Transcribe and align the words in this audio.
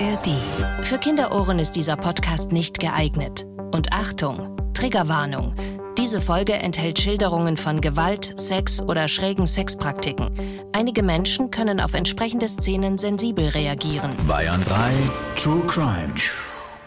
ARD. 0.00 0.84
Für 0.86 0.98
Kinderohren 0.98 1.58
ist 1.58 1.72
dieser 1.72 1.96
Podcast 1.96 2.52
nicht 2.52 2.78
geeignet. 2.78 3.46
Und 3.72 3.92
Achtung, 3.92 4.56
Triggerwarnung. 4.72 5.54
Diese 5.96 6.20
Folge 6.20 6.52
enthält 6.52 7.00
Schilderungen 7.00 7.56
von 7.56 7.80
Gewalt, 7.80 8.38
Sex 8.38 8.80
oder 8.80 9.08
schrägen 9.08 9.46
Sexpraktiken. 9.46 10.30
Einige 10.72 11.02
Menschen 11.02 11.50
können 11.50 11.80
auf 11.80 11.94
entsprechende 11.94 12.46
Szenen 12.46 12.98
sensibel 12.98 13.48
reagieren. 13.48 14.12
Bayern 14.28 14.62
3 14.64 14.92
True 15.36 15.62
Crime. 15.66 16.14
True 16.14 16.36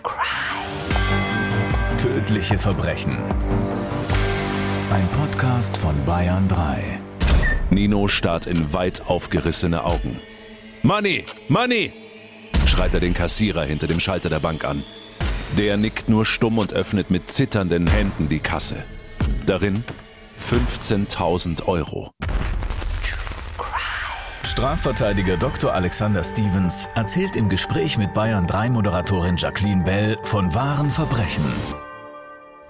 Crime. 0.03 1.97
Tödliche 1.97 2.57
Verbrechen. 2.57 3.17
Ein 4.93 5.07
Podcast 5.09 5.75
von 5.75 5.95
Bayern 6.05 6.47
3. 6.47 7.01
Nino 7.71 8.07
starrt 8.07 8.45
in 8.45 8.73
weit 8.73 9.01
aufgerissene 9.07 9.83
Augen. 9.83 10.19
Money! 10.83 11.25
Money! 11.49 12.00
Schreit 12.65 12.93
er 12.93 12.99
den 12.99 13.13
Kassierer 13.13 13.63
hinter 13.63 13.87
dem 13.87 13.99
Schalter 13.99 14.29
der 14.29 14.39
Bank 14.39 14.65
an. 14.65 14.83
Der 15.57 15.77
nickt 15.77 16.09
nur 16.09 16.25
stumm 16.25 16.57
und 16.57 16.73
öffnet 16.73 17.11
mit 17.11 17.29
zitternden 17.29 17.87
Händen 17.87 18.29
die 18.29 18.39
Kasse. 18.39 18.83
Darin 19.45 19.83
15.000 20.39 21.65
Euro. 21.67 22.11
Strafverteidiger 24.43 25.37
Dr. 25.37 25.73
Alexander 25.73 26.23
Stevens 26.23 26.89
erzählt 26.95 27.35
im 27.35 27.49
Gespräch 27.49 27.97
mit 27.97 28.13
Bayern 28.13 28.47
3 28.47 28.69
Moderatorin 28.69 29.37
Jacqueline 29.37 29.83
Bell 29.83 30.17
von 30.23 30.53
wahren 30.53 30.91
Verbrechen. 30.91 31.45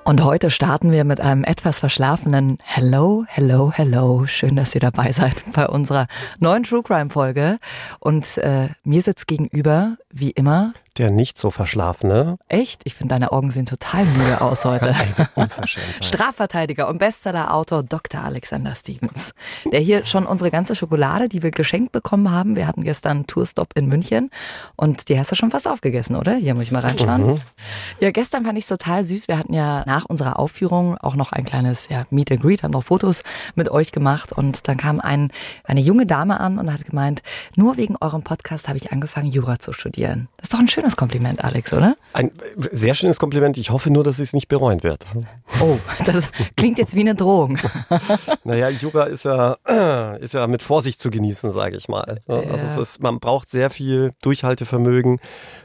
Und 0.03 0.23
heute 0.23 0.49
starten 0.49 0.91
wir 0.91 1.03
mit 1.03 1.21
einem 1.21 1.43
etwas 1.43 1.77
verschlafenen 1.77 2.57
Hello, 2.63 3.23
Hello, 3.27 3.71
Hello. 3.71 4.25
Schön, 4.25 4.55
dass 4.55 4.73
ihr 4.73 4.81
dabei 4.81 5.11
seid 5.11 5.35
bei 5.53 5.67
unserer 5.67 6.07
neuen 6.39 6.63
True 6.63 6.81
Crime 6.81 7.11
Folge. 7.11 7.59
Und 7.99 8.39
äh, 8.39 8.69
mir 8.83 9.01
sitzt 9.03 9.27
gegenüber, 9.27 9.97
wie 10.11 10.31
immer, 10.31 10.73
der 11.01 11.09
nicht 11.09 11.37
so 11.37 11.49
verschlafene. 11.49 12.37
Echt? 12.47 12.81
Ich 12.83 12.93
finde, 12.93 13.15
deine 13.15 13.31
Augen 13.31 13.49
sehen 13.49 13.65
total 13.65 14.05
müde 14.05 14.39
aus 14.39 14.65
heute. 14.65 14.95
Strafverteidiger 16.01 16.87
und 16.87 16.99
Bestsellerautor 16.99 17.83
Dr. 17.83 18.21
Alexander 18.23 18.75
Stevens, 18.75 19.33
der 19.71 19.79
hier 19.79 20.05
schon 20.05 20.27
unsere 20.27 20.51
ganze 20.51 20.75
Schokolade, 20.75 21.27
die 21.27 21.41
wir 21.41 21.49
geschenkt 21.49 21.91
bekommen 21.91 22.29
haben. 22.29 22.55
Wir 22.55 22.67
hatten 22.67 22.83
gestern 22.83 23.11
einen 23.11 23.27
Tourstop 23.27 23.75
in 23.75 23.87
München 23.87 24.29
und 24.75 25.09
die 25.09 25.17
hast 25.17 25.31
du 25.31 25.35
schon 25.35 25.49
fast 25.49 25.67
aufgegessen, 25.67 26.15
oder? 26.15 26.35
Hier 26.35 26.53
muss 26.53 26.65
ich 26.65 26.71
mal 26.71 26.81
reinschauen. 26.81 27.25
Mhm. 27.25 27.41
Ja, 27.99 28.11
gestern 28.11 28.45
fand 28.45 28.59
ich 28.59 28.65
es 28.65 28.69
total 28.69 29.03
süß. 29.03 29.27
Wir 29.27 29.39
hatten 29.39 29.53
ja 29.53 29.83
nach 29.87 30.05
unserer 30.05 30.37
Aufführung 30.37 30.99
auch 30.99 31.15
noch 31.15 31.31
ein 31.31 31.45
kleines 31.45 31.89
ja, 31.89 32.05
Meet 32.11 32.31
and 32.31 32.41
Greet, 32.43 32.61
haben 32.61 32.71
noch 32.71 32.83
Fotos 32.83 33.23
mit 33.55 33.71
euch 33.71 33.91
gemacht 33.91 34.33
und 34.33 34.67
dann 34.67 34.77
kam 34.77 34.99
ein, 34.99 35.31
eine 35.63 35.81
junge 35.81 36.05
Dame 36.05 36.39
an 36.39 36.59
und 36.59 36.71
hat 36.71 36.85
gemeint, 36.85 37.23
nur 37.55 37.77
wegen 37.77 37.95
eurem 37.99 38.21
Podcast 38.21 38.67
habe 38.67 38.77
ich 38.77 38.91
angefangen, 38.91 39.31
Jura 39.31 39.57
zu 39.57 39.73
studieren. 39.73 40.27
Das 40.37 40.45
ist 40.45 40.53
doch 40.53 40.59
ein 40.59 40.67
schönes 40.67 40.90
schönes 40.91 40.97
Kompliment, 40.97 41.43
Alex, 41.43 41.73
oder? 41.73 41.95
Ein 42.13 42.31
sehr 42.71 42.95
schönes 42.95 43.19
Kompliment. 43.19 43.57
Ich 43.57 43.69
hoffe 43.69 43.89
nur, 43.89 44.03
dass 44.03 44.19
es 44.19 44.33
nicht 44.33 44.47
bereuen 44.47 44.83
wird. 44.83 45.05
Oh, 45.61 45.77
das 46.05 46.29
klingt 46.57 46.77
jetzt 46.77 46.95
wie 46.95 47.01
eine 47.01 47.15
Drohung. 47.15 47.57
naja, 48.43 48.69
Yoga 48.69 49.03
ist 49.03 49.25
ja, 49.25 49.53
ist 50.19 50.33
ja 50.33 50.47
mit 50.47 50.63
Vorsicht 50.63 50.99
zu 50.99 51.09
genießen, 51.09 51.51
sage 51.51 51.77
ich 51.77 51.87
mal. 51.87 52.21
Also 52.27 52.81
ist, 52.81 53.01
man 53.01 53.19
braucht 53.19 53.49
sehr 53.49 53.69
viel 53.69 54.11
Durchhaltevermögen, 54.21 55.19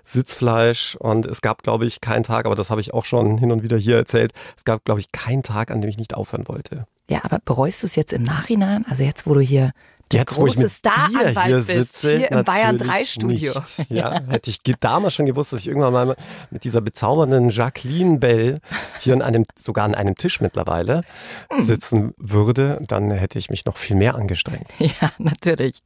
Sitzfleisch 0.05 0.97
und 0.97 1.27
es 1.27 1.41
gab, 1.41 1.63
glaube 1.63 1.87
ich, 1.87 2.01
keinen 2.01 2.23
Tag, 2.23 2.47
aber 2.47 2.55
das 2.55 2.71
habe 2.71 2.81
ich 2.81 2.95
auch 2.95 3.05
schon 3.05 3.39
hin 3.39 3.51
und 3.51 3.63
wieder 3.63 3.77
hier 3.77 3.97
erzählt, 3.97 4.33
es 4.57 4.65
gab, 4.65 4.85
glaube 4.85 5.01
ich, 5.01 5.11
keinen 5.13 5.43
Tag, 5.43 5.71
an 5.71 5.81
dem 5.81 5.91
ich 5.91 5.99
nicht 5.99 6.15
aufhören 6.15 6.47
wollte. 6.47 6.87
Ja, 7.09 7.21
aber 7.25 7.39
bereust 7.45 7.83
du 7.83 7.87
es 7.87 7.97
jetzt 7.97 8.13
im 8.13 8.23
Nachhinein? 8.23 8.85
Also 8.89 9.05
jetzt, 9.05 9.27
wo 9.27 9.35
du 9.35 9.41
hier 9.41 9.73
Jetzt, 10.12 10.39
wo 10.39 10.47
ich 10.47 10.57
mit 10.57 10.71
dir 10.85 11.43
hier 11.45 11.62
sitze, 11.62 12.17
hier 12.17 12.31
im 12.31 12.45
Bayern 12.45 12.79
3 12.79 13.05
Studio. 13.05 13.55
Ja, 13.89 14.21
hätte 14.29 14.51
ich 14.51 14.61
damals 14.79 15.15
schon 15.15 15.27
gewusst, 15.27 15.53
dass 15.53 15.61
ich 15.61 15.67
irgendwann 15.67 15.93
mal 15.93 16.17
mit 16.51 16.63
dieser 16.63 16.81
bezaubernden 16.81 17.48
Jacqueline 17.48 18.19
Bell 18.19 18.61
hier 19.01 19.14
an 19.14 19.23
einem, 19.23 19.45
sogar 19.57 19.85
an 19.85 19.97
einem 19.97 20.14
Tisch 20.14 20.41
mittlerweile 20.41 21.03
hm. 21.51 21.61
sitzen 21.61 22.14
würde, 22.19 22.79
dann 22.86 23.11
hätte 23.11 23.39
ich 23.39 23.51
mich 23.51 23.64
noch 23.67 23.77
viel 23.77 23.97
mehr 23.97 24.14
angestrengt. 24.14 24.67
Ja, 25.01 25.11
natürlich. 25.19 25.83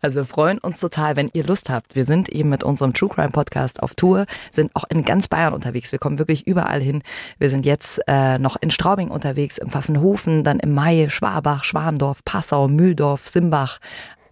Also 0.00 0.20
wir 0.20 0.24
freuen 0.24 0.58
uns 0.58 0.78
total, 0.78 1.16
wenn 1.16 1.28
ihr 1.32 1.44
Lust 1.44 1.70
habt. 1.70 1.96
Wir 1.96 2.04
sind 2.04 2.28
eben 2.28 2.48
mit 2.48 2.62
unserem 2.62 2.94
True 2.94 3.08
Crime 3.08 3.30
Podcast 3.30 3.82
auf 3.82 3.94
Tour, 3.94 4.26
sind 4.52 4.70
auch 4.74 4.84
in 4.88 5.02
ganz 5.02 5.26
Bayern 5.28 5.52
unterwegs. 5.52 5.90
Wir 5.90 5.98
kommen 5.98 6.18
wirklich 6.18 6.46
überall 6.46 6.80
hin. 6.80 7.02
Wir 7.38 7.50
sind 7.50 7.66
jetzt 7.66 8.00
äh, 8.06 8.38
noch 8.38 8.56
in 8.60 8.70
Straubing 8.70 9.10
unterwegs, 9.10 9.58
im 9.58 9.70
Pfaffenhofen, 9.70 10.44
dann 10.44 10.60
im 10.60 10.72
Mai, 10.72 11.08
Schwabach, 11.10 11.64
Schwandorf, 11.64 12.24
Passau, 12.24 12.68
Mühldorf, 12.68 13.28
Simbach, 13.28 13.47
Offenbach. 13.48 13.78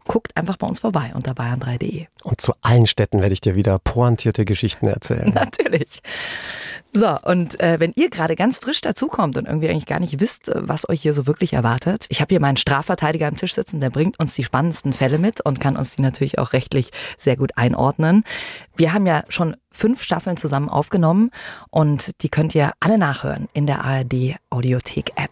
Guckt 0.09 0.37
einfach 0.37 0.56
bei 0.56 0.69
uns 0.69 0.78
vorbei 0.78 1.10
unter 1.16 1.32
bayern3.de. 1.32 2.06
Und 2.22 2.41
zu 2.41 2.53
allen 2.60 2.87
Städten 2.87 3.21
werde 3.21 3.32
ich 3.32 3.41
dir 3.41 3.56
wieder 3.56 3.81
pointierte 3.81 4.44
Geschichten 4.44 4.87
erzählen. 4.87 5.31
Natürlich. 5.34 6.00
So, 6.93 7.19
und 7.22 7.59
äh, 7.59 7.81
wenn 7.81 7.93
ihr 7.97 8.09
gerade 8.09 8.37
ganz 8.37 8.59
frisch 8.59 8.81
dazukommt 8.81 9.37
und 9.37 9.49
irgendwie 9.49 9.69
eigentlich 9.69 9.87
gar 9.87 9.99
nicht 9.99 10.21
wisst, 10.21 10.53
was 10.55 10.88
euch 10.88 11.03
hier 11.03 11.12
so 11.12 11.26
wirklich 11.26 11.55
erwartet, 11.55 12.06
ich 12.09 12.21
habe 12.21 12.28
hier 12.28 12.41
meinen 12.41 12.56
Strafverteidiger 12.56 13.26
am 13.26 13.37
Tisch 13.37 13.55
sitzen, 13.55 13.81
der 13.81 13.91
bringt 13.91 14.21
uns 14.21 14.34
die 14.34 14.44
spannendsten 14.44 14.93
Fälle 14.93 15.19
mit 15.19 15.41
und 15.41 15.60
kann 15.60 15.76
uns 15.76 15.97
die 15.97 16.03
natürlich 16.03 16.38
auch 16.38 16.53
rechtlich 16.53 16.91
sehr 17.19 17.37
gut 17.37 17.56
einordnen. 17.56 18.22
Wir 18.76 18.93
haben 18.93 19.06
ja 19.06 19.25
schon 19.28 19.56
fünf 19.76 20.03
Staffeln 20.03 20.37
zusammen 20.37 20.69
aufgenommen 20.69 21.31
und 21.70 22.22
die 22.22 22.28
könnt 22.28 22.54
ihr 22.54 22.72
alle 22.81 22.98
nachhören 22.98 23.48
in 23.53 23.66
der 23.66 23.84
ARD 23.84 24.37
Audiothek 24.50 25.12
App. 25.16 25.31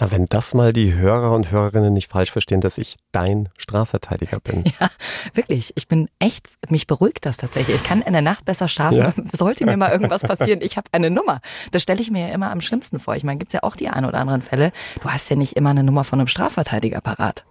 Na, 0.00 0.10
wenn 0.10 0.26
das 0.26 0.54
mal 0.54 0.72
die 0.72 0.94
Hörer 0.94 1.30
und 1.30 1.52
Hörerinnen 1.52 1.92
nicht 1.92 2.10
falsch 2.10 2.32
verstehen, 2.32 2.60
dass 2.60 2.78
ich 2.78 2.96
dein 3.12 3.48
Strafverteidiger 3.56 4.40
bin. 4.40 4.64
Ja, 4.80 4.90
wirklich. 5.34 5.72
Ich 5.76 5.86
bin 5.86 6.08
echt, 6.18 6.48
mich 6.68 6.88
beruhigt 6.88 7.24
das 7.26 7.36
tatsächlich. 7.36 7.76
Ich 7.76 7.84
kann 7.84 8.02
in 8.02 8.12
der 8.12 8.22
Nacht 8.22 8.44
besser 8.44 8.66
schlafen. 8.66 8.98
Ja? 8.98 9.12
Sollte 9.32 9.64
mir 9.66 9.76
mal 9.76 9.92
irgendwas 9.92 10.22
passieren, 10.26 10.60
ich 10.62 10.76
habe 10.76 10.88
eine 10.90 11.10
Nummer. 11.10 11.40
Das 11.70 11.82
stelle 11.82 12.00
ich 12.00 12.10
mir 12.10 12.26
ja 12.28 12.34
immer 12.34 12.50
am 12.50 12.60
schlimmsten 12.60 12.98
vor. 12.98 13.14
Ich 13.14 13.22
meine, 13.22 13.38
gibt's 13.38 13.54
ja 13.54 13.62
auch 13.62 13.76
die 13.76 13.88
ein 13.88 14.04
oder 14.04 14.18
anderen 14.18 14.42
Fälle. 14.42 14.72
Du 15.00 15.10
hast 15.10 15.30
ja 15.30 15.36
nicht 15.36 15.52
immer 15.52 15.70
eine 15.70 15.84
Nummer 15.84 16.02
von 16.02 16.18
einem 16.18 16.26
Strafverteidiger 16.26 17.00
parat. 17.00 17.44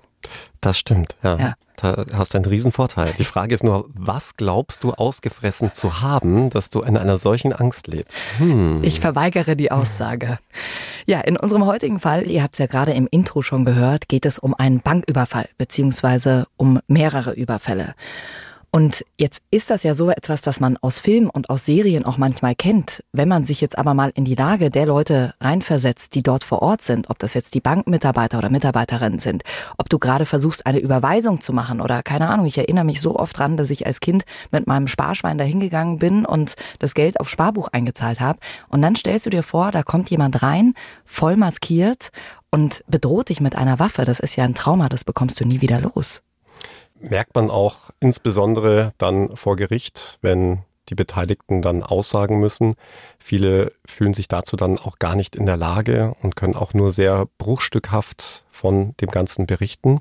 Das 0.60 0.78
stimmt, 0.78 1.16
ja. 1.24 1.38
ja. 1.38 1.54
Da 1.76 2.06
hast 2.16 2.34
du 2.34 2.38
einen 2.38 2.46
Riesenvorteil. 2.46 3.14
Die 3.18 3.24
Frage 3.24 3.54
ist 3.54 3.64
nur, 3.64 3.90
was 3.94 4.38
glaubst 4.38 4.84
du 4.84 4.94
ausgefressen 4.94 5.74
zu 5.74 6.02
haben, 6.02 6.50
dass 6.50 6.70
du 6.70 6.82
in 6.82 6.98
einer 6.98 7.18
solchen 7.18 7.52
Angst 7.52 7.88
lebst? 7.88 8.18
Hm. 8.38 8.84
Ich 8.84 9.00
verweigere 9.00 9.56
die 9.56 9.72
Aussage. 9.72 10.40
Ja, 11.06 11.22
in 11.22 11.36
unserem 11.36 11.66
heutigen 11.66 12.00
Fall, 12.00 12.30
ihr 12.30 12.44
habt 12.44 12.54
es 12.54 12.60
ja 12.60 12.68
gerade 12.68 12.94
im 12.94 13.08
Intro 13.10 13.42
schon 13.42 13.66
gehört, 13.66 14.08
geht 14.08 14.26
es 14.26 14.40
um 14.40 14.54
einen 14.54 14.82
Banküberfall 14.82 15.50
beziehungsweise 15.58 16.48
um 16.58 16.80
mehrere 16.88 17.34
Überfälle. 17.34 17.96
Und 18.76 19.06
jetzt 19.20 19.44
ist 19.52 19.70
das 19.70 19.84
ja 19.84 19.94
so 19.94 20.10
etwas, 20.10 20.42
das 20.42 20.60
man 20.60 20.78
aus 20.78 21.00
Filmen 21.00 21.30
und 21.30 21.52
aus 21.52 21.64
Serien 21.64 22.06
auch 22.06 22.18
manchmal 22.18 22.56
kennt. 22.56 23.04
Wenn 23.12 23.28
man 23.28 23.46
sich 23.46 23.62
jetzt 23.62 23.78
aber 23.78 23.94
mal 23.94 24.12
in 24.16 24.26
die 24.26 24.34
Lage 24.34 24.72
der 24.72 24.88
Leute 24.88 25.36
reinversetzt, 25.40 26.16
die 26.16 26.24
dort 26.24 26.44
vor 26.44 26.64
Ort 26.64 26.82
sind, 26.82 27.12
ob 27.12 27.20
das 27.20 27.36
jetzt 27.36 27.54
die 27.54 27.60
Bankmitarbeiter 27.60 28.40
oder 28.40 28.50
Mitarbeiterinnen 28.50 29.20
sind, 29.20 29.44
ob 29.78 29.90
du 29.90 30.00
gerade 30.00 30.26
versuchst, 30.26 30.66
eine 30.66 30.80
Überweisung 30.80 31.40
zu 31.40 31.54
machen 31.54 31.82
oder 31.82 32.02
keine 32.02 32.30
Ahnung, 32.30 32.48
ich 32.48 32.58
erinnere 32.58 32.84
mich 32.84 33.00
so 33.00 33.16
oft 33.16 33.38
dran, 33.38 33.58
dass 33.58 33.70
ich 33.70 33.86
als 33.86 34.00
Kind 34.00 34.24
mit 34.50 34.66
meinem 34.66 34.88
Sparschwein 34.88 35.38
dahingegangen 35.38 36.00
bin 36.00 36.26
und 36.26 36.56
das 36.80 36.96
Geld 36.96 37.20
auf 37.20 37.30
Sparbuch 37.30 37.68
eingezahlt 37.74 38.22
habe. 38.22 38.40
Und 38.70 38.82
dann 38.82 38.96
stellst 38.96 39.28
du 39.28 39.30
dir 39.30 39.44
vor, 39.44 39.70
da 39.70 39.84
kommt 39.84 40.10
jemand 40.10 40.42
rein, 40.42 40.74
voll 41.06 41.36
maskiert 41.36 42.10
und 42.50 42.84
bedroht 42.88 43.30
dich 43.30 43.40
mit 43.40 43.56
einer 43.56 43.78
Waffe. 43.78 44.04
Das 44.04 44.20
ist 44.20 44.36
ja 44.36 44.46
ein 44.46 44.56
Trauma, 44.56 44.90
das 44.90 45.04
bekommst 45.04 45.40
du 45.40 45.46
nie 45.46 45.62
wieder 45.62 45.80
los 45.80 46.24
merkt 47.04 47.36
man 47.36 47.50
auch 47.50 47.92
insbesondere 48.00 48.94
dann 48.98 49.36
vor 49.36 49.56
Gericht, 49.56 50.18
wenn 50.22 50.64
die 50.90 50.96
Beteiligten 50.96 51.62
dann 51.62 51.84
aussagen 51.84 52.40
müssen. 52.40 52.76
Viele 53.20 53.72
fühlen 53.86 54.14
sich 54.14 54.28
dazu 54.28 54.56
dann 54.56 54.78
auch 54.78 55.00
gar 55.00 55.16
nicht 55.16 55.36
in 55.36 55.46
der 55.46 55.58
Lage 55.58 56.16
und 56.22 56.36
können 56.36 56.56
auch 56.56 56.74
nur 56.74 56.92
sehr 56.92 57.28
bruchstückhaft 57.38 58.46
von 58.52 58.96
dem 58.98 59.10
Ganzen 59.10 59.46
berichten. 59.46 60.00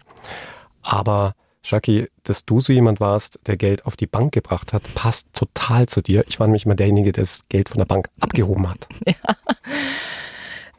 Aber 0.82 1.34
Jackie, 1.64 2.08
dass 2.24 2.44
du 2.44 2.60
so 2.60 2.72
jemand 2.72 2.98
warst, 2.98 3.38
der 3.46 3.56
Geld 3.56 3.86
auf 3.86 3.96
die 3.96 4.08
Bank 4.08 4.32
gebracht 4.32 4.72
hat, 4.72 4.82
passt 4.94 5.28
total 5.32 5.86
zu 5.88 6.02
dir. 6.02 6.24
Ich 6.26 6.40
war 6.40 6.48
nämlich 6.48 6.66
immer 6.66 6.74
derjenige, 6.74 7.12
der 7.12 7.22
das 7.22 7.42
Geld 7.48 7.68
von 7.68 7.78
der 7.78 7.84
Bank 7.84 8.08
abgehoben 8.20 8.68
hat. 8.68 8.88
Ja. 9.06 9.36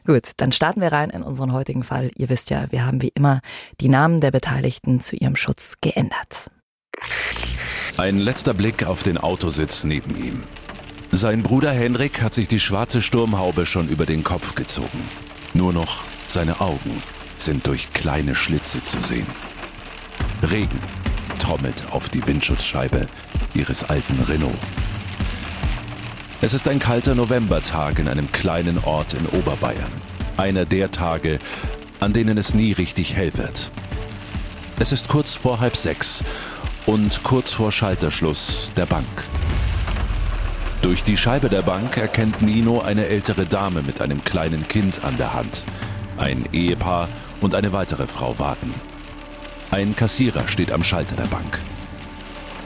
Gut, 0.06 0.32
dann 0.36 0.52
starten 0.52 0.82
wir 0.82 0.92
rein 0.92 1.10
in 1.10 1.22
unseren 1.22 1.52
heutigen 1.52 1.82
Fall. 1.82 2.10
Ihr 2.16 2.28
wisst 2.28 2.50
ja, 2.50 2.70
wir 2.70 2.84
haben 2.84 3.00
wie 3.00 3.12
immer 3.14 3.40
die 3.80 3.88
Namen 3.88 4.20
der 4.20 4.30
Beteiligten 4.30 5.00
zu 5.00 5.16
ihrem 5.16 5.34
Schutz 5.34 5.76
geändert. 5.80 6.50
Ein 7.96 8.18
letzter 8.18 8.54
Blick 8.54 8.84
auf 8.84 9.02
den 9.02 9.16
Autositz 9.16 9.84
neben 9.84 10.16
ihm. 10.16 10.42
Sein 11.10 11.42
Bruder 11.42 11.70
Henrik 11.70 12.20
hat 12.20 12.34
sich 12.34 12.48
die 12.48 12.60
schwarze 12.60 13.00
Sturmhaube 13.00 13.66
schon 13.66 13.88
über 13.88 14.04
den 14.04 14.24
Kopf 14.24 14.54
gezogen. 14.54 15.08
Nur 15.54 15.72
noch 15.72 16.02
seine 16.28 16.60
Augen 16.60 17.02
sind 17.38 17.66
durch 17.66 17.92
kleine 17.92 18.34
Schlitze 18.34 18.82
zu 18.82 19.00
sehen. 19.00 19.26
Regen 20.42 20.80
trommelt 21.38 21.84
auf 21.92 22.08
die 22.08 22.26
Windschutzscheibe 22.26 23.06
ihres 23.54 23.84
alten 23.84 24.20
Renault. 24.20 24.58
Es 26.44 26.52
ist 26.52 26.68
ein 26.68 26.78
kalter 26.78 27.14
Novembertag 27.14 27.98
in 27.98 28.06
einem 28.06 28.30
kleinen 28.30 28.78
Ort 28.84 29.14
in 29.14 29.24
Oberbayern. 29.28 29.90
Einer 30.36 30.66
der 30.66 30.90
Tage, 30.90 31.38
an 32.00 32.12
denen 32.12 32.36
es 32.36 32.52
nie 32.52 32.72
richtig 32.72 33.16
hell 33.16 33.34
wird. 33.38 33.70
Es 34.78 34.92
ist 34.92 35.08
kurz 35.08 35.34
vor 35.34 35.60
halb 35.60 35.74
sechs 35.74 36.22
und 36.84 37.22
kurz 37.22 37.54
vor 37.54 37.72
Schalterschluss 37.72 38.70
der 38.76 38.84
Bank. 38.84 39.06
Durch 40.82 41.02
die 41.02 41.16
Scheibe 41.16 41.48
der 41.48 41.62
Bank 41.62 41.96
erkennt 41.96 42.42
Nino 42.42 42.82
eine 42.82 43.06
ältere 43.06 43.46
Dame 43.46 43.80
mit 43.80 44.02
einem 44.02 44.22
kleinen 44.22 44.68
Kind 44.68 45.02
an 45.02 45.16
der 45.16 45.32
Hand. 45.32 45.64
Ein 46.18 46.44
Ehepaar 46.52 47.08
und 47.40 47.54
eine 47.54 47.72
weitere 47.72 48.06
Frau 48.06 48.38
warten. 48.38 48.74
Ein 49.70 49.96
Kassierer 49.96 50.46
steht 50.46 50.72
am 50.72 50.82
Schalter 50.82 51.16
der 51.16 51.28
Bank. 51.28 51.58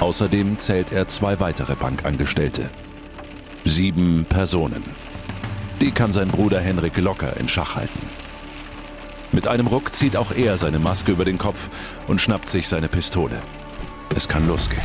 Außerdem 0.00 0.58
zählt 0.58 0.90
er 0.90 1.06
zwei 1.06 1.38
weitere 1.38 1.76
Bankangestellte. 1.76 2.70
Sieben 3.68 4.24
Personen. 4.26 4.82
Die 5.82 5.90
kann 5.90 6.10
sein 6.10 6.28
Bruder 6.28 6.58
Henrik 6.58 6.96
locker 6.96 7.36
in 7.36 7.48
Schach 7.48 7.76
halten. 7.76 8.00
Mit 9.30 9.46
einem 9.46 9.66
Ruck 9.66 9.94
zieht 9.94 10.16
auch 10.16 10.32
er 10.32 10.56
seine 10.56 10.78
Maske 10.78 11.12
über 11.12 11.26
den 11.26 11.36
Kopf 11.36 11.68
und 12.06 12.18
schnappt 12.18 12.48
sich 12.48 12.66
seine 12.66 12.88
Pistole. 12.88 13.42
Es 14.16 14.26
kann 14.26 14.48
losgehen. 14.48 14.80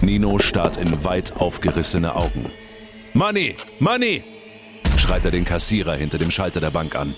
Nino 0.00 0.38
starrt 0.38 0.78
in 0.78 1.04
weit 1.04 1.36
aufgerissene 1.36 2.14
Augen. 2.14 2.46
Money! 3.12 3.56
Money! 3.78 4.24
schreit 4.96 5.26
er 5.26 5.30
den 5.30 5.44
Kassierer 5.44 5.94
hinter 5.94 6.16
dem 6.16 6.30
Schalter 6.30 6.62
der 6.62 6.70
Bank 6.70 6.96
an. 6.96 7.14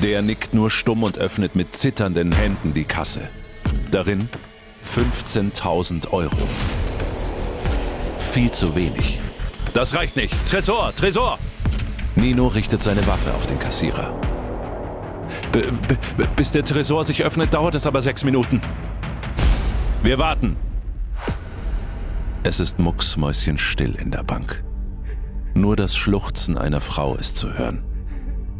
Der 0.00 0.22
nickt 0.22 0.54
nur 0.54 0.70
stumm 0.70 1.02
und 1.02 1.18
öffnet 1.18 1.56
mit 1.56 1.74
zitternden 1.74 2.30
Händen 2.30 2.72
die 2.72 2.84
Kasse. 2.84 3.28
Darin 3.90 4.28
15.000 4.84 6.12
Euro. 6.12 6.36
Viel 8.26 8.50
zu 8.50 8.74
wenig. 8.76 9.18
Das 9.72 9.94
reicht 9.94 10.16
nicht. 10.16 10.34
Tresor, 10.46 10.94
Tresor! 10.94 11.38
Nino 12.16 12.48
richtet 12.48 12.82
seine 12.82 13.06
Waffe 13.06 13.32
auf 13.32 13.46
den 13.46 13.58
Kassierer. 13.58 14.14
B 15.52 15.62
bis 16.34 16.52
der 16.52 16.62
Tresor 16.62 17.04
sich 17.04 17.24
öffnet, 17.24 17.54
dauert 17.54 17.74
es 17.74 17.86
aber 17.86 18.02
sechs 18.02 18.24
Minuten. 18.24 18.60
Wir 20.02 20.18
warten. 20.18 20.56
Es 22.42 22.60
ist 22.60 22.78
mucksmäuschenstill 22.78 23.94
in 23.94 24.10
der 24.10 24.22
Bank. 24.22 24.62
Nur 25.54 25.76
das 25.76 25.96
Schluchzen 25.96 26.58
einer 26.58 26.80
Frau 26.80 27.16
ist 27.16 27.36
zu 27.36 27.54
hören. 27.54 27.84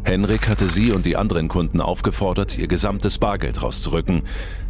Henrik 0.03 0.49
hatte 0.49 0.67
sie 0.69 0.91
und 0.91 1.05
die 1.05 1.17
anderen 1.17 1.49
Kunden 1.49 1.81
aufgefordert, 1.81 2.57
ihr 2.57 2.67
gesamtes 2.67 3.19
Bargeld 3.19 3.61
rauszurücken. 3.61 4.23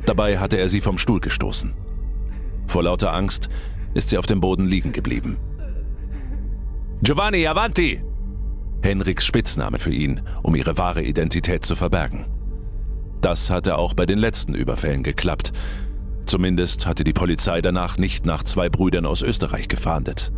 Dabei 0.06 0.40
hatte 0.40 0.58
er 0.58 0.68
sie 0.68 0.82
vom 0.82 0.98
Stuhl 0.98 1.20
gestoßen. 1.20 1.74
Vor 2.68 2.84
lauter 2.84 3.14
Angst 3.14 3.50
ist 3.98 4.10
sie 4.10 4.18
auf 4.20 4.28
dem 4.28 4.40
Boden 4.40 4.66
liegen 4.66 4.92
geblieben. 4.92 5.38
Giovanni 7.02 7.48
Avanti! 7.48 8.02
Henriks 8.84 9.26
Spitzname 9.26 9.80
für 9.80 9.92
ihn, 9.92 10.22
um 10.44 10.54
ihre 10.54 10.78
wahre 10.78 11.02
Identität 11.02 11.66
zu 11.66 11.76
verbergen. 11.76 12.26
Das 13.22 13.50
hatte 13.50 13.78
auch 13.78 13.96
bei 13.96 14.06
den 14.06 14.20
letzten 14.20 14.54
Überfällen 14.54 15.02
geklappt. 15.02 15.52
Zumindest 16.28 16.86
hatte 16.86 17.04
die 17.04 17.14
Polizei 17.14 17.60
danach 17.62 17.98
nicht 17.98 18.26
nach 18.28 18.44
zwei 18.44 18.70
Brüdern 18.70 19.08
aus 19.08 19.24
Österreich 19.24 19.68
gefahndet. 19.68 20.32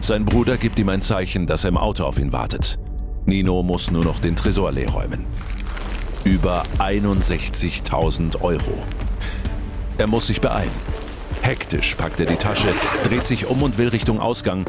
Sein 0.00 0.26
Bruder 0.26 0.58
gibt 0.58 0.78
ihm 0.78 0.90
ein 0.90 1.00
Zeichen, 1.00 1.46
dass 1.46 1.64
er 1.64 1.70
im 1.70 1.78
Auto 1.78 2.04
auf 2.04 2.18
ihn 2.18 2.32
wartet. 2.32 2.78
Nino 3.24 3.62
muss 3.62 3.90
nur 3.90 4.04
noch 4.04 4.18
den 4.18 4.36
Tresor 4.36 4.72
leer 4.72 4.90
räumen. 4.90 5.24
Über 6.24 6.64
61.000 6.78 8.42
Euro. 8.42 8.82
Er 9.96 10.06
muss 10.06 10.26
sich 10.26 10.42
beeilen. 10.42 10.97
Hektisch 11.42 11.94
packt 11.94 12.20
er 12.20 12.26
die 12.26 12.36
Tasche, 12.36 12.72
dreht 13.04 13.26
sich 13.26 13.46
um 13.46 13.62
und 13.62 13.78
will 13.78 13.88
Richtung 13.88 14.20
Ausgang. 14.20 14.64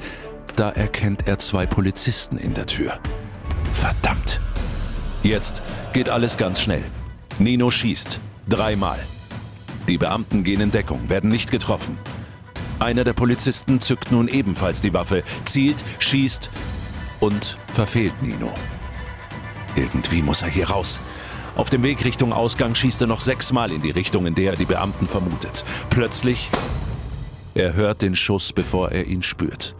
Da 0.55 0.69
erkennt 0.69 1.27
er 1.27 1.37
zwei 1.37 1.65
Polizisten 1.65 2.37
in 2.37 2.53
der 2.53 2.65
Tür. 2.65 2.99
Verdammt. 3.73 4.39
Jetzt 5.23 5.63
geht 5.93 6.09
alles 6.09 6.37
ganz 6.37 6.61
schnell. 6.61 6.83
Nino 7.37 7.71
schießt. 7.71 8.19
Dreimal. 8.47 8.99
Die 9.87 9.97
Beamten 9.97 10.43
gehen 10.43 10.61
in 10.61 10.71
Deckung, 10.71 11.09
werden 11.09 11.29
nicht 11.29 11.51
getroffen. 11.51 11.97
Einer 12.79 13.03
der 13.03 13.13
Polizisten 13.13 13.81
zückt 13.81 14.11
nun 14.11 14.27
ebenfalls 14.27 14.81
die 14.81 14.93
Waffe, 14.93 15.23
zielt, 15.45 15.83
schießt 15.99 16.49
und 17.19 17.57
verfehlt 17.67 18.21
Nino. 18.21 18.53
Irgendwie 19.75 20.21
muss 20.21 20.41
er 20.41 20.49
hier 20.49 20.69
raus. 20.69 20.99
Auf 21.59 21.69
dem 21.69 21.83
Weg 21.83 22.05
Richtung 22.05 22.31
Ausgang 22.31 22.73
schießt 22.73 23.01
er 23.01 23.07
noch 23.07 23.19
sechsmal 23.19 23.73
in 23.73 23.81
die 23.81 23.91
Richtung, 23.91 24.25
in 24.25 24.33
der 24.33 24.51
er 24.51 24.55
die 24.55 24.63
Beamten 24.63 25.07
vermutet. 25.07 25.65
Plötzlich, 25.89 26.49
er 27.53 27.73
hört 27.73 28.01
den 28.01 28.15
Schuss, 28.15 28.53
bevor 28.53 28.93
er 28.93 29.07
ihn 29.07 29.21
spürt. 29.23 29.75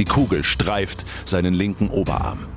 Die 0.00 0.04
Kugel 0.04 0.42
streift 0.42 1.06
seinen 1.24 1.54
linken 1.54 1.90
Oberarm. 1.90 2.48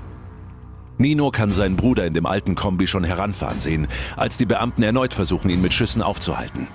Nino 0.97 1.29
kann 1.29 1.51
seinen 1.51 1.75
Bruder 1.75 2.07
in 2.07 2.15
dem 2.15 2.25
alten 2.25 2.55
Kombi 2.55 2.87
schon 2.87 3.03
heranfahren 3.03 3.59
sehen, 3.59 3.87
als 4.17 4.37
die 4.37 4.47
Beamten 4.47 4.81
erneut 4.81 5.13
versuchen, 5.13 5.51
ihn 5.51 5.61
mit 5.61 5.75
Schüssen 5.75 6.01
aufzuhalten. 6.01 6.67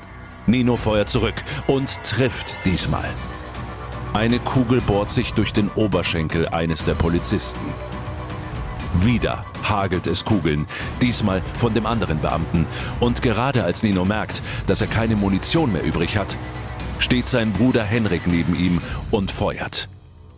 Nino 0.47 0.77
feuert 0.77 1.09
zurück 1.09 1.43
und 1.67 2.05
trifft 2.05 2.55
diesmal. 2.65 3.09
Eine 4.13 4.39
Kugel 4.39 4.81
bohrt 4.81 5.11
sich 5.11 5.35
durch 5.35 5.53
den 5.53 5.69
Oberschenkel 5.71 6.47
eines 6.47 6.85
der 6.85 6.95
Polizisten. 6.95 7.67
Wieder 8.95 9.45
hagelt 9.69 10.07
es 10.07 10.25
Kugeln, 10.25 10.67
diesmal 11.03 11.43
von 11.57 11.75
dem 11.75 11.87
anderen 11.87 12.21
Beamten. 12.21 12.67
Und 13.01 13.23
gerade 13.23 13.65
als 13.65 13.83
Nino 13.83 14.05
merkt, 14.05 14.43
dass 14.67 14.81
er 14.81 14.87
keine 14.87 15.17
Munition 15.17 15.73
mehr 15.73 15.85
übrig 15.85 16.17
hat, 16.17 16.37
steht 16.99 17.29
sein 17.29 17.53
Bruder 17.53 17.85
Henrik 17.85 18.27
neben 18.27 18.55
ihm 18.55 18.81
und 19.11 19.31
feuert. 19.31 19.89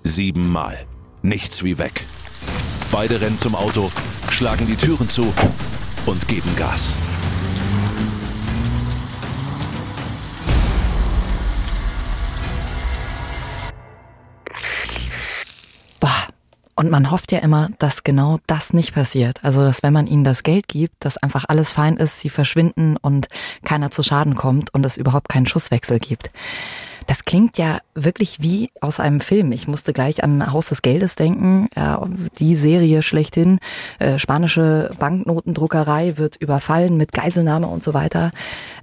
Siebenmal. 0.02 0.86
Nichts 1.22 1.64
wie 1.64 1.78
weg. 1.78 2.06
Beide 2.90 3.20
rennen 3.20 3.38
zum 3.38 3.54
Auto, 3.54 3.90
schlagen 4.30 4.66
die 4.66 4.76
Türen 4.76 5.08
zu 5.08 5.32
und 6.06 6.28
geben 6.28 6.54
Gas. 6.56 6.94
Und 16.76 16.90
man 16.90 17.10
hofft 17.10 17.32
ja 17.32 17.38
immer, 17.38 17.70
dass 17.78 18.04
genau 18.04 18.38
das 18.46 18.74
nicht 18.74 18.94
passiert. 18.94 19.42
Also, 19.42 19.62
dass 19.62 19.82
wenn 19.82 19.94
man 19.94 20.06
ihnen 20.06 20.24
das 20.24 20.42
Geld 20.42 20.68
gibt, 20.68 20.94
dass 21.00 21.16
einfach 21.16 21.46
alles 21.48 21.70
fein 21.70 21.96
ist, 21.96 22.20
sie 22.20 22.28
verschwinden 22.28 22.98
und 22.98 23.28
keiner 23.64 23.90
zu 23.90 24.02
Schaden 24.02 24.34
kommt 24.34 24.72
und 24.74 24.84
es 24.84 24.98
überhaupt 24.98 25.30
keinen 25.30 25.46
Schusswechsel 25.46 25.98
gibt. 25.98 26.30
Das 27.06 27.24
klingt 27.24 27.56
ja 27.56 27.78
wirklich 27.94 28.42
wie 28.42 28.70
aus 28.80 29.00
einem 29.00 29.20
Film. 29.20 29.52
Ich 29.52 29.68
musste 29.68 29.92
gleich 29.92 30.22
an 30.22 30.52
Haus 30.52 30.66
des 30.66 30.82
Geldes 30.82 31.14
denken, 31.14 31.68
ja, 31.76 32.04
die 32.38 32.56
Serie 32.56 33.02
schlechthin. 33.02 33.58
Äh, 33.98 34.18
spanische 34.18 34.90
Banknotendruckerei 34.98 36.18
wird 36.18 36.36
überfallen 36.36 36.96
mit 36.96 37.12
Geiselnahme 37.12 37.68
und 37.68 37.82
so 37.82 37.94
weiter. 37.94 38.32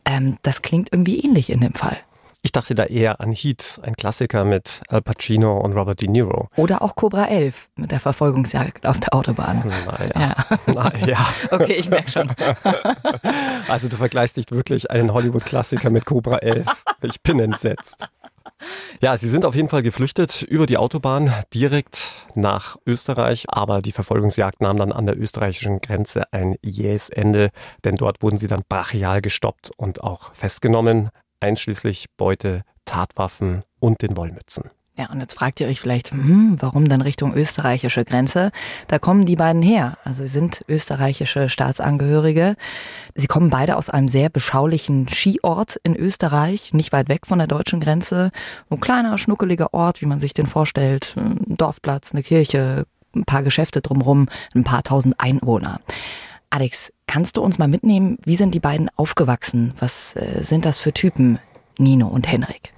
Ähm, 0.06 0.38
das 0.42 0.62
klingt 0.62 0.90
irgendwie 0.92 1.20
ähnlich 1.20 1.52
in 1.52 1.60
dem 1.60 1.74
Fall. 1.74 1.98
Ich 2.46 2.52
dachte 2.52 2.76
da 2.76 2.84
eher 2.84 3.22
an 3.22 3.32
Heat, 3.32 3.80
ein 3.84 3.96
Klassiker 3.96 4.44
mit 4.44 4.82
Al 4.90 5.02
Pacino 5.02 5.58
und 5.60 5.72
Robert 5.72 6.02
De 6.02 6.10
Niro. 6.10 6.50
Oder 6.58 6.82
auch 6.82 6.94
Cobra 6.98 7.28
11 7.28 7.70
mit 7.78 7.92
der 7.92 8.02
Verfolgungsjagd 8.02 8.86
auf 8.86 9.00
der 9.00 9.14
Autobahn. 9.14 9.64
Naja. 9.86 10.36
Ja. 10.68 10.74
naja. 10.74 11.26
okay, 11.52 11.76
ich 11.76 11.90
merke 11.90 12.12
schon. 12.12 12.30
also 13.70 13.88
du 13.88 13.96
vergleichst 13.96 14.36
nicht 14.36 14.52
wirklich 14.52 14.92
einen 14.92 15.14
Hollywood-Klassiker 15.14 15.90
mit 15.90 16.04
Cobra 16.04 16.40
11. 16.40 16.68
Ich 17.04 17.22
bin 17.22 17.40
entsetzt. 17.40 18.10
Ja, 19.02 19.16
sie 19.18 19.30
sind 19.30 19.46
auf 19.46 19.56
jeden 19.56 19.70
Fall 19.70 19.82
geflüchtet 19.82 20.42
über 20.42 20.66
die 20.66 20.78
Autobahn 20.78 21.34
direkt 21.54 22.14
nach 22.36 22.78
Österreich, 22.86 23.46
aber 23.48 23.82
die 23.82 23.94
Verfolgungsjagd 23.94 24.62
nahm 24.62 24.78
dann 24.78 24.92
an 24.92 25.06
der 25.06 25.18
österreichischen 25.18 25.80
Grenze 25.80 26.24
ein 26.34 26.56
jähes 26.62 27.08
Ende, 27.08 27.52
denn 27.86 27.96
dort 27.96 28.22
wurden 28.22 28.38
sie 28.38 28.48
dann 28.48 28.64
brachial 28.68 29.22
gestoppt 29.22 29.72
und 29.78 30.04
auch 30.04 30.34
festgenommen 30.34 31.10
einschließlich 31.44 32.06
Beute, 32.16 32.62
Tatwaffen 32.86 33.64
und 33.80 34.02
den 34.02 34.16
Wollmützen. 34.16 34.70
Ja, 34.96 35.10
und 35.10 35.20
jetzt 35.22 35.34
fragt 35.34 35.60
ihr 35.60 35.68
euch 35.68 35.82
vielleicht, 35.82 36.12
hm, 36.12 36.58
warum 36.60 36.88
denn 36.88 37.02
Richtung 37.02 37.34
österreichische 37.34 38.06
Grenze? 38.06 38.52
Da 38.88 39.00
kommen 39.00 39.26
die 39.26 39.36
beiden 39.36 39.64
her. 39.64 39.98
Also 40.04 40.22
sie 40.22 40.30
sind 40.30 40.64
österreichische 40.70 41.50
Staatsangehörige. 41.50 42.56
Sie 43.16 43.26
kommen 43.26 43.50
beide 43.50 43.76
aus 43.76 43.90
einem 43.90 44.08
sehr 44.08 44.30
beschaulichen 44.30 45.08
Skiort 45.08 45.80
in 45.84 45.96
Österreich, 45.96 46.74
nicht 46.74 46.94
weit 46.94 47.10
weg 47.10 47.26
von 47.26 47.40
der 47.40 47.48
deutschen 47.48 47.80
Grenze. 47.80 48.30
Ein 48.70 48.80
kleiner, 48.80 49.18
schnuckeliger 49.18 49.74
Ort, 49.74 50.02
wie 50.02 50.06
man 50.06 50.20
sich 50.20 50.36
den 50.36 50.46
vorstellt. 50.46 51.16
Ein 51.18 51.56
Dorfplatz, 51.58 52.14
eine 52.14 52.22
Kirche, 52.22 52.86
ein 53.16 53.26
paar 53.26 53.42
Geschäfte 53.42 53.82
drumherum, 53.82 54.30
ein 54.54 54.64
paar 54.64 54.84
tausend 54.84 55.20
Einwohner. 55.20 55.80
Alex, 56.54 56.94
kannst 57.08 57.38
du 57.38 57.42
uns 57.42 57.58
mal 57.58 57.68
mitnehmen, 57.68 58.20
wie 58.26 58.36
sind 58.36 58.54
die 58.54 58.60
beiden 58.60 58.88
aufgewachsen? 58.96 59.74
Was 59.80 60.16
äh, 60.16 60.44
sind 60.44 60.66
das 60.66 60.78
für 60.78 60.94
Typen, 60.94 61.40
Nino 61.80 62.06
und 62.06 62.32
Henrik? 62.32 62.74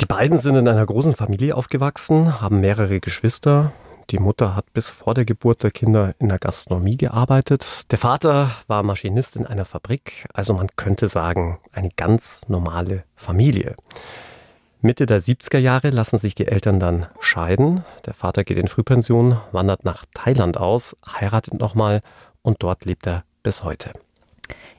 Die 0.00 0.06
beiden 0.06 0.38
sind 0.38 0.54
in 0.54 0.66
einer 0.66 0.86
großen 0.86 1.14
Familie 1.14 1.54
aufgewachsen, 1.54 2.40
haben 2.40 2.60
mehrere 2.60 2.98
Geschwister. 3.00 3.72
Die 4.08 4.18
Mutter 4.18 4.56
hat 4.56 4.72
bis 4.72 4.90
vor 4.90 5.12
der 5.12 5.26
Geburt 5.26 5.64
der 5.64 5.70
Kinder 5.70 6.14
in 6.18 6.30
der 6.30 6.38
Gastronomie 6.38 6.96
gearbeitet. 6.96 7.92
Der 7.92 7.98
Vater 7.98 8.50
war 8.68 8.82
Maschinist 8.82 9.36
in 9.36 9.44
einer 9.44 9.66
Fabrik, 9.66 10.24
also 10.32 10.54
man 10.54 10.68
könnte 10.76 11.08
sagen, 11.08 11.58
eine 11.72 11.90
ganz 11.94 12.40
normale 12.48 13.04
Familie. 13.16 13.76
Mitte 14.80 15.04
der 15.04 15.20
70er 15.20 15.58
Jahre 15.58 15.90
lassen 15.90 16.18
sich 16.18 16.34
die 16.34 16.46
Eltern 16.46 16.78
dann 16.80 17.06
scheiden. 17.20 17.84
Der 18.06 18.14
Vater 18.14 18.44
geht 18.44 18.56
in 18.56 18.68
Frühpension, 18.68 19.38
wandert 19.52 19.84
nach 19.84 20.04
Thailand 20.14 20.56
aus, 20.56 20.96
heiratet 21.20 21.54
nochmal 21.54 22.00
und 22.46 22.62
dort 22.62 22.84
lebt 22.84 23.06
er 23.06 23.24
bis 23.42 23.64
heute. 23.64 23.92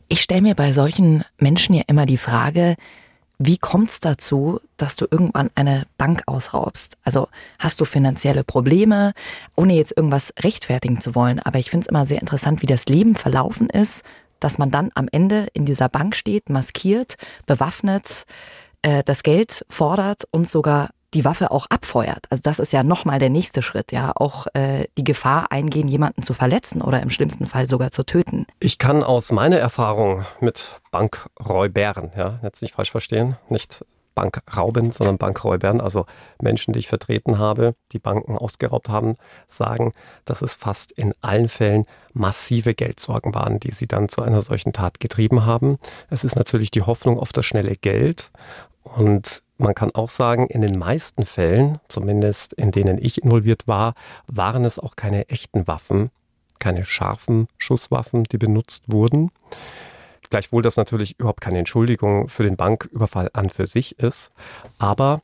Ich 0.08 0.22
stelle 0.22 0.42
mir 0.42 0.56
bei 0.56 0.72
solchen 0.72 1.26
Menschen 1.38 1.76
ja 1.76 1.84
immer 1.88 2.06
die 2.06 2.18
Frage, 2.18 2.76
Wie 3.40 3.60
kommt 3.60 3.90
es 3.92 4.00
dazu, 4.00 4.60
dass 4.78 4.96
du 4.96 5.06
irgendwann 5.10 5.52
eine 5.54 5.86
Bank 6.00 6.24
ausraubst? 6.26 6.98
Also 7.04 7.28
hast 7.60 7.80
du 7.80 7.86
finanzielle 7.86 8.44
Probleme, 8.44 9.14
ohne 9.56 9.76
jetzt 9.76 9.96
irgendwas 9.96 10.34
rechtfertigen 10.40 11.02
zu 11.02 11.14
wollen. 11.14 11.40
Aber 11.40 11.60
ich 11.60 11.70
finde 11.70 11.86
es 11.86 11.90
immer 11.90 12.08
sehr 12.08 12.20
interessant, 12.20 12.64
wie 12.64 12.68
das 12.68 12.88
Leben 12.88 13.14
verlaufen 13.14 13.70
ist, 13.70 14.04
dass 14.40 14.58
man 14.58 14.72
dann 14.72 14.90
am 14.96 15.08
Ende 15.12 15.48
in 15.54 15.66
dieser 15.66 15.88
Bank 15.88 16.16
steht, 16.16 16.50
maskiert, 16.50 17.16
bewaffnet, 17.46 18.24
äh, 18.82 19.04
das 19.04 19.22
Geld 19.22 19.66
fordert 19.70 20.24
und 20.32 20.50
sogar 20.50 20.90
die 21.14 21.26
Waffe 21.26 21.52
auch 21.52 21.68
abfeuert. 21.70 22.26
Also 22.30 22.42
das 22.44 22.60
ist 22.60 22.74
ja 22.74 22.84
nochmal 22.84 23.20
der 23.20 23.30
nächste 23.30 23.62
Schritt, 23.62 23.92
ja, 23.92 24.12
auch 24.16 24.48
äh, 24.54 24.86
die 24.98 25.04
Gefahr 25.04 25.52
eingehen, 25.52 25.88
jemanden 25.88 26.22
zu 26.22 26.34
verletzen 26.34 26.82
oder 26.82 27.02
im 27.02 27.10
schlimmsten 27.10 27.46
Fall 27.46 27.68
sogar 27.70 27.92
zu 27.92 28.04
töten. 28.04 28.46
Ich 28.60 28.78
kann 28.78 29.04
aus 29.04 29.32
meiner 29.32 29.58
Erfahrung 29.58 30.26
mit 30.42 30.80
Bankräubern, 30.92 32.12
ja, 32.18 32.40
jetzt 32.44 32.62
nicht 32.62 32.74
falsch 32.74 32.92
verstehen, 32.92 33.38
nicht 33.50 33.86
Bankrauben, 34.18 34.92
sondern 34.92 35.20
Bankräubern, 35.20 35.80
also 35.80 36.08
Menschen, 36.42 36.74
die 36.74 36.80
ich 36.80 36.88
vertreten 36.88 37.38
habe, 37.38 37.76
die 37.92 38.00
Banken 38.00 38.36
ausgeraubt 38.36 38.90
haben, 38.90 39.14
sagen, 39.46 39.94
dass 40.26 40.42
es 40.42 40.56
fast 40.56 40.92
in 40.92 41.14
allen 41.22 41.50
Fällen 41.50 41.86
massive 42.18 42.74
Geldsorgen 42.74 43.34
waren, 43.34 43.60
die 43.60 43.72
sie 43.72 43.88
dann 43.88 44.10
zu 44.10 44.22
einer 44.22 44.42
solchen 44.42 44.74
Tat 44.74 45.00
getrieben 45.00 45.46
haben. 45.46 45.78
Es 46.10 46.24
ist 46.24 46.36
natürlich 46.36 46.72
die 46.72 46.82
Hoffnung 46.82 47.20
auf 47.20 47.32
das 47.32 47.46
schnelle 47.46 47.76
Geld 47.76 48.32
und 48.84 49.44
man 49.58 49.74
kann 49.74 49.92
auch 49.92 50.10
sagen, 50.10 50.48
in 50.48 50.62
den 50.62 50.78
meisten 50.78 51.26
Fällen, 51.26 51.80
zumindest 51.88 52.54
in 52.54 52.72
denen 52.72 52.98
ich 53.04 53.24
involviert 53.24 53.68
war, 53.68 53.96
waren 54.28 54.66
es 54.66 54.78
auch 54.78 54.96
keine 54.96 55.30
echten 55.30 55.68
Waffen, 55.68 56.12
keine 56.60 56.86
scharfen 56.86 57.48
Schusswaffen, 57.58 58.24
die 58.26 58.38
benutzt 58.38 58.86
wurden. 58.88 59.32
Gleichwohl 60.30 60.62
das 60.62 60.78
natürlich 60.78 61.20
überhaupt 61.20 61.42
keine 61.42 61.60
Entschuldigung 61.60 62.28
für 62.28 62.44
den 62.44 62.56
Banküberfall 62.56 63.30
an 63.34 63.50
für 63.50 63.66
sich 63.66 63.98
ist. 64.00 64.32
Aber 64.78 65.22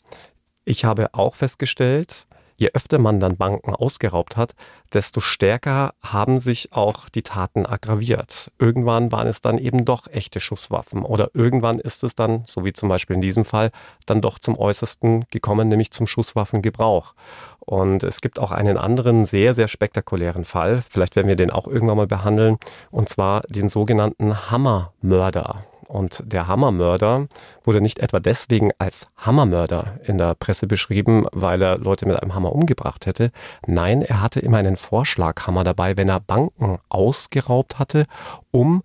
ich 0.66 0.86
habe 0.86 1.14
auch 1.14 1.36
festgestellt, 1.36 2.26
je 2.58 2.70
öfter 2.74 3.00
man 3.00 3.20
dann 3.20 3.38
Banken 3.38 3.74
ausgeraubt 3.76 4.38
hat, 4.38 4.56
desto 4.94 5.20
stärker 5.20 5.94
haben 6.02 6.40
sich 6.40 6.72
auch 6.72 7.10
die 7.10 7.24
Taten 7.24 7.66
aggraviert. 7.66 8.52
Irgendwann 8.60 9.12
waren 9.12 9.28
es 9.28 9.42
dann 9.42 9.58
eben 9.58 9.86
doch 9.86 10.08
echte 10.08 10.40
Schusswaffen 10.40 11.04
oder 11.04 11.32
irgendwann 11.34 11.80
ist 11.80 12.04
es 12.04 12.16
dann, 12.16 12.44
so 12.46 12.64
wie 12.66 12.74
zum 12.74 12.90
Beispiel 12.90 13.16
in 13.16 13.22
diesem 13.22 13.46
Fall, 13.46 13.72
dann 14.06 14.22
doch 14.22 14.40
zum 14.40 14.58
Äußersten 14.58 15.26
gekommen, 15.32 15.68
nämlich 15.68 15.92
zum 15.92 16.08
Schusswaffengebrauch. 16.08 17.16
Und 17.60 18.04
es 18.04 18.22
gibt 18.22 18.40
auch 18.40 18.52
einen 18.52 18.78
anderen 18.78 19.26
sehr, 19.26 19.54
sehr 19.54 19.68
spektakulären 19.68 20.46
Fall, 20.46 20.84
vielleicht 20.88 21.16
werden 21.16 21.28
wir 21.28 21.36
den 21.36 21.50
auch 21.52 21.68
irgendwann 21.68 21.98
mal 21.98 22.08
behandeln, 22.08 22.58
und 22.92 23.10
zwar 23.10 23.42
den 23.48 23.70
sogenannten 23.70 24.52
Hammermörder. 24.52 25.66
Und 25.94 26.24
der 26.26 26.48
Hammermörder 26.48 27.28
wurde 27.64 27.80
nicht 27.80 28.00
etwa 28.00 28.20
deswegen 28.20 28.72
als 28.80 29.10
Hammermörder 29.16 30.00
in 30.04 30.18
der 30.18 30.34
Presse 30.34 30.66
beschrieben, 30.66 31.28
weil 31.32 31.62
er 31.62 31.78
Leute 31.78 32.08
mit 32.08 32.20
einem 32.20 32.34
Hammer 32.34 32.52
umgebracht 32.52 33.06
hätte. 33.06 33.30
Nein, 33.68 34.02
er 34.02 34.20
hatte 34.20 34.40
immer 34.40 34.58
einen 34.58 34.76
Vorschlaghammer 34.76 35.64
dabei, 35.64 35.96
wenn 35.96 36.10
er 36.10 36.20
Banken 36.20 36.80
ausgeraubt 36.90 37.78
hatte, 37.78 38.08
um 38.50 38.82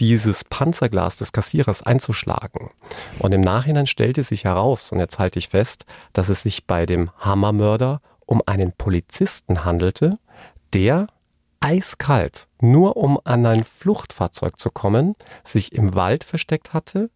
dieses 0.00 0.44
Panzerglas 0.44 1.16
des 1.16 1.32
Kassierers 1.32 1.82
einzuschlagen. 1.82 2.68
Und 3.20 3.32
im 3.32 3.40
Nachhinein 3.40 3.86
stellte 3.86 4.22
sich 4.22 4.44
heraus, 4.44 4.92
und 4.92 4.98
jetzt 4.98 5.18
halte 5.18 5.38
ich 5.38 5.48
fest, 5.48 5.86
dass 6.12 6.28
es 6.28 6.42
sich 6.42 6.66
bei 6.66 6.84
dem 6.84 7.10
Hammermörder 7.20 8.02
um 8.26 8.42
einen 8.44 8.72
Polizisten 8.72 9.64
handelte, 9.64 10.18
der 10.74 11.06
eiskalt, 11.60 12.48
nur 12.60 12.96
um 12.96 13.18
an 13.24 13.44
ein 13.46 13.64
Fluchtfahrzeug 13.64 14.58
zu 14.58 14.70
kommen, 14.70 15.14
sich 15.44 15.72
im 15.72 15.94
Wald 15.94 16.24
versteckt 16.24 16.72
hatte, 16.72 17.10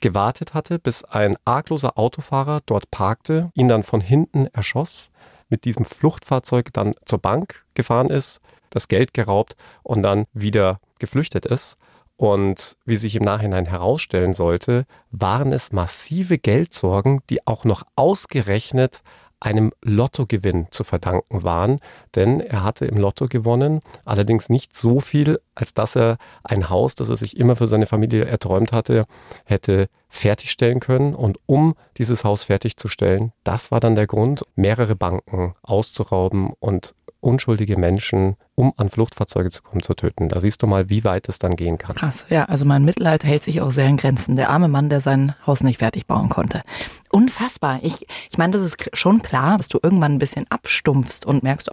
gewartet 0.00 0.54
hatte, 0.54 0.78
bis 0.78 1.04
ein 1.04 1.36
argloser 1.44 1.98
Autofahrer 1.98 2.60
dort 2.64 2.90
parkte, 2.90 3.50
ihn 3.54 3.68
dann 3.68 3.82
von 3.82 4.00
hinten 4.00 4.46
erschoss, 4.46 5.10
mit 5.50 5.64
diesem 5.64 5.84
Fluchtfahrzeug 5.84 6.72
dann 6.72 6.94
zur 7.04 7.18
Bank 7.18 7.64
gefahren 7.74 8.08
ist, 8.08 8.40
das 8.70 8.88
Geld 8.88 9.12
geraubt 9.12 9.56
und 9.82 10.02
dann 10.02 10.26
wieder 10.32 10.80
geflüchtet 10.98 11.44
ist. 11.44 11.76
Und 12.16 12.76
wie 12.84 12.96
sich 12.96 13.16
im 13.16 13.24
Nachhinein 13.24 13.66
herausstellen 13.66 14.34
sollte, 14.34 14.84
waren 15.10 15.52
es 15.52 15.72
massive 15.72 16.38
Geldsorgen, 16.38 17.22
die 17.30 17.46
auch 17.46 17.64
noch 17.64 17.82
ausgerechnet 17.96 19.02
einem 19.40 19.72
Lottogewinn 19.82 20.66
zu 20.70 20.84
verdanken 20.84 21.42
waren, 21.42 21.80
denn 22.14 22.40
er 22.40 22.62
hatte 22.62 22.84
im 22.84 22.98
Lotto 22.98 23.26
gewonnen, 23.26 23.80
allerdings 24.04 24.48
nicht 24.50 24.74
so 24.74 25.00
viel, 25.00 25.40
als 25.54 25.74
dass 25.74 25.96
er 25.96 26.18
ein 26.44 26.68
Haus, 26.70 26.94
das 26.94 27.08
er 27.08 27.16
sich 27.16 27.36
immer 27.36 27.56
für 27.56 27.66
seine 27.66 27.86
Familie 27.86 28.26
erträumt 28.26 28.72
hatte, 28.72 29.06
hätte 29.44 29.88
fertigstellen 30.08 30.80
können. 30.80 31.14
Und 31.14 31.38
um 31.46 31.74
dieses 31.96 32.24
Haus 32.24 32.44
fertigzustellen, 32.44 33.32
das 33.44 33.70
war 33.70 33.80
dann 33.80 33.94
der 33.94 34.06
Grund, 34.06 34.44
mehrere 34.56 34.96
Banken 34.96 35.54
auszurauben 35.62 36.52
und 36.58 36.94
unschuldige 37.20 37.78
Menschen, 37.78 38.36
um 38.54 38.72
an 38.76 38.88
Fluchtfahrzeuge 38.88 39.50
zu 39.50 39.62
kommen, 39.62 39.82
zu 39.82 39.94
töten. 39.94 40.28
Da 40.28 40.40
siehst 40.40 40.62
du 40.62 40.66
mal, 40.66 40.90
wie 40.90 41.04
weit 41.04 41.28
es 41.28 41.38
dann 41.38 41.56
gehen 41.56 41.78
kann. 41.78 41.96
Krass, 41.96 42.26
ja, 42.28 42.44
also 42.44 42.64
mein 42.64 42.84
Mitleid 42.84 43.24
hält 43.24 43.44
sich 43.44 43.60
auch 43.60 43.70
sehr 43.70 43.86
in 43.86 43.96
Grenzen. 43.96 44.36
Der 44.36 44.50
arme 44.50 44.68
Mann, 44.68 44.88
der 44.88 45.00
sein 45.00 45.34
Haus 45.46 45.62
nicht 45.62 45.78
fertig 45.78 46.06
bauen 46.06 46.28
konnte. 46.28 46.62
Unfassbar. 47.10 47.80
Ich, 47.82 48.06
ich 48.30 48.38
meine, 48.38 48.52
das 48.52 48.62
ist 48.62 48.76
schon 48.92 49.22
klar, 49.22 49.56
dass 49.56 49.68
du 49.68 49.78
irgendwann 49.82 50.14
ein 50.14 50.18
bisschen 50.18 50.46
abstumpfst 50.50 51.26
und 51.26 51.42
merkst, 51.42 51.70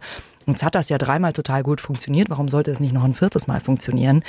Jetzt 0.48 0.62
hat 0.62 0.74
das 0.74 0.88
ja 0.88 0.96
dreimal 0.96 1.34
total 1.34 1.62
gut 1.62 1.78
funktioniert. 1.78 2.30
Warum 2.30 2.48
sollte 2.48 2.70
es 2.70 2.80
nicht 2.80 2.94
noch 2.94 3.04
ein 3.04 3.12
viertes 3.12 3.48
Mal 3.48 3.60
funktionieren? 3.60 4.24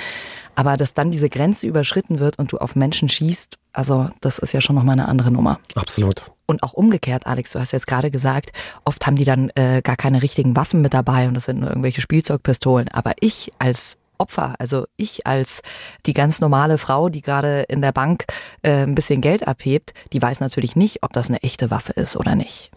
Aber 0.54 0.76
dass 0.76 0.94
dann 0.94 1.12
diese 1.12 1.30
Grenze 1.30 1.66
überschritten 1.66 2.20
wird 2.20 2.38
und 2.38 2.52
du 2.52 2.58
auf 2.58 2.76
Menschen 2.76 3.08
schießt, 3.08 3.58
also 3.74 4.10
das 4.22 4.40
ist 4.40 4.54
ja 4.54 4.62
schon 4.62 4.76
nochmal 4.76 4.94
eine 4.94 5.08
andere 5.08 5.32
Nummer. 5.32 5.60
Absolut. 5.76 6.24
Und 6.46 6.64
auch 6.64 6.74
umgekehrt, 6.74 7.28
Alex, 7.28 7.52
du 7.52 7.60
hast 7.60 7.72
jetzt 7.72 7.86
gerade 7.86 8.10
gesagt, 8.10 8.52
oft 8.84 9.06
haben 9.06 9.16
die 9.16 9.24
dann 9.24 9.52
äh, 9.56 9.82
gar 9.84 9.96
keine 9.96 10.24
richtigen 10.24 10.56
Waffen 10.56 10.82
mit 10.82 10.94
dabei 10.94 11.28
und 11.28 11.36
das 11.36 11.46
sind 11.46 11.60
nur 11.60 11.70
irgendwelche 11.70 12.02
Spielzeugpistolen. 12.02 12.88
Aber 12.90 13.14
ich 13.20 13.52
als 13.60 13.98
Opfer, 14.18 14.56
also 14.60 14.86
ich 14.98 15.26
als 15.26 15.62
die 16.06 16.14
ganz 16.14 16.42
normale 16.42 16.78
Frau, 16.78 17.10
die 17.10 17.22
gerade 17.22 17.62
in 17.70 17.82
der 17.82 17.92
Bank 17.92 18.26
äh, 18.64 18.84
ein 18.84 18.96
bisschen 18.96 19.22
Geld 19.22 19.48
abhebt, 19.48 19.94
die 20.12 20.22
weiß 20.22 20.40
natürlich 20.40 20.76
nicht, 20.76 21.04
ob 21.04 21.14
das 21.14 21.30
eine 21.30 21.42
echte 21.42 21.72
Waffe 21.72 21.94
ist 21.94 22.18
oder 22.18 22.36
nicht. 22.36 22.72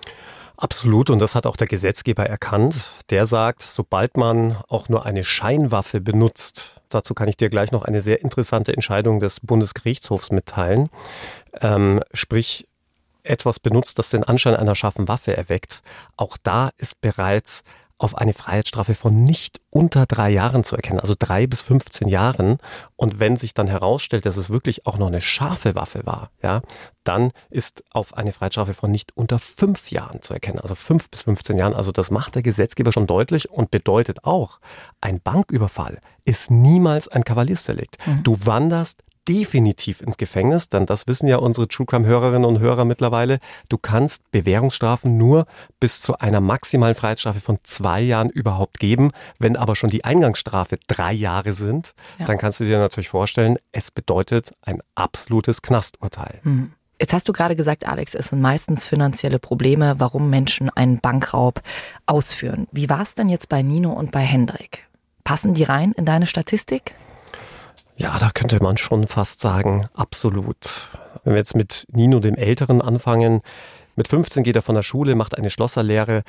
Absolut, 0.62 1.11
und 1.11 1.19
das 1.19 1.35
hat 1.35 1.45
auch 1.45 1.57
der 1.57 1.66
Gesetzgeber 1.66 2.25
erkannt. 2.25 2.92
Der 3.11 3.26
sagt, 3.26 3.62
sobald 3.62 4.16
man 4.16 4.57
auch 4.69 4.88
nur 4.88 5.04
eine 5.04 5.25
Scheinwaffe 5.25 6.00
benutzt, 6.00 6.81
dazu 6.88 7.14
kann 7.14 7.26
ich 7.26 7.37
dir 7.37 7.50
gleich 7.50 7.73
noch 7.73 7.83
eine 7.83 8.00
sehr 8.00 8.23
interessante 8.23 8.73
Entscheidung 8.73 9.19
des 9.19 9.40
Bundesgerichtshofs 9.40 10.31
mitteilen, 10.31 10.88
ähm, 11.61 12.00
sprich 12.14 12.69
etwas 13.25 13.59
benutzt, 13.59 13.99
das 13.99 14.11
den 14.11 14.23
Anschein 14.23 14.54
einer 14.54 14.76
scharfen 14.76 15.09
Waffe 15.09 15.37
erweckt, 15.37 15.83
auch 16.16 16.37
da 16.40 16.71
ist 16.76 17.00
bereits 17.00 17.64
auf 18.02 18.16
eine 18.16 18.32
Freiheitsstrafe 18.32 18.94
von 18.94 19.14
nicht 19.14 19.61
unter 19.71 20.06
drei 20.06 20.30
Jahren 20.30 20.64
zu 20.64 20.76
erkennen, 20.76 21.00
also 21.00 21.14
drei 21.18 21.47
bis 21.47 21.62
15 21.62 22.09
Jahren. 22.09 22.59
Und 22.97 23.21
wenn 23.21 23.37
sich 23.37 23.54
dann 23.54 23.68
herausstellt, 23.68 24.26
dass 24.26 24.37
es 24.37 24.50
wirklich 24.50 24.87
auch 24.87 24.99
noch 24.99 25.06
eine 25.06 25.21
scharfe 25.21 25.75
Waffe 25.75 26.04
war, 26.04 26.30
ja, 26.42 26.62
dann 27.04 27.30
ist 27.50 27.85
auf 27.90 28.16
eine 28.16 28.32
Freiheitsstrafe 28.32 28.75
von 28.75 28.90
nicht 28.90 29.16
unter 29.16 29.38
fünf 29.38 29.90
Jahren 29.90 30.23
zu 30.23 30.35
erkennen, 30.35 30.59
also 30.59 30.75
fünf 30.75 31.11
bis 31.11 31.23
15 31.23 31.59
Jahren. 31.59 31.75
Also 31.75 31.92
das 31.92 32.11
macht 32.11 32.35
der 32.35 32.42
Gesetzgeber 32.42 32.92
schon 32.92 33.06
deutlich 33.06 33.50
und 33.50 33.71
bedeutet 33.71 34.25
auch, 34.25 34.59
ein 35.00 35.21
Banküberfall 35.21 35.99
ist 36.25 36.50
niemals 36.50 37.09
ein 37.09 37.25
Kavaliersdelikt. 37.25 37.99
Mhm. 38.06 38.23
Du 38.23 38.37
wanderst 38.44 39.02
definitiv 39.29 40.00
ins 40.00 40.17
Gefängnis, 40.17 40.69
denn 40.69 40.87
das 40.87 41.07
wissen 41.07 41.29
ja 41.29 41.37
unsere 41.37 41.69
True 41.69 41.87
Crime 41.87 42.07
Hörerinnen 42.07 42.45
und 42.45 42.59
Hörer 42.59 42.85
mittlerweile. 42.85 43.38
Du 43.69 43.79
kannst 43.79 44.31
Bewährungsstrafen 44.31 45.17
nur 45.17 45.47
bis 45.81 46.00
zu 46.00 46.19
einer 46.19 46.41
maximalen 46.41 46.95
Freiheitsstrafe 46.95 47.41
von 47.41 47.59
zwei 47.62 48.00
Jahren 48.00 48.31
überhaupt 48.31 48.79
geben. 48.79 49.12
Wenn 49.38 49.57
aber 49.57 49.76
schon 49.76 49.91
die 49.91 50.05
Eingangsstrafe 50.05 50.79
drei 50.87 51.12
Jahre 51.12 51.52
sind, 51.52 51.95
ja. 52.19 52.26
dann 52.26 52.38
kannst 52.38 52.61
du 52.61 52.64
dir 52.64 52.79
natürlich 52.79 53.09
vorstellen, 53.09 53.59
es 53.71 53.91
bedeutet 53.91 54.52
ein 54.62 54.81
absolutes 54.95 55.62
Knasturteil. 55.62 56.41
Hm. 56.43 56.73
Jetzt 57.00 57.12
hast 57.12 57.29
du 57.29 57.33
gerade 57.33 57.57
gesagt, 57.57 57.87
Alex, 57.87 58.14
es 58.14 58.29
sind 58.29 58.41
meistens 58.41 58.85
finanzielle 58.85 59.41
Probleme, 59.41 59.97
warum 59.99 60.31
Menschen 60.31 60.71
einen 60.71 61.00
Bankraub 61.00 61.61
ausführen. 62.07 62.69
Wie 62.71 62.88
war 62.88 63.02
es 63.02 63.17
denn 63.17 63.29
jetzt 63.29 63.49
bei 63.49 63.62
Nino 63.62 63.93
und 63.93 64.12
bei 64.12 64.21
Hendrik? 64.21 64.87
Passen 65.25 65.52
die 65.55 65.64
rein 65.64 65.93
in 65.93 66.05
deine 66.05 66.29
Statistik? 66.29 66.95
Ja, 68.02 68.18
da 68.18 68.30
könnte 68.35 68.61
man 68.61 68.78
schon 68.78 69.06
fast 69.06 69.40
sagen, 69.40 69.87
absolut. 69.94 70.90
Wenn 71.23 71.35
wir 71.35 71.38
jetzt 71.38 71.54
mit 71.54 71.87
Nino 71.92 72.18
dem 72.18 72.35
Älteren 72.35 72.82
anfangen, 72.82 73.42
mit 73.94 74.09
15 74.09 74.42
geht 74.42 74.56
er 74.56 74.62
von 74.62 74.75
der 74.75 74.82
Schule, 74.82 75.14
macht 75.14 75.38
eine 75.38 75.50
Schlosserlehre. 75.50 76.25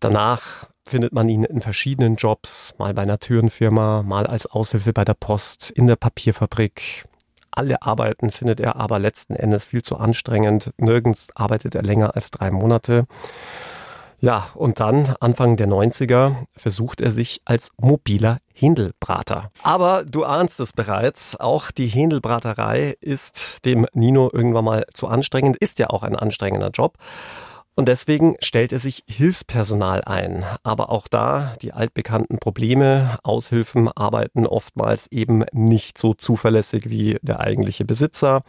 Danach 0.00 0.66
findet 0.84 1.14
man 1.14 1.30
ihn 1.30 1.44
in 1.44 1.62
verschiedenen 1.62 2.16
Jobs, 2.16 2.74
mal 2.76 2.92
bei 2.92 3.00
einer 3.00 3.20
Türenfirma, 3.20 4.02
mal 4.02 4.26
als 4.26 4.44
Aushilfe 4.44 4.92
bei 4.92 5.06
der 5.06 5.14
Post, 5.14 5.70
in 5.70 5.86
der 5.86 5.96
Papierfabrik. 5.96 7.06
Alle 7.50 7.80
Arbeiten 7.80 8.30
findet 8.30 8.60
er 8.60 8.76
aber 8.76 8.98
letzten 8.98 9.34
Endes 9.34 9.64
viel 9.64 9.80
zu 9.80 9.96
anstrengend. 9.96 10.72
Nirgends 10.76 11.28
arbeitet 11.34 11.74
er 11.74 11.82
länger 11.82 12.14
als 12.16 12.32
drei 12.32 12.50
Monate. 12.50 13.06
Ja, 14.24 14.48
und 14.54 14.80
dann, 14.80 15.14
Anfang 15.20 15.56
der 15.56 15.68
90er, 15.68 16.46
versucht 16.56 17.02
er 17.02 17.12
sich 17.12 17.42
als 17.44 17.68
mobiler 17.76 18.38
Händelbrater. 18.54 19.50
Aber 19.62 20.02
du 20.02 20.24
ahnst 20.24 20.60
es 20.60 20.72
bereits, 20.72 21.38
auch 21.38 21.70
die 21.70 21.88
Händelbraterei 21.88 22.96
ist 23.02 23.58
dem 23.66 23.86
Nino 23.92 24.30
irgendwann 24.32 24.64
mal 24.64 24.84
zu 24.94 25.08
anstrengend, 25.08 25.58
ist 25.58 25.78
ja 25.78 25.90
auch 25.90 26.02
ein 26.02 26.16
anstrengender 26.16 26.70
Job. 26.70 26.96
Und 27.76 27.88
deswegen 27.88 28.36
stellt 28.40 28.72
er 28.72 28.78
sich 28.78 29.02
Hilfspersonal 29.08 30.02
ein. 30.04 30.44
Aber 30.62 30.90
auch 30.90 31.08
da 31.08 31.54
die 31.60 31.72
altbekannten 31.72 32.38
Probleme. 32.38 33.18
Aushilfen 33.24 33.90
arbeiten 33.94 34.46
oftmals 34.46 35.08
eben 35.10 35.44
nicht 35.52 35.98
so 35.98 36.14
zuverlässig 36.14 36.88
wie 36.88 37.18
der 37.22 37.40
eigentliche 37.40 37.84
Besitzer. 37.84 38.42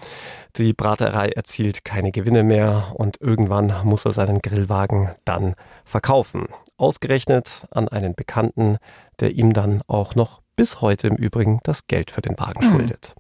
Die 0.58 0.74
Braterei 0.74 1.30
erzielt 1.30 1.84
keine 1.84 2.12
Gewinne 2.12 2.44
mehr 2.44 2.94
und 2.94 3.20
irgendwann 3.20 3.74
muss 3.84 4.06
er 4.06 4.14
seinen 4.14 4.42
Grillwagen 4.42 5.10
dann 5.26 5.56
verkaufen. 5.86 6.48
Ausgerechnet 6.78 7.64
an 7.72 7.88
einen 7.88 8.14
Bekannten, 8.14 8.78
der 9.20 9.32
ihm 9.32 9.54
dann 9.54 9.82
auch 9.88 10.14
noch 10.14 10.42
bis 10.56 10.82
heute 10.82 11.08
im 11.08 11.16
Übrigen 11.16 11.60
das 11.64 11.88
Geld 11.88 12.12
für 12.12 12.22
den 12.22 12.38
Wagen 12.38 12.62
hm. 12.62 12.72
schuldet. 12.72 13.16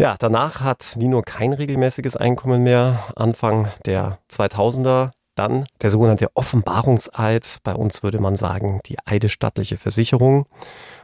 Ja, 0.00 0.16
danach 0.18 0.62
hat 0.62 0.94
Nino 0.96 1.20
kein 1.20 1.52
regelmäßiges 1.52 2.16
Einkommen 2.16 2.62
mehr. 2.62 3.04
Anfang 3.16 3.70
der 3.84 4.18
2000er 4.30 5.10
dann 5.34 5.66
der 5.82 5.90
sogenannte 5.90 6.28
Offenbarungseid. 6.32 7.58
Bei 7.64 7.74
uns 7.74 8.02
würde 8.02 8.18
man 8.18 8.34
sagen, 8.34 8.80
die 8.86 8.96
eidesstattliche 9.04 9.76
Versicherung. 9.76 10.46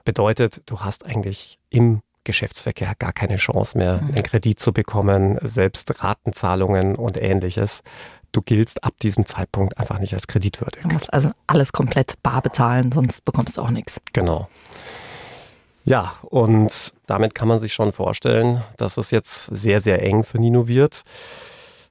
Bedeutet, 0.06 0.62
du 0.64 0.80
hast 0.80 1.04
eigentlich 1.04 1.58
im 1.68 2.00
Geschäftsverkehr 2.24 2.94
gar 2.98 3.12
keine 3.12 3.36
Chance 3.36 3.76
mehr, 3.76 4.00
mhm. 4.00 4.14
einen 4.14 4.22
Kredit 4.22 4.60
zu 4.60 4.72
bekommen, 4.72 5.38
selbst 5.42 6.02
Ratenzahlungen 6.02 6.96
und 6.96 7.20
ähnliches. 7.20 7.82
Du 8.32 8.40
giltst 8.40 8.82
ab 8.82 8.94
diesem 9.02 9.26
Zeitpunkt 9.26 9.76
einfach 9.76 9.98
nicht 9.98 10.14
als 10.14 10.26
kreditwürdig. 10.26 10.84
Du 10.84 10.88
musst 10.88 11.12
also 11.12 11.32
alles 11.46 11.72
komplett 11.72 12.14
bar 12.22 12.40
bezahlen, 12.40 12.92
sonst 12.92 13.26
bekommst 13.26 13.58
du 13.58 13.60
auch 13.60 13.70
nichts. 13.70 14.00
Genau. 14.14 14.48
Ja, 15.88 16.14
und 16.22 16.94
damit 17.06 17.36
kann 17.36 17.46
man 17.46 17.60
sich 17.60 17.72
schon 17.72 17.92
vorstellen, 17.92 18.64
dass 18.76 18.96
es 18.96 19.12
jetzt 19.12 19.44
sehr, 19.44 19.80
sehr 19.80 20.02
eng 20.02 20.24
für 20.24 20.40
Nino 20.40 20.66
wird. 20.66 21.02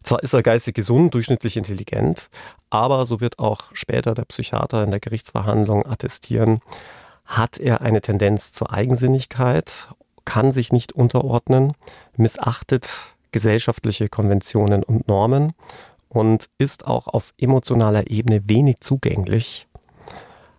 Zwar 0.04 0.22
ist 0.22 0.34
er 0.34 0.44
geistig 0.44 0.75
gesund, 0.75 1.14
durchschnittlich 1.14 1.56
intelligent, 1.56 2.28
aber 2.70 3.06
so 3.06 3.22
wird 3.22 3.40
auch 3.40 3.72
später 3.72 4.14
der 4.14 4.25
Psychiater 4.25 4.84
in 4.84 4.92
der 4.92 5.00
Gerichtsverhandlung 5.00 5.86
attestieren, 5.86 6.60
hat 7.24 7.58
er 7.58 7.80
eine 7.80 8.02
Tendenz 8.02 8.52
zur 8.52 8.74
Eigensinnigkeit, 8.74 9.88
kann 10.25 10.52
sich 10.52 10.74
nicht 10.74 10.92
unterordnen, 10.92 11.72
missachtet 12.18 12.90
gesellschaftliche 13.32 14.10
Konventionen 14.10 14.84
und 14.84 15.08
Normen 15.08 15.54
und 16.10 16.50
ist 16.58 16.86
auch 16.86 17.08
auf 17.08 17.34
emotionaler 17.38 18.12
Ebene 18.12 18.42
wenig 18.50 18.82
zugänglich, 18.82 19.68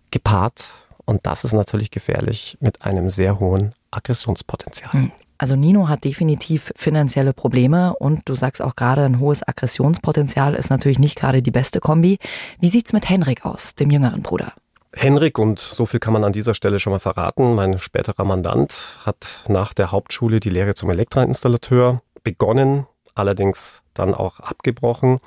gepaart 0.09 0.86
und 1.07 1.25
das 1.25 1.45
ist 1.45 1.53
natürlich 1.53 1.89
gefährlich 1.89 2.57
mit 2.59 2.83
einem 2.83 3.09
sehr 3.09 3.39
hohen 3.39 3.73
Aggressionspotenzial. 3.91 4.91
Hm. 4.91 5.11
Also 5.37 5.55
Nino 5.55 5.87
hat 5.87 6.03
definitiv 6.03 6.73
finanzielle 6.75 7.31
Probleme 7.31 7.95
und 7.97 8.27
du 8.27 8.35
sagst 8.35 8.61
auch 8.61 8.75
gerade, 8.75 9.05
ein 9.05 9.19
hohes 9.19 9.47
Aggressionspotenzial 9.47 10.53
ist 10.55 10.69
natürlich 10.69 10.99
nicht 10.99 11.17
gerade 11.17 11.41
die 11.41 11.51
beste 11.51 11.79
Kombi. 11.79 12.17
Wie 12.59 12.67
sieht's 12.67 12.91
mit 12.91 13.07
Henrik 13.07 13.45
aus, 13.45 13.73
dem 13.75 13.89
jüngeren 13.89 14.21
Bruder? 14.21 14.53
Henrik, 14.93 15.37
und 15.37 15.59
so 15.59 15.85
viel 15.85 15.99
kann 15.99 16.13
man 16.13 16.23
an 16.23 16.33
dieser 16.33 16.55
Stelle 16.55 16.79
schon 16.79 16.91
mal 16.91 16.99
verraten, 16.99 17.55
mein 17.55 17.79
späterer 17.79 18.25
Mandant 18.25 18.97
hat 19.05 19.43
nach 19.47 19.73
der 19.73 19.91
Hauptschule 19.91 20.39
die 20.39 20.49
Lehre 20.49 20.73
zum 20.73 20.89
Elektroinstallateur 20.89 22.01
begonnen, 22.23 22.87
allerdings 23.13 23.83
dann 23.93 24.13
auch 24.13 24.39
abgebrochen 24.39 25.19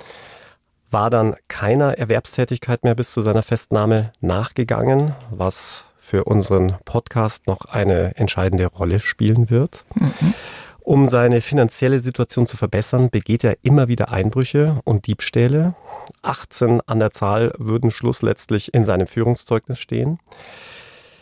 war 0.91 1.09
dann 1.09 1.35
keiner 1.47 1.97
Erwerbstätigkeit 1.97 2.83
mehr 2.83 2.95
bis 2.95 3.13
zu 3.13 3.21
seiner 3.21 3.43
Festnahme 3.43 4.11
nachgegangen, 4.19 5.15
was 5.29 5.85
für 5.97 6.25
unseren 6.25 6.75
Podcast 6.83 7.47
noch 7.47 7.65
eine 7.65 8.15
entscheidende 8.17 8.67
Rolle 8.67 8.99
spielen 8.99 9.49
wird. 9.49 9.85
Mhm. 9.95 10.33
Um 10.81 11.07
seine 11.09 11.41
finanzielle 11.41 11.99
Situation 11.99 12.47
zu 12.47 12.57
verbessern, 12.57 13.09
begeht 13.09 13.43
er 13.43 13.57
immer 13.61 13.87
wieder 13.87 14.11
Einbrüche 14.11 14.81
und 14.83 15.07
Diebstähle. 15.07 15.75
18 16.23 16.81
an 16.85 16.99
der 16.99 17.11
Zahl 17.11 17.53
würden 17.57 17.91
schlussletztlich 17.91 18.73
in 18.73 18.83
seinem 18.83 19.07
Führungszeugnis 19.07 19.79
stehen. 19.79 20.19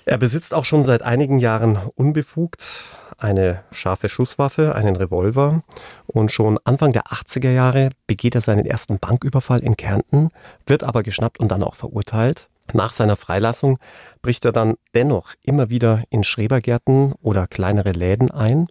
Er 0.05 0.17
besitzt 0.17 0.53
auch 0.53 0.65
schon 0.65 0.81
seit 0.81 1.03
einigen 1.03 1.37
Jahren 1.37 1.77
unbefugt 1.95 2.85
eine 3.19 3.63
scharfe 3.71 4.09
Schusswaffe, 4.09 4.75
einen 4.75 4.95
Revolver. 4.95 5.63
Und 6.07 6.31
schon 6.31 6.57
Anfang 6.63 6.91
der 6.91 7.03
80er 7.03 7.51
Jahre 7.51 7.89
begeht 8.07 8.35
er 8.35 8.41
seinen 8.41 8.65
ersten 8.65 8.99
Banküberfall 8.99 9.59
in 9.59 9.77
Kärnten, 9.77 10.29
wird 10.65 10.83
aber 10.83 11.03
geschnappt 11.03 11.39
und 11.39 11.49
dann 11.51 11.63
auch 11.63 11.75
verurteilt. 11.75 12.49
Nach 12.73 12.91
seiner 12.91 13.15
Freilassung 13.15 13.79
bricht 14.21 14.45
er 14.45 14.51
dann 14.51 14.75
dennoch 14.93 15.33
immer 15.41 15.69
wieder 15.69 16.03
in 16.09 16.23
Schrebergärten 16.23 17.13
oder 17.21 17.47
kleinere 17.47 17.91
Läden 17.91 18.31
ein 18.31 18.67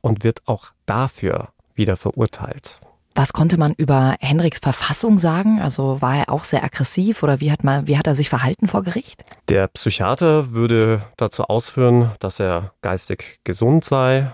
und 0.00 0.22
wird 0.22 0.42
auch 0.46 0.72
dafür 0.84 1.48
wieder 1.74 1.96
verurteilt. 1.96 2.80
Was 3.18 3.32
konnte 3.32 3.56
man 3.56 3.72
über 3.78 4.14
Henriks 4.20 4.58
Verfassung 4.58 5.16
sagen? 5.16 5.58
Also 5.62 6.02
war 6.02 6.18
er 6.18 6.28
auch 6.30 6.44
sehr 6.44 6.62
aggressiv 6.62 7.22
oder 7.22 7.40
wie 7.40 7.50
hat, 7.50 7.64
man, 7.64 7.86
wie 7.86 7.96
hat 7.96 8.06
er 8.06 8.14
sich 8.14 8.28
verhalten 8.28 8.68
vor 8.68 8.82
Gericht? 8.82 9.24
Der 9.48 9.68
Psychiater 9.68 10.52
würde 10.52 11.00
dazu 11.16 11.44
ausführen, 11.44 12.10
dass 12.20 12.40
er 12.40 12.74
geistig 12.82 13.40
gesund 13.42 13.86
sei, 13.86 14.30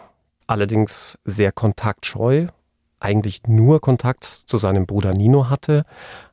allerdings 0.49 1.17
sehr 1.25 1.53
kontaktscheu, 1.53 2.49
eigentlich 2.99 3.43
nur 3.47 3.81
Kontakt 3.81 4.25
zu 4.25 4.57
seinem 4.57 4.87
Bruder 4.87 5.13
Nino 5.13 5.49
hatte, 5.49 5.85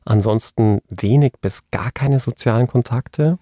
ansonsten 0.04 0.80
wenig 0.88 1.34
bis 1.40 1.70
gar 1.70 1.92
keine 1.92 2.18
sozialen 2.18 2.66
Kontakte 2.66 3.38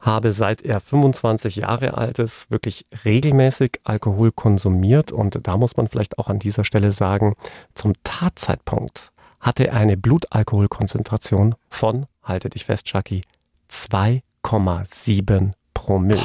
habe 0.00 0.32
seit 0.32 0.62
er 0.62 0.80
25 0.80 1.56
Jahre 1.56 1.96
alt 1.96 2.18
ist 2.18 2.50
wirklich 2.50 2.84
regelmäßig 3.04 3.80
Alkohol 3.84 4.32
konsumiert 4.32 5.12
und 5.12 5.46
da 5.46 5.56
muss 5.56 5.76
man 5.76 5.88
vielleicht 5.88 6.18
auch 6.18 6.28
an 6.28 6.38
dieser 6.38 6.64
Stelle 6.64 6.92
sagen, 6.92 7.34
zum 7.74 7.94
Tatzeitpunkt 8.04 9.12
hatte 9.40 9.68
er 9.68 9.74
eine 9.74 9.96
Blutalkoholkonzentration 9.96 11.54
von, 11.70 12.06
halte 12.22 12.50
dich 12.50 12.64
fest, 12.64 12.86
Chucky, 12.86 13.22
2,7 13.70 15.52
Promille. 15.74 16.22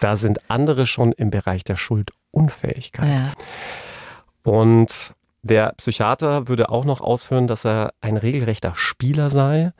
da 0.00 0.16
sind 0.16 0.50
andere 0.50 0.86
schon 0.86 1.12
im 1.12 1.30
Bereich 1.30 1.64
der 1.64 1.76
Schuldunfähigkeit. 1.76 3.20
Ja. 3.20 3.32
Und 4.42 5.14
der 5.42 5.72
Psychiater 5.76 6.48
würde 6.48 6.68
auch 6.68 6.84
noch 6.84 7.00
ausführen, 7.00 7.46
dass 7.46 7.64
er 7.64 7.92
ein 8.00 8.16
regelrechter 8.16 8.72
Spieler 8.76 9.30
sei, 9.30 9.72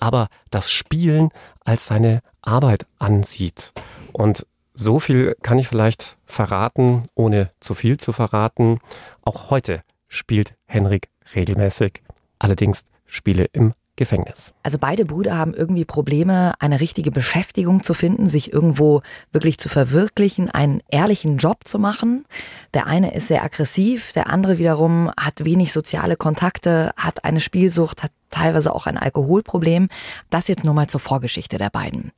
aber 0.00 0.28
das 0.50 0.70
Spielen 0.70 1.30
als 1.66 1.86
seine 1.86 2.20
Arbeit 2.42 2.86
ansieht. 2.98 3.72
Und 4.12 4.46
so 4.74 5.00
viel 5.00 5.36
kann 5.42 5.58
ich 5.58 5.68
vielleicht 5.68 6.16
verraten, 6.24 7.04
ohne 7.14 7.50
zu 7.60 7.74
viel 7.74 7.98
zu 7.98 8.12
verraten. 8.12 8.78
Auch 9.22 9.50
heute 9.50 9.82
spielt 10.08 10.54
Henrik 10.66 11.08
regelmäßig, 11.34 12.02
allerdings 12.38 12.84
Spiele 13.06 13.46
im 13.52 13.74
Gefängnis. 13.96 14.52
Also 14.62 14.76
beide 14.78 15.06
Brüder 15.06 15.38
haben 15.38 15.54
irgendwie 15.54 15.86
Probleme, 15.86 16.52
eine 16.58 16.80
richtige 16.80 17.10
Beschäftigung 17.10 17.82
zu 17.82 17.94
finden, 17.94 18.26
sich 18.26 18.52
irgendwo 18.52 19.00
wirklich 19.32 19.56
zu 19.56 19.70
verwirklichen, 19.70 20.50
einen 20.50 20.82
ehrlichen 20.90 21.38
Job 21.38 21.66
zu 21.66 21.78
machen. 21.78 22.26
Der 22.74 22.86
eine 22.86 23.14
ist 23.14 23.28
sehr 23.28 23.42
aggressiv, 23.42 24.12
der 24.12 24.28
andere 24.28 24.58
wiederum 24.58 25.10
hat 25.18 25.44
wenig 25.46 25.72
soziale 25.72 26.16
Kontakte, 26.16 26.92
hat 26.96 27.24
eine 27.24 27.40
Spielsucht, 27.40 28.02
hat 28.02 28.12
teilweise 28.30 28.74
auch 28.74 28.86
ein 28.86 28.98
Alkoholproblem. 28.98 29.88
Das 30.30 30.48
jetzt 30.48 30.64
nur 30.64 30.74
mal 30.74 30.88
zur 30.88 31.00
Vorgeschichte 31.00 31.58
der 31.58 31.70
beiden. 31.70 32.12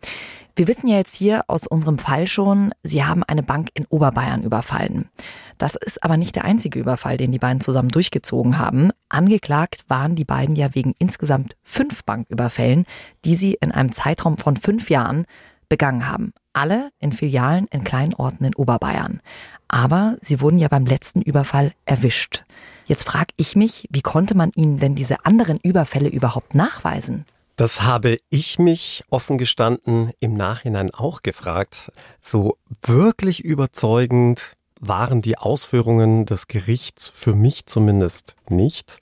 Wir 0.58 0.66
wissen 0.66 0.88
ja 0.88 0.96
jetzt 0.96 1.14
hier 1.14 1.44
aus 1.46 1.68
unserem 1.68 1.98
Fall 1.98 2.26
schon, 2.26 2.72
sie 2.82 3.04
haben 3.04 3.22
eine 3.22 3.44
Bank 3.44 3.68
in 3.74 3.86
Oberbayern 3.90 4.42
überfallen. 4.42 5.08
Das 5.56 5.76
ist 5.76 6.02
aber 6.02 6.16
nicht 6.16 6.34
der 6.34 6.44
einzige 6.44 6.80
Überfall, 6.80 7.16
den 7.16 7.30
die 7.30 7.38
beiden 7.38 7.60
zusammen 7.60 7.90
durchgezogen 7.90 8.58
haben. 8.58 8.90
Angeklagt 9.08 9.84
waren 9.88 10.16
die 10.16 10.24
beiden 10.24 10.56
ja 10.56 10.74
wegen 10.74 10.94
insgesamt 10.98 11.56
fünf 11.62 12.04
Banküberfällen, 12.04 12.86
die 13.24 13.36
sie 13.36 13.54
in 13.60 13.70
einem 13.70 13.92
Zeitraum 13.92 14.36
von 14.36 14.56
fünf 14.56 14.90
Jahren 14.90 15.26
begangen 15.68 16.08
haben. 16.08 16.32
Alle 16.52 16.90
in 16.98 17.12
Filialen 17.12 17.68
in 17.70 17.84
kleinen 17.84 18.14
Orten 18.14 18.44
in 18.44 18.56
Oberbayern. 18.56 19.20
Aber 19.68 20.16
sie 20.20 20.40
wurden 20.40 20.58
ja 20.58 20.66
beim 20.66 20.86
letzten 20.86 21.22
Überfall 21.22 21.72
erwischt. 21.84 22.44
Jetzt 22.88 23.04
frage 23.04 23.34
ich 23.36 23.54
mich, 23.54 23.86
wie 23.90 24.00
konnte 24.00 24.34
man 24.34 24.50
ihnen 24.56 24.78
denn 24.78 24.94
diese 24.94 25.26
anderen 25.26 25.60
Überfälle 25.62 26.08
überhaupt 26.08 26.54
nachweisen? 26.54 27.26
Das 27.56 27.82
habe 27.82 28.16
ich 28.30 28.58
mich 28.58 29.04
offen 29.10 29.36
gestanden 29.36 30.12
im 30.20 30.32
Nachhinein 30.32 30.94
auch 30.94 31.20
gefragt. 31.20 31.92
So 32.22 32.56
wirklich 32.80 33.44
überzeugend 33.44 34.54
waren 34.80 35.20
die 35.20 35.36
Ausführungen 35.36 36.24
des 36.24 36.46
Gerichts 36.48 37.12
für 37.14 37.34
mich 37.34 37.66
zumindest 37.66 38.36
nicht. 38.48 39.00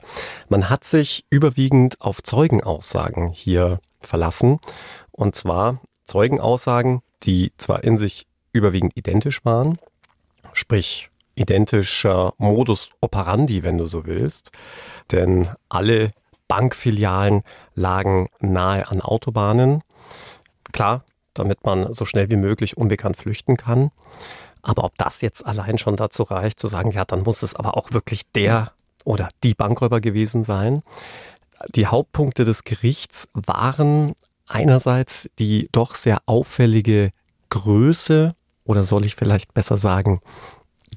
Man 0.49 0.69
hat 0.69 0.83
sich 0.83 1.25
überwiegend 1.29 2.01
auf 2.01 2.21
Zeugenaussagen 2.21 3.31
hier 3.31 3.79
verlassen. 4.01 4.59
Und 5.11 5.35
zwar 5.35 5.79
Zeugenaussagen, 6.03 7.01
die 7.23 7.53
zwar 7.55 7.85
in 7.85 7.95
sich 7.95 8.27
überwiegend 8.51 8.97
identisch 8.97 9.45
waren, 9.45 9.77
sprich 10.51 11.09
identischer 11.37 12.33
Modus 12.37 12.89
operandi, 13.01 13.63
wenn 13.63 13.77
du 13.77 13.85
so 13.85 14.05
willst, 14.05 14.51
denn 15.11 15.47
alle 15.69 16.09
Bankfilialen 16.47 17.43
lagen 17.75 18.29
nahe 18.39 18.87
an 18.87 19.01
Autobahnen. 19.01 19.81
Klar, 20.71 21.03
damit 21.33 21.63
man 21.65 21.93
so 21.93 22.05
schnell 22.05 22.29
wie 22.31 22.37
möglich 22.37 22.77
unbekannt 22.77 23.17
flüchten 23.17 23.57
kann. 23.57 23.91
Aber 24.61 24.83
ob 24.83 24.97
das 24.97 25.21
jetzt 25.21 25.45
allein 25.45 25.77
schon 25.77 25.95
dazu 25.95 26.23
reicht, 26.23 26.59
zu 26.59 26.67
sagen, 26.67 26.91
ja, 26.91 27.05
dann 27.05 27.23
muss 27.23 27.43
es 27.43 27.55
aber 27.55 27.77
auch 27.77 27.91
wirklich 27.91 28.29
der 28.31 28.71
oder 29.05 29.29
die 29.43 29.53
Bankräuber 29.53 30.01
gewesen 30.01 30.43
sein. 30.43 30.83
Die 31.73 31.87
Hauptpunkte 31.87 32.43
des 32.43 32.63
Gerichts 32.63 33.29
waren 33.33 34.13
einerseits 34.47 35.29
die 35.39 35.69
doch 35.71 35.95
sehr 35.95 36.19
auffällige 36.25 37.11
Größe 37.49 38.35
oder 38.63 38.83
soll 38.83 39.05
ich 39.05 39.15
vielleicht 39.15 39.53
besser 39.53 39.77
sagen, 39.77 40.21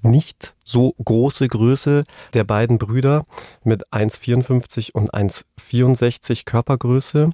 nicht 0.03 0.55
so 0.65 0.95
große 1.05 1.49
Größe 1.49 2.05
der 2.35 2.45
beiden 2.45 2.79
Brüder 2.79 3.25
mit 3.65 3.87
1,54 3.89 4.93
und 4.93 5.13
1,64 5.13 6.45
Körpergröße 6.45 7.31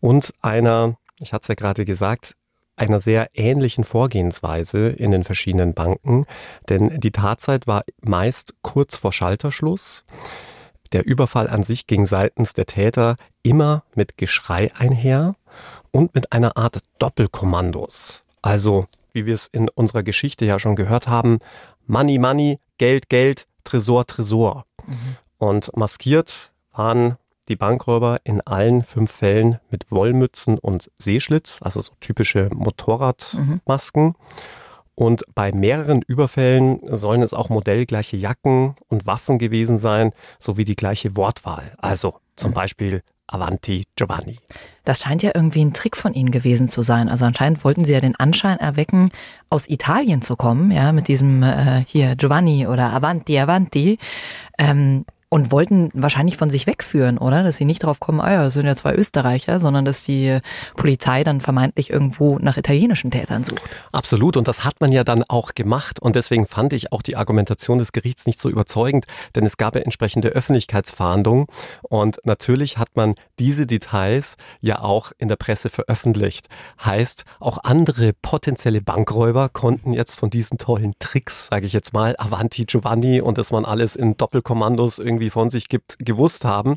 und 0.00 0.32
einer, 0.40 0.96
ich 1.20 1.32
hatte 1.32 1.42
es 1.42 1.48
ja 1.48 1.54
gerade 1.54 1.84
gesagt, 1.84 2.34
einer 2.76 3.00
sehr 3.00 3.28
ähnlichen 3.34 3.84
Vorgehensweise 3.84 4.88
in 4.88 5.10
den 5.10 5.24
verschiedenen 5.24 5.74
Banken, 5.74 6.24
denn 6.68 7.00
die 7.00 7.10
Tatzeit 7.10 7.66
war 7.66 7.82
meist 8.00 8.54
kurz 8.62 8.96
vor 8.96 9.12
Schalterschluss. 9.12 10.04
Der 10.92 11.04
Überfall 11.04 11.48
an 11.48 11.62
sich 11.62 11.86
ging 11.86 12.06
seitens 12.06 12.54
der 12.54 12.66
Täter 12.66 13.16
immer 13.42 13.82
mit 13.94 14.16
Geschrei 14.16 14.70
einher 14.78 15.34
und 15.90 16.14
mit 16.14 16.32
einer 16.32 16.56
Art 16.56 16.78
Doppelkommandos. 16.98 18.22
Also, 18.40 18.86
wie 19.12 19.26
wir 19.26 19.34
es 19.34 19.48
in 19.48 19.68
unserer 19.68 20.02
Geschichte 20.02 20.44
ja 20.46 20.58
schon 20.58 20.76
gehört 20.76 21.08
haben, 21.08 21.40
Money, 21.88 22.18
Money, 22.18 22.60
Geld, 22.78 23.08
Geld, 23.08 23.46
Tresor, 23.64 24.06
Tresor. 24.06 24.64
Mhm. 24.86 25.16
Und 25.38 25.76
maskiert 25.76 26.52
waren 26.72 27.16
die 27.48 27.56
Bankräuber 27.56 28.18
in 28.24 28.40
allen 28.42 28.82
fünf 28.82 29.10
Fällen 29.10 29.58
mit 29.70 29.90
Wollmützen 29.90 30.58
und 30.58 30.90
Seeschlitz, 30.96 31.60
also 31.62 31.80
so 31.80 31.92
typische 32.00 32.50
Motorradmasken. 32.54 34.04
Mhm. 34.04 34.14
Und 34.94 35.24
bei 35.34 35.52
mehreren 35.52 36.02
Überfällen 36.02 36.80
sollen 36.96 37.22
es 37.22 37.32
auch 37.32 37.48
modellgleiche 37.48 38.16
Jacken 38.16 38.74
und 38.88 39.06
Waffen 39.06 39.38
gewesen 39.38 39.78
sein, 39.78 40.12
sowie 40.40 40.64
die 40.64 40.76
gleiche 40.76 41.16
Wortwahl. 41.16 41.72
Also 41.78 42.16
zum 42.36 42.52
Beispiel 42.52 43.02
Avanti 43.28 43.84
Giovanni. 43.96 44.38
Das 44.84 45.00
scheint 45.00 45.22
ja 45.22 45.32
irgendwie 45.34 45.64
ein 45.64 45.74
Trick 45.74 45.96
von 45.96 46.14
Ihnen 46.14 46.30
gewesen 46.30 46.66
zu 46.66 46.82
sein. 46.82 47.08
Also 47.08 47.24
anscheinend 47.24 47.62
wollten 47.64 47.84
Sie 47.84 47.92
ja 47.92 48.00
den 48.00 48.16
Anschein 48.16 48.58
erwecken, 48.58 49.10
aus 49.50 49.68
Italien 49.68 50.22
zu 50.22 50.34
kommen, 50.34 50.70
ja, 50.70 50.92
mit 50.92 51.08
diesem 51.08 51.42
äh, 51.42 51.84
hier 51.86 52.16
Giovanni 52.16 52.66
oder 52.66 52.92
Avanti, 52.92 53.38
Avanti. 53.38 53.98
Ähm, 54.58 55.04
und 55.30 55.52
wollten 55.52 55.90
wahrscheinlich 55.92 56.36
von 56.38 56.48
sich 56.48 56.66
wegführen, 56.66 57.18
oder? 57.18 57.42
Dass 57.42 57.56
sie 57.56 57.66
nicht 57.66 57.82
darauf 57.82 58.00
kommen, 58.00 58.20
ah 58.20 58.32
ja, 58.32 58.42
das 58.44 58.54
sind 58.54 58.66
ja 58.66 58.74
zwei 58.74 58.94
Österreicher, 58.94 59.60
sondern 59.60 59.84
dass 59.84 60.04
die 60.04 60.38
Polizei 60.76 61.22
dann 61.22 61.40
vermeintlich 61.40 61.90
irgendwo 61.90 62.38
nach 62.38 62.56
italienischen 62.56 63.10
Tätern 63.10 63.44
sucht. 63.44 63.68
Absolut. 63.92 64.36
Und 64.36 64.48
das 64.48 64.64
hat 64.64 64.80
man 64.80 64.90
ja 64.90 65.04
dann 65.04 65.24
auch 65.28 65.54
gemacht. 65.54 66.00
Und 66.00 66.16
deswegen 66.16 66.46
fand 66.46 66.72
ich 66.72 66.92
auch 66.92 67.02
die 67.02 67.16
Argumentation 67.16 67.78
des 67.78 67.92
Gerichts 67.92 68.26
nicht 68.26 68.40
so 68.40 68.48
überzeugend, 68.48 69.06
denn 69.34 69.44
es 69.44 69.58
gab 69.58 69.74
ja 69.74 69.82
entsprechende 69.82 70.28
Öffentlichkeitsfahndungen. 70.28 71.46
Und 71.82 72.18
natürlich 72.24 72.78
hat 72.78 72.88
man 72.94 73.12
diese 73.38 73.66
Details 73.66 74.36
ja 74.60 74.80
auch 74.80 75.12
in 75.18 75.28
der 75.28 75.36
Presse 75.36 75.68
veröffentlicht. 75.68 76.46
Heißt, 76.82 77.24
auch 77.38 77.58
andere 77.64 78.12
potenzielle 78.22 78.80
Bankräuber 78.80 79.50
konnten 79.50 79.92
jetzt 79.92 80.18
von 80.18 80.30
diesen 80.30 80.56
tollen 80.56 80.94
Tricks, 81.00 81.48
sage 81.50 81.66
ich 81.66 81.74
jetzt 81.74 81.92
mal, 81.92 82.14
Avanti 82.18 82.64
Giovanni 82.64 83.20
und 83.20 83.36
dass 83.36 83.50
man 83.50 83.66
alles 83.66 83.94
in 83.94 84.16
Doppelkommandos 84.16 84.98
irgendwie 84.98 85.17
irgendwie 85.18 85.30
von 85.30 85.50
sich 85.50 85.68
gibt, 85.68 85.98
gewusst 85.98 86.44
haben 86.44 86.76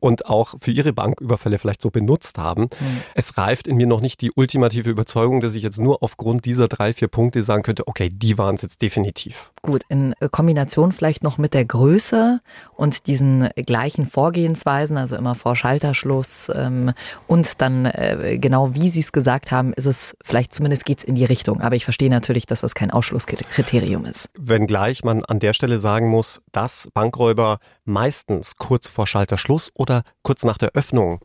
und 0.00 0.26
auch 0.26 0.54
für 0.60 0.70
ihre 0.70 0.92
Banküberfälle 0.92 1.58
vielleicht 1.58 1.82
so 1.82 1.90
benutzt 1.90 2.38
haben. 2.38 2.62
Mhm. 2.62 3.02
Es 3.14 3.36
reift 3.36 3.66
in 3.66 3.76
mir 3.76 3.86
noch 3.86 4.00
nicht 4.00 4.20
die 4.20 4.30
ultimative 4.34 4.88
Überzeugung, 4.88 5.40
dass 5.40 5.54
ich 5.54 5.62
jetzt 5.62 5.78
nur 5.78 6.02
aufgrund 6.02 6.44
dieser 6.44 6.68
drei, 6.68 6.92
vier 6.92 7.08
Punkte 7.08 7.42
sagen 7.42 7.62
könnte, 7.62 7.86
okay, 7.86 8.10
die 8.10 8.38
waren 8.38 8.54
es 8.54 8.62
jetzt 8.62 8.82
definitiv. 8.82 9.52
Gut, 9.62 9.82
in 9.88 10.14
Kombination 10.30 10.92
vielleicht 10.92 11.22
noch 11.22 11.38
mit 11.38 11.54
der 11.54 11.64
Größe 11.64 12.40
und 12.76 13.06
diesen 13.06 13.48
gleichen 13.56 14.06
Vorgehensweisen, 14.06 14.96
also 14.96 15.16
immer 15.16 15.34
vor 15.34 15.56
Schalterschluss 15.56 16.50
ähm, 16.54 16.92
und 17.26 17.60
dann 17.60 17.86
äh, 17.86 18.38
genau 18.38 18.74
wie 18.74 18.88
Sie 18.88 19.00
es 19.00 19.12
gesagt 19.12 19.50
haben, 19.50 19.72
ist 19.74 19.86
es 19.86 20.16
vielleicht 20.22 20.54
zumindest 20.54 20.84
geht 20.84 20.98
es 20.98 21.04
in 21.04 21.14
die 21.14 21.24
Richtung. 21.24 21.60
Aber 21.60 21.74
ich 21.74 21.84
verstehe 21.84 22.10
natürlich, 22.10 22.46
dass 22.46 22.60
das 22.60 22.74
kein 22.74 22.90
Ausschlusskriterium 22.90 24.04
ist. 24.04 24.30
Wenngleich 24.38 25.04
man 25.04 25.24
an 25.24 25.40
der 25.40 25.52
Stelle 25.52 25.78
sagen 25.78 26.08
muss, 26.08 26.40
dass 26.52 26.88
Bankräuber 26.94 27.58
meistens 27.90 28.56
kurz 28.56 28.88
vor 28.88 29.06
Schalterschluss 29.06 29.70
oder 29.74 30.02
kurz 30.22 30.44
nach 30.44 30.58
der 30.58 30.70
Öffnung 30.70 31.20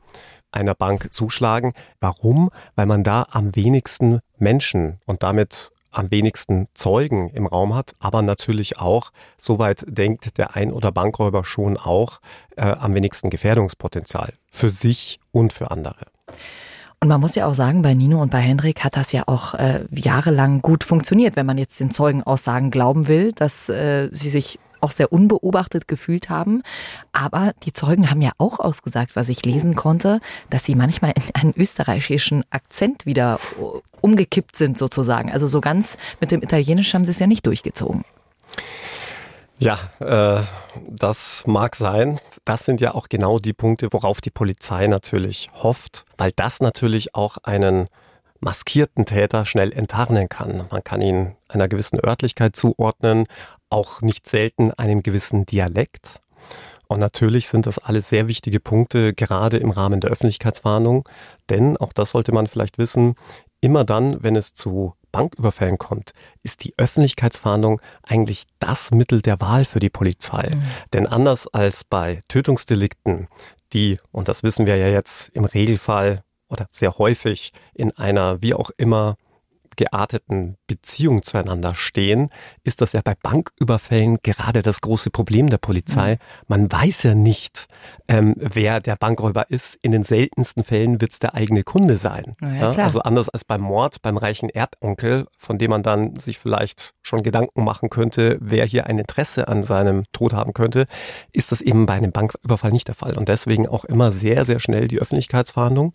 einer 0.52 0.76
Bank 0.76 1.14
zuschlagen. 1.14 1.74
Warum? 2.00 2.50
Weil 2.76 2.86
man 2.86 3.04
da 3.04 3.28
am 3.32 3.56
wenigsten 3.56 4.20
Menschen 4.38 5.00
und 5.06 5.24
damit 5.24 5.72
am 5.92 6.12
wenigsten 6.12 6.68
Zeugen 6.74 7.30
im 7.30 7.48
Raum 7.48 7.74
hat, 7.74 7.94
aber 8.00 8.22
natürlich 8.22 8.78
auch, 8.80 9.12
soweit 9.38 9.86
denkt 9.88 10.38
der 10.38 10.56
Ein- 10.56 10.74
oder 10.74 10.92
Bankräuber 10.92 11.46
schon 11.46 11.78
auch, 11.78 12.20
äh, 12.58 12.64
am 12.64 12.94
wenigsten 12.94 13.30
Gefährdungspotenzial 13.30 14.34
für 14.52 14.70
sich 14.70 15.20
und 15.32 15.54
für 15.54 15.72
andere. 15.72 16.06
Und 17.00 17.10
man 17.10 17.22
muss 17.22 17.36
ja 17.36 17.46
auch 17.46 17.54
sagen, 17.54 17.82
bei 17.82 17.94
Nino 17.94 18.22
und 18.22 18.32
bei 18.32 18.40
Hendrik 18.40 18.84
hat 18.84 18.98
das 18.98 19.12
ja 19.12 19.24
auch 19.28 19.54
äh, 19.54 19.86
jahrelang 19.92 20.62
gut 20.62 20.84
funktioniert, 20.84 21.36
wenn 21.36 21.46
man 21.46 21.58
jetzt 21.58 21.80
den 21.80 21.92
Zeugenaussagen 21.92 22.72
glauben 22.72 23.08
will, 23.08 23.32
dass 23.32 23.70
äh, 23.70 24.10
sie 24.12 24.30
sich 24.30 24.60
auch 24.82 24.92
sehr 24.92 25.12
unbeobachtet 25.12 25.88
gefühlt 25.88 26.30
haben. 26.30 26.64
Aber 27.12 27.54
die 27.64 27.74
Zeugen 27.74 28.10
haben 28.10 28.22
ja 28.22 28.32
auch 28.38 28.60
ausgesagt, 28.60 29.16
was 29.16 29.30
ich 29.30 29.46
lesen 29.46 29.76
konnte, 29.76 30.20
dass 30.50 30.66
sie 30.66 30.76
manchmal 30.76 31.14
in 31.16 31.24
einen 31.34 31.54
österreichischen 31.56 32.44
Akzent 32.50 33.06
wieder 33.06 33.40
umgekippt 34.02 34.56
sind 34.56 34.78
sozusagen. 34.78 35.32
Also 35.32 35.48
so 35.48 35.62
ganz 35.62 35.98
mit 36.20 36.32
dem 36.32 36.42
Italienisch 36.42 36.94
haben 36.94 37.06
sie 37.06 37.12
es 37.12 37.20
ja 37.20 37.28
nicht 37.28 37.46
durchgezogen. 37.46 38.04
Ja, 39.58 39.80
äh, 40.00 40.44
das 40.88 41.44
mag 41.46 41.76
sein. 41.76 42.20
Das 42.44 42.66
sind 42.66 42.82
ja 42.82 42.94
auch 42.94 43.08
genau 43.08 43.40
die 43.40 43.54
Punkte, 43.54 43.88
worauf 43.92 44.22
die 44.22 44.30
Polizei 44.30 44.88
natürlich 44.88 45.50
hofft, 45.54 46.06
weil 46.18 46.32
das 46.36 46.60
natürlich 46.60 47.16
auch 47.16 47.38
einen 47.44 47.88
maskierten 48.42 49.06
Täter 49.06 49.46
schnell 49.46 49.72
enttarnen 49.72 50.30
kann. 50.30 50.68
Man 50.70 50.84
kann 50.84 51.02
ihn 51.02 51.36
einer 51.48 51.68
gewissen 51.68 52.00
Örtlichkeit 52.06 52.56
zuordnen, 52.56 53.26
auch 53.70 54.02
nicht 54.02 54.28
selten 54.28 54.72
einem 54.72 55.04
gewissen 55.04 55.46
Dialekt. 55.46 56.20
Und 56.88 57.00
natürlich 57.00 57.48
sind 57.48 57.66
das 57.66 57.80
alles 57.80 58.10
sehr 58.10 58.28
wichtige 58.28 58.60
Punkte, 58.60 59.14
gerade 59.14 59.58
im 59.58 59.72
Rahmen 59.72 60.02
der 60.02 60.12
Öffentlichkeitswarnung. 60.12 61.08
Denn, 61.50 61.78
auch 61.78 61.94
das 61.94 62.12
sollte 62.12 62.32
man 62.32 62.48
vielleicht 62.48 62.78
wissen, 62.78 63.16
immer 63.62 63.84
dann, 63.84 64.22
wenn 64.24 64.36
es 64.36 64.54
zu 64.54 64.94
Banküberfällen 65.12 65.78
kommt, 65.78 66.12
ist 66.44 66.64
die 66.64 66.74
Öffentlichkeitsfahndung 66.78 67.82
eigentlich 68.04 68.46
das 68.60 68.92
Mittel 68.92 69.22
der 69.22 69.40
Wahl 69.40 69.66
für 69.66 69.80
die 69.80 69.90
Polizei. 69.90 70.52
Mhm. 70.54 70.64
Denn 70.94 71.08
anders 71.08 71.48
als 71.48 71.84
bei 71.86 72.22
Tötungsdelikten, 72.28 73.28
die, 73.74 73.98
und 74.12 74.28
das 74.28 74.44
wissen 74.44 74.66
wir 74.66 74.76
ja 74.76 74.88
jetzt 74.88 75.30
im 75.30 75.46
Regelfall 75.46 76.24
oder 76.50 76.68
sehr 76.70 76.98
häufig 76.98 77.54
in 77.74 77.92
einer 77.98 78.42
wie 78.42 78.54
auch 78.54 78.72
immer 78.78 79.16
gearteten 79.76 80.58
Beziehung 80.68 81.24
zueinander 81.24 81.76
stehen, 81.76 82.30
ist 82.64 82.82
das 82.82 82.94
ja 82.94 83.02
bei 83.04 83.16
Banküberfällen 83.22 84.18
gerade 84.24 84.62
das 84.62 84.82
große 84.82 85.10
Problem 85.10 85.50
der 85.50 85.58
Polizei. 85.58 86.14
Mhm. 86.14 86.20
Man 86.48 86.72
weiß 86.72 87.04
ja 87.04 87.16
nicht, 87.16 87.68
ähm, 88.08 88.36
wer 88.38 88.80
der 88.80 88.96
Bankräuber 88.96 89.50
ist. 89.50 89.78
In 89.82 89.92
den 89.92 90.04
seltensten 90.04 90.64
Fällen 90.64 91.02
wird 91.02 91.12
es 91.12 91.20
der 91.20 91.34
eigene 91.34 91.64
Kunde 91.64 91.98
sein. 91.98 92.36
Ja, 92.42 92.72
ja, 92.72 92.86
also 92.86 93.02
anders 93.02 93.30
als 93.30 93.44
beim 93.44 93.62
Mord 93.62 94.02
beim 94.02 94.18
reichen 94.18 94.50
Erbonkel, 94.50 95.26
von 95.38 95.58
dem 95.58 95.72
man 95.72 95.84
dann 95.84 96.16
sich 96.16 96.40
vielleicht 96.40 96.94
schon 97.02 97.24
Gedanken 97.24 97.64
machen 97.64 97.90
könnte, 97.90 98.38
wer 98.42 98.66
hier 98.66 98.88
ein 98.88 99.00
Interesse 99.00 99.48
an 99.48 99.64
seinem 99.64 100.04
Tod 100.12 100.34
haben 100.34 100.54
könnte, 100.54 100.86
ist 101.34 101.52
das 101.52 101.62
eben 101.62 101.86
bei 101.86 101.94
einem 101.94 102.12
Banküberfall 102.12 102.72
nicht 102.72 102.88
der 102.88 102.96
Fall. 102.96 103.18
Und 103.18 103.30
deswegen 103.30 103.68
auch 103.68 103.86
immer 103.86 104.12
sehr, 104.12 104.46
sehr 104.46 104.60
schnell 104.60 104.88
die 104.88 105.00
Öffentlichkeitsverhandlung. 105.00 105.94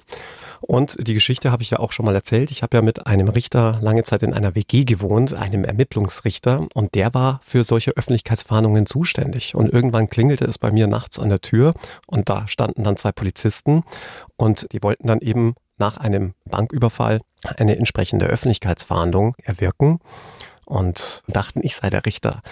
Und 0.61 0.97
die 1.07 1.14
Geschichte 1.14 1.51
habe 1.51 1.62
ich 1.62 1.71
ja 1.71 1.79
auch 1.79 1.93
schon 1.93 2.05
mal 2.05 2.14
erzählt. 2.14 2.51
Ich 2.51 2.62
habe 2.62 2.77
ja 2.77 2.83
mit 2.83 3.07
einem 3.07 3.29
Richter 3.29 3.69
lange 3.80 4.04
Zeit 4.04 4.22
in 4.22 4.33
einer 4.33 4.54
WG 4.54 4.85
gewohnt, 4.85 5.35
einem 5.35 5.64
Ermittlungsrichter, 5.64 6.66
und 6.74 6.94
der 6.94 7.14
war 7.14 7.40
für 7.44 7.64
solche 7.64 7.92
Öffentlichkeitsfahndungen 7.92 8.87
zuständig. 8.87 9.54
Und 9.54 9.72
irgendwann 9.72 10.09
klingelte 10.09 10.44
es 10.44 10.59
bei 10.59 10.72
mir 10.72 10.87
nachts 10.87 11.18
an 11.18 11.28
der 11.28 11.40
Tür 11.40 11.74
und 12.06 12.28
da 12.28 12.48
standen 12.48 12.85
dann 12.85 12.96
zwei 12.96 13.12
Polizisten 13.12 13.85
und 14.37 14.72
die 14.72 14.83
wollten 14.83 15.06
dann 15.06 15.20
eben 15.20 15.54
nach 15.78 15.96
einem 15.96 16.35
Banküberfall 16.44 17.20
eine 17.56 17.76
entsprechende 17.76 18.26
Öffentlichkeitsfahndung 18.26 19.35
erwirken 19.42 20.00
und 20.70 21.24
dachten, 21.26 21.61
ich 21.64 21.74
sei 21.74 21.90
der 21.90 22.06
Richter. 22.06 22.42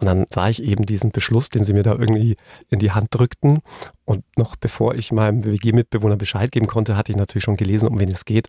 Und 0.00 0.06
dann 0.06 0.26
sah 0.30 0.48
ich 0.48 0.60
eben 0.64 0.84
diesen 0.84 1.12
Beschluss, 1.12 1.48
den 1.48 1.62
sie 1.62 1.74
mir 1.74 1.84
da 1.84 1.92
irgendwie 1.92 2.36
in 2.70 2.80
die 2.80 2.90
Hand 2.90 3.08
drückten. 3.10 3.60
Und 4.04 4.24
noch 4.36 4.56
bevor 4.56 4.96
ich 4.96 5.12
meinem 5.12 5.44
WG-Mitbewohner 5.44 6.16
Bescheid 6.16 6.50
geben 6.50 6.66
konnte, 6.66 6.96
hatte 6.96 7.12
ich 7.12 7.18
natürlich 7.18 7.44
schon 7.44 7.56
gelesen, 7.56 7.86
um 7.86 8.00
wen 8.00 8.10
es 8.10 8.24
geht. 8.24 8.48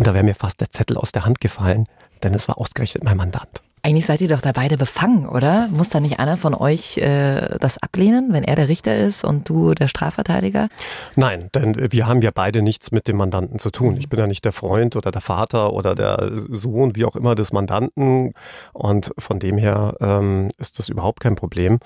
Und 0.00 0.06
da 0.06 0.14
wäre 0.14 0.24
mir 0.24 0.34
fast 0.34 0.62
der 0.62 0.70
Zettel 0.70 0.96
aus 0.96 1.12
der 1.12 1.26
Hand 1.26 1.42
gefallen, 1.42 1.84
denn 2.22 2.32
es 2.32 2.48
war 2.48 2.56
ausgerechnet 2.56 3.04
mein 3.04 3.18
Mandant. 3.18 3.60
Eigentlich 3.82 4.06
seid 4.06 4.22
ihr 4.22 4.28
doch 4.28 4.40
da 4.40 4.52
beide 4.52 4.78
befangen, 4.78 5.28
oder? 5.28 5.68
Muss 5.68 5.90
da 5.90 6.00
nicht 6.00 6.18
einer 6.18 6.38
von 6.38 6.54
euch 6.54 6.96
äh, 6.96 7.58
das 7.60 7.76
ablehnen, 7.76 8.32
wenn 8.32 8.42
er 8.42 8.56
der 8.56 8.68
Richter 8.68 8.96
ist 8.96 9.24
und 9.24 9.46
du 9.50 9.74
der 9.74 9.88
Strafverteidiger? 9.88 10.70
Nein, 11.16 11.50
denn 11.54 11.92
wir 11.92 12.06
haben 12.06 12.22
ja 12.22 12.30
beide 12.32 12.62
nichts 12.62 12.92
mit 12.92 13.08
dem 13.08 13.18
Mandanten 13.18 13.58
zu 13.58 13.68
tun. 13.68 13.98
Ich 13.98 14.08
bin 14.08 14.18
ja 14.18 14.26
nicht 14.26 14.46
der 14.46 14.52
Freund 14.52 14.96
oder 14.96 15.10
der 15.10 15.20
Vater 15.20 15.74
oder 15.74 15.94
der 15.94 16.30
Sohn, 16.48 16.96
wie 16.96 17.04
auch 17.04 17.14
immer, 17.14 17.34
des 17.34 17.52
Mandanten. 17.52 18.32
Und 18.72 19.12
von 19.18 19.38
dem 19.38 19.58
her 19.58 19.96
ähm, 20.00 20.48
ist 20.56 20.78
das 20.78 20.88
überhaupt 20.88 21.20
kein 21.20 21.36
Problem. 21.36 21.78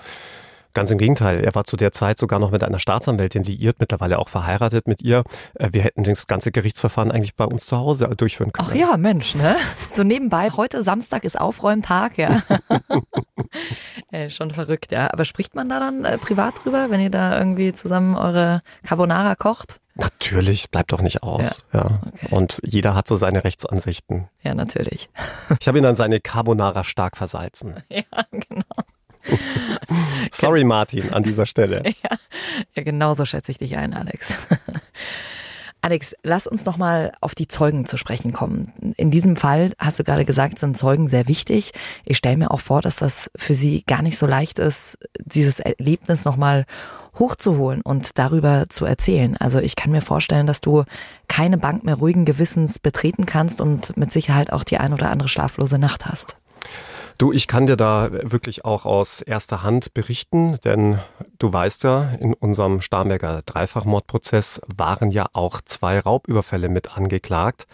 Ganz 0.75 0.91
im 0.91 0.97
Gegenteil, 0.97 1.41
er 1.41 1.55
war 1.55 1.63
zu 1.63 1.77
der 1.77 1.93
Zeit 1.93 2.17
sogar 2.17 2.37
noch 2.37 2.51
mit 2.51 2.61
einer 2.61 2.79
Staatsanwältin 2.79 3.43
liiert, 3.43 3.77
mittlerweile 3.79 4.19
auch 4.19 4.27
verheiratet 4.27 4.89
mit 4.89 5.01
ihr. 5.01 5.23
Äh, 5.53 5.69
wir 5.71 5.81
hätten 5.81 6.03
das 6.03 6.27
ganze 6.27 6.51
Gerichtsverfahren 6.51 7.11
eigentlich 7.11 7.33
bei 7.33 7.45
uns 7.45 7.65
zu 7.65 7.77
Hause 7.77 8.09
durchführen 8.17 8.51
können. 8.51 8.67
Ach 8.69 8.75
ja, 8.75 8.97
Mensch, 8.97 9.35
ne? 9.35 9.55
So 9.87 10.03
nebenbei, 10.03 10.51
heute 10.51 10.83
Samstag 10.83 11.23
ist 11.23 11.39
Aufräumtag, 11.39 12.17
ja. 12.17 12.43
äh, 14.11 14.29
schon 14.29 14.51
verrückt, 14.51 14.91
ja. 14.91 15.09
Aber 15.13 15.23
spricht 15.23 15.55
man 15.55 15.69
da 15.69 15.79
dann 15.79 16.03
äh, 16.03 16.17
privat 16.17 16.65
drüber, 16.65 16.89
wenn 16.89 16.99
ihr 16.99 17.09
da 17.09 17.39
irgendwie 17.39 17.71
zusammen 17.71 18.13
eure 18.13 18.61
Carbonara 18.85 19.35
kocht? 19.35 19.79
Natürlich, 19.93 20.69
bleibt 20.71 20.91
doch 20.91 21.01
nicht 21.01 21.23
aus. 21.23 21.63
Ja. 21.71 21.79
ja. 21.79 21.99
Okay. 22.05 22.35
Und 22.35 22.59
jeder 22.65 22.95
hat 22.95 23.07
so 23.07 23.15
seine 23.15 23.45
Rechtsansichten. 23.45 24.27
Ja, 24.43 24.53
natürlich. 24.53 25.09
Ich 25.61 25.69
habe 25.69 25.77
ihn 25.77 25.85
dann 25.85 25.95
seine 25.95 26.19
Carbonara 26.19 26.83
stark 26.83 27.15
versalzen. 27.15 27.81
Ja, 27.89 28.03
genau. 28.29 28.65
Sorry, 30.31 30.63
Martin, 30.63 31.13
an 31.13 31.23
dieser 31.23 31.45
Stelle. 31.45 31.83
Ja, 32.03 32.17
ja 32.75 32.83
genau 32.83 33.13
so 33.13 33.25
schätze 33.25 33.51
ich 33.51 33.57
dich 33.57 33.77
ein, 33.77 33.93
Alex. 33.93 34.35
Alex, 35.81 36.15
lass 36.23 36.47
uns 36.47 36.65
noch 36.65 36.77
mal 36.77 37.11
auf 37.21 37.35
die 37.35 37.47
Zeugen 37.47 37.85
zu 37.85 37.97
sprechen 37.97 38.33
kommen. 38.33 38.73
In 38.97 39.11
diesem 39.11 39.35
Fall 39.35 39.73
hast 39.77 39.99
du 39.99 40.03
gerade 40.03 40.25
gesagt, 40.25 40.57
sind 40.57 40.75
Zeugen 40.75 41.07
sehr 41.07 41.27
wichtig. 41.27 41.73
Ich 42.05 42.17
stelle 42.17 42.37
mir 42.37 42.49
auch 42.49 42.59
vor, 42.59 42.81
dass 42.81 42.95
das 42.95 43.29
für 43.35 43.53
sie 43.53 43.83
gar 43.85 44.01
nicht 44.01 44.17
so 44.17 44.25
leicht 44.25 44.57
ist, 44.57 44.97
dieses 45.23 45.59
Erlebnis 45.59 46.25
noch 46.25 46.37
mal 46.37 46.65
hochzuholen 47.19 47.81
und 47.81 48.17
darüber 48.17 48.65
zu 48.67 48.85
erzählen. 48.85 49.37
Also 49.37 49.59
ich 49.59 49.75
kann 49.75 49.91
mir 49.91 50.01
vorstellen, 50.01 50.47
dass 50.47 50.59
du 50.59 50.85
keine 51.27 51.59
Bank 51.59 51.83
mehr 51.83 51.95
ruhigen 51.95 52.25
Gewissens 52.25 52.79
betreten 52.79 53.27
kannst 53.27 53.61
und 53.61 53.95
mit 53.95 54.11
Sicherheit 54.11 54.51
auch 54.51 54.63
die 54.63 54.79
ein 54.79 54.91
oder 54.91 55.11
andere 55.11 55.29
schlaflose 55.29 55.77
Nacht 55.77 56.07
hast. 56.07 56.37
Du, 57.17 57.31
ich 57.31 57.47
kann 57.47 57.65
dir 57.65 57.77
da 57.77 58.09
wirklich 58.11 58.65
auch 58.65 58.83
aus 58.83 59.21
erster 59.21 59.63
Hand 59.63 59.93
berichten, 59.93 60.57
denn 60.65 60.99
du 61.39 61.51
weißt 61.51 61.85
ja, 61.85 62.09
in 62.19 62.33
unserem 62.33 62.81
Starnberger 62.81 63.41
Dreifachmordprozess 63.45 64.59
waren 64.75 65.11
ja 65.11 65.27
auch 65.31 65.61
zwei 65.61 65.99
Raubüberfälle 65.99 66.67
mit 66.67 66.97
angeklagt. 66.97 67.67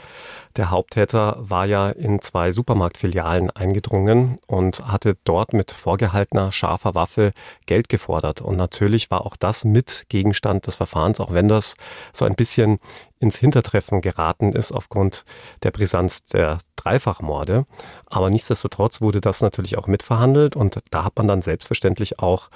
Der 0.58 0.70
Haupttäter 0.70 1.38
war 1.40 1.66
ja 1.66 1.90
in 1.90 2.22
zwei 2.22 2.52
Supermarktfilialen 2.52 3.50
eingedrungen 3.50 4.38
und 4.46 4.86
hatte 4.86 5.18
dort 5.24 5.54
mit 5.54 5.72
vorgehaltener 5.72 6.52
scharfer 6.52 6.94
Waffe 6.94 7.32
Geld 7.66 7.90
gefordert. 7.90 8.42
Und 8.42 8.58
natürlich 8.58 9.10
war 9.10 9.26
auch 9.26 9.36
das 9.36 9.66
mit 9.66 10.06
Gegenstand 10.10 10.68
des 10.68 10.76
Verfahrens, 10.76 11.20
auch 11.20 11.34
wenn 11.34 11.48
das 11.48 11.74
so 12.14 12.26
ein 12.26 12.36
bisschen 12.36 12.78
ins 13.22 13.38
Hintertreffen 13.38 14.02
geraten 14.02 14.54
ist 14.54 14.72
aufgrund 14.72 15.24
der 15.64 15.72
Brisanz 15.72 16.24
der 16.24 16.60
Dreifachmorde. 16.76 17.66
Aber 18.08 18.30
nichtsdestotrotz 18.30 19.02
wurde 19.02 19.22
das 19.22 19.42
natürlich 19.42 19.78
auch 19.78 19.88
mitverhandelt 19.88 20.56
und 20.56 20.80
da 20.90 21.06
hat 21.06 21.18
man 21.18 21.28
dann 21.28 21.42
selbstverständlich 21.42 22.20
auch 22.20 22.50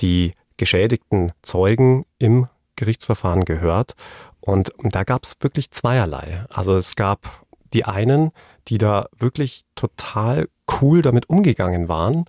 die 0.00 0.32
geschädigten 0.56 1.32
Zeugen 1.42 2.04
im 2.18 2.46
Gerichtsverfahren 2.76 3.44
gehört. 3.44 3.94
Und 4.40 4.72
da 4.82 5.02
gab 5.02 5.24
es 5.24 5.34
wirklich 5.40 5.70
zweierlei. 5.72 6.44
Also 6.48 6.76
es 6.76 6.94
gab 6.94 7.44
die 7.72 7.84
einen, 7.84 8.30
die 8.68 8.78
da 8.78 9.06
wirklich 9.18 9.64
total 9.74 10.48
cool 10.80 11.02
damit 11.02 11.28
umgegangen 11.28 11.88
waren, 11.88 12.24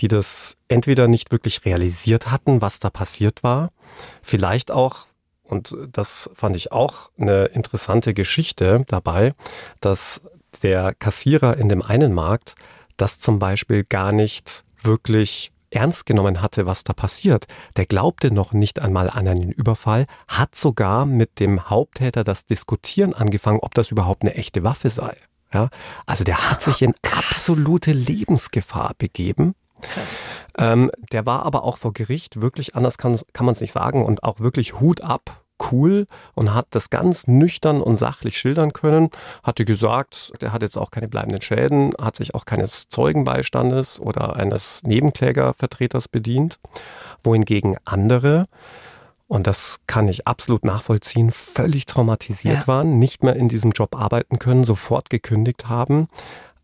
die 0.00 0.08
das 0.08 0.56
entweder 0.68 1.08
nicht 1.08 1.30
wirklich 1.30 1.64
realisiert 1.64 2.30
hatten, 2.30 2.62
was 2.62 2.80
da 2.80 2.90
passiert 2.90 3.42
war, 3.42 3.70
vielleicht 4.22 4.70
auch 4.70 5.06
und 5.44 5.76
das 5.92 6.30
fand 6.34 6.56
ich 6.56 6.72
auch 6.72 7.10
eine 7.18 7.46
interessante 7.46 8.14
Geschichte 8.14 8.84
dabei, 8.88 9.34
dass 9.80 10.22
der 10.62 10.94
Kassierer 10.94 11.56
in 11.56 11.68
dem 11.68 11.82
einen 11.82 12.12
Markt 12.12 12.54
das 12.96 13.18
zum 13.18 13.38
Beispiel 13.38 13.84
gar 13.84 14.12
nicht 14.12 14.64
wirklich 14.82 15.52
ernst 15.70 16.06
genommen 16.06 16.40
hatte, 16.40 16.66
was 16.66 16.84
da 16.84 16.92
passiert. 16.92 17.46
Der 17.76 17.86
glaubte 17.86 18.32
noch 18.32 18.52
nicht 18.52 18.80
einmal 18.80 19.10
an 19.10 19.26
einen 19.26 19.50
Überfall, 19.50 20.06
hat 20.28 20.54
sogar 20.54 21.04
mit 21.04 21.40
dem 21.40 21.68
Haupttäter 21.68 22.24
das 22.24 22.46
Diskutieren 22.46 23.12
angefangen, 23.12 23.58
ob 23.60 23.74
das 23.74 23.90
überhaupt 23.90 24.22
eine 24.22 24.34
echte 24.34 24.62
Waffe 24.64 24.90
sei. 24.90 25.16
Ja, 25.52 25.68
also 26.06 26.24
der 26.24 26.50
hat 26.50 26.62
sich 26.62 26.82
in 26.82 26.94
absolute 27.02 27.92
Lebensgefahr 27.92 28.92
begeben 28.98 29.54
Krass. 29.92 30.22
Ähm, 30.58 30.90
der 31.12 31.26
war 31.26 31.44
aber 31.44 31.64
auch 31.64 31.76
vor 31.76 31.92
Gericht 31.92 32.40
wirklich, 32.40 32.74
anders 32.74 32.98
kann, 32.98 33.18
kann 33.32 33.46
man 33.46 33.54
es 33.54 33.60
nicht 33.60 33.72
sagen, 33.72 34.04
und 34.04 34.22
auch 34.22 34.40
wirklich 34.40 34.80
Hut 34.80 35.00
ab 35.00 35.44
cool 35.70 36.06
und 36.34 36.52
hat 36.54 36.66
das 36.70 36.90
ganz 36.90 37.26
nüchtern 37.26 37.80
und 37.80 37.96
sachlich 37.96 38.38
schildern 38.38 38.72
können. 38.72 39.10
Hatte 39.42 39.64
gesagt, 39.64 40.32
er 40.40 40.52
hat 40.52 40.62
jetzt 40.62 40.76
auch 40.76 40.90
keine 40.90 41.08
bleibenden 41.08 41.40
Schäden, 41.40 41.92
hat 42.00 42.16
sich 42.16 42.34
auch 42.34 42.44
keines 42.44 42.88
Zeugenbeistandes 42.88 44.00
oder 44.00 44.36
eines 44.36 44.82
Nebenklägervertreters 44.84 46.08
bedient. 46.08 46.58
Wohingegen 47.22 47.76
andere, 47.84 48.46
und 49.26 49.46
das 49.46 49.80
kann 49.86 50.08
ich 50.08 50.26
absolut 50.26 50.64
nachvollziehen, 50.64 51.30
völlig 51.30 51.86
traumatisiert 51.86 52.60
ja. 52.60 52.66
waren, 52.66 52.98
nicht 52.98 53.22
mehr 53.22 53.36
in 53.36 53.48
diesem 53.48 53.70
Job 53.70 53.96
arbeiten 53.96 54.38
können, 54.38 54.64
sofort 54.64 55.08
gekündigt 55.08 55.68
haben, 55.68 56.08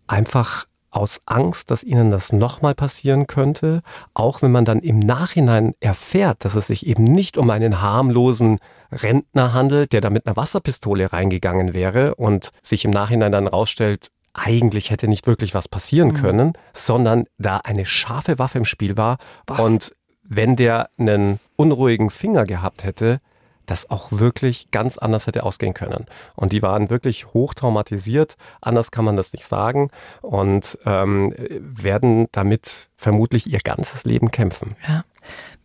einfach 0.07 0.67
aus 0.91 1.21
Angst, 1.27 1.71
dass 1.71 1.85
ihnen 1.85 2.11
das 2.11 2.33
nochmal 2.33 2.75
passieren 2.75 3.27
könnte, 3.27 3.83
auch 4.15 4.43
wenn 4.43 4.51
man 4.51 4.65
dann 4.65 4.81
im 4.81 4.99
Nachhinein 4.99 5.75
erfährt, 5.81 6.45
dass 6.45 6.55
es 6.55 6.67
sich 6.67 6.87
eben 6.87 7.05
nicht 7.05 7.39
um 7.39 7.51
einen 7.51 7.81
harmlosen 7.81 8.59
Rentner 8.93 9.53
handelt, 9.53 9.93
der 9.93 10.01
da 10.01 10.11
mit 10.11 10.27
einer 10.27 10.37
Wasserpistole 10.37 11.13
reingegangen 11.13 11.75
wäre 11.75 12.17
und 12.17 12.51
sich 12.63 12.85
im 12.85 12.91
Nachhinein 12.91 13.33
dann 13.33 13.47
rausstellt, 13.47 14.09
eigentlich 14.33 14.91
hätte 14.91 15.09
nicht 15.09 15.27
wirklich 15.27 15.55
was 15.55 15.69
passieren 15.69 16.09
mhm. 16.09 16.15
können, 16.15 16.53
sondern 16.73 17.25
da 17.39 17.59
eine 17.59 17.87
scharfe 17.87 18.39
Waffe 18.39 18.59
im 18.59 18.65
Spiel 18.65 18.97
war 18.97 19.19
Boah. 19.47 19.61
und 19.61 19.95
wenn 20.23 20.55
der 20.55 20.91
einen 20.97 21.41
unruhigen 21.57 22.11
Finger 22.11 22.47
gehabt 22.47 22.85
hätte, 22.85 23.21
das 23.71 23.91
auch 23.91 24.11
wirklich 24.11 24.71
ganz 24.71 24.99
anders 24.99 25.27
hätte 25.27 25.45
ausgehen 25.45 25.75
können. 25.75 26.07
Und 26.35 26.53
die 26.53 26.63
waren 26.63 26.91
wirklich 26.91 27.33
hoch 27.33 27.55
traumatisiert, 27.55 28.37
anders 28.61 28.91
kann 28.91 29.05
man 29.05 29.17
das 29.17 29.33
nicht 29.33 29.47
sagen, 29.47 29.91
und 30.23 30.79
ähm, 30.85 31.35
werden 31.37 32.27
damit 32.33 32.91
vermutlich 32.97 33.47
ihr 33.47 33.61
ganzes 33.61 34.05
Leben 34.05 34.31
kämpfen. 34.31 34.75
Ja. 34.87 35.05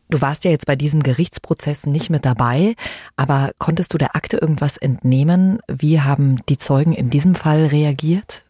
Du 0.07 0.21
warst 0.21 0.43
ja 0.43 0.51
jetzt 0.51 0.67
bei 0.67 0.75
diesem 0.75 1.01
Gerichtsprozess 1.01 1.87
nicht 1.87 2.11
mit 2.11 2.25
dabei, 2.25 2.75
aber 3.15 3.51
konntest 3.57 3.91
du 3.91 3.97
der 3.97 4.15
Akte 4.15 4.37
irgendwas 4.37 4.77
entnehmen? 4.77 5.57
Wie 5.67 5.99
haben 5.99 6.37
die 6.47 6.59
Zeugen 6.59 6.93
in 6.93 7.09
diesem 7.09 7.33
Fall 7.33 7.65
reagiert? 7.65 8.44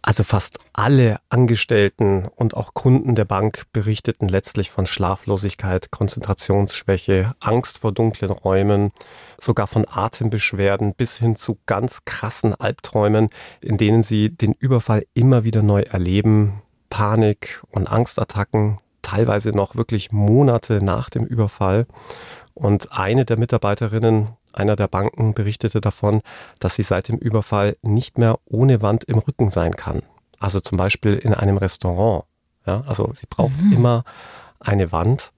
Also 0.00 0.22
fast 0.22 0.60
alle 0.72 1.18
Angestellten 1.28 2.26
und 2.36 2.54
auch 2.54 2.72
Kunden 2.72 3.14
der 3.16 3.24
Bank 3.24 3.64
berichteten 3.72 4.28
letztlich 4.28 4.70
von 4.70 4.86
Schlaflosigkeit, 4.86 5.90
Konzentrationsschwäche, 5.90 7.34
Angst 7.40 7.78
vor 7.78 7.92
dunklen 7.92 8.30
Räumen, 8.30 8.92
sogar 9.40 9.66
von 9.66 9.86
Atembeschwerden 9.88 10.94
bis 10.94 11.18
hin 11.18 11.34
zu 11.34 11.58
ganz 11.66 12.04
krassen 12.04 12.54
Albträumen, 12.54 13.28
in 13.60 13.76
denen 13.76 14.02
sie 14.02 14.30
den 14.30 14.52
Überfall 14.52 15.04
immer 15.14 15.42
wieder 15.42 15.62
neu 15.62 15.82
erleben, 15.82 16.62
Panik 16.90 17.62
und 17.70 17.88
Angstattacken, 17.88 18.78
teilweise 19.02 19.50
noch 19.50 19.74
wirklich 19.74 20.12
Monate 20.12 20.82
nach 20.82 21.10
dem 21.10 21.24
Überfall. 21.24 21.86
Und 22.54 22.92
eine 22.92 23.24
der 23.24 23.36
Mitarbeiterinnen 23.36 24.37
einer 24.52 24.76
der 24.76 24.88
Banken 24.88 25.34
berichtete 25.34 25.80
davon, 25.80 26.22
dass 26.58 26.76
sie 26.76 26.82
seit 26.82 27.08
dem 27.08 27.18
Überfall 27.18 27.76
nicht 27.82 28.18
mehr 28.18 28.38
ohne 28.44 28.82
Wand 28.82 29.04
im 29.04 29.18
Rücken 29.18 29.50
sein 29.50 29.74
kann. 29.76 30.02
Also 30.38 30.60
zum 30.60 30.78
Beispiel 30.78 31.14
in 31.14 31.34
einem 31.34 31.56
Restaurant. 31.56 32.24
Ja, 32.66 32.84
also 32.86 33.12
sie 33.14 33.26
braucht 33.28 33.60
mhm. 33.62 33.72
immer 33.72 34.04
eine 34.60 34.92
Wand. 34.92 35.32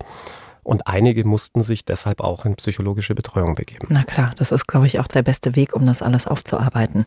Und 0.63 0.87
einige 0.87 1.25
mussten 1.25 1.63
sich 1.63 1.85
deshalb 1.85 2.21
auch 2.21 2.45
in 2.45 2.55
psychologische 2.57 3.15
Betreuung 3.15 3.55
begeben. 3.55 3.87
Na 3.89 4.05
klar, 4.05 4.33
das 4.37 4.53
ist, 4.53 4.67
glaube 4.67 4.87
ich, 4.87 5.01
auch 5.01 5.09
der 5.09 5.23
beste 5.23 5.57
Weg, 5.57 5.75
um 5.75 5.87
das 5.87 6.03
alles 6.03 6.27
aufzuarbeiten. 6.27 7.07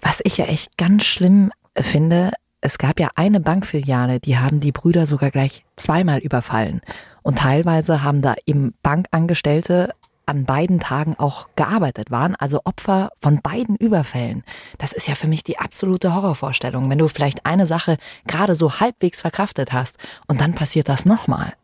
Was 0.00 0.20
ich 0.24 0.36
ja 0.36 0.46
echt 0.46 0.76
ganz 0.76 1.04
schlimm 1.04 1.52
finde, 1.76 2.32
es 2.60 2.78
gab 2.78 2.98
ja 3.00 3.10
eine 3.14 3.40
Bankfiliale, 3.40 4.20
die 4.20 4.38
haben 4.38 4.60
die 4.60 4.72
Brüder 4.72 5.06
sogar 5.06 5.30
gleich 5.30 5.64
zweimal 5.76 6.18
überfallen. 6.18 6.80
Und 7.22 7.38
teilweise 7.38 8.02
haben 8.02 8.20
da 8.20 8.34
eben 8.46 8.74
Bankangestellte 8.82 9.94
an 10.26 10.44
beiden 10.44 10.80
Tagen 10.80 11.16
auch 11.18 11.48
gearbeitet 11.56 12.10
waren, 12.10 12.34
also 12.36 12.60
Opfer 12.64 13.10
von 13.20 13.40
beiden 13.42 13.76
Überfällen. 13.76 14.44
Das 14.78 14.92
ist 14.92 15.08
ja 15.08 15.14
für 15.14 15.26
mich 15.26 15.44
die 15.44 15.58
absolute 15.58 16.14
Horrorvorstellung, 16.14 16.88
wenn 16.90 16.98
du 16.98 17.08
vielleicht 17.08 17.44
eine 17.46 17.66
Sache 17.66 17.98
gerade 18.26 18.54
so 18.54 18.80
halbwegs 18.80 19.20
verkraftet 19.20 19.72
hast 19.72 19.98
und 20.28 20.40
dann 20.40 20.54
passiert 20.54 20.88
das 20.88 21.04
nochmal. 21.04 21.54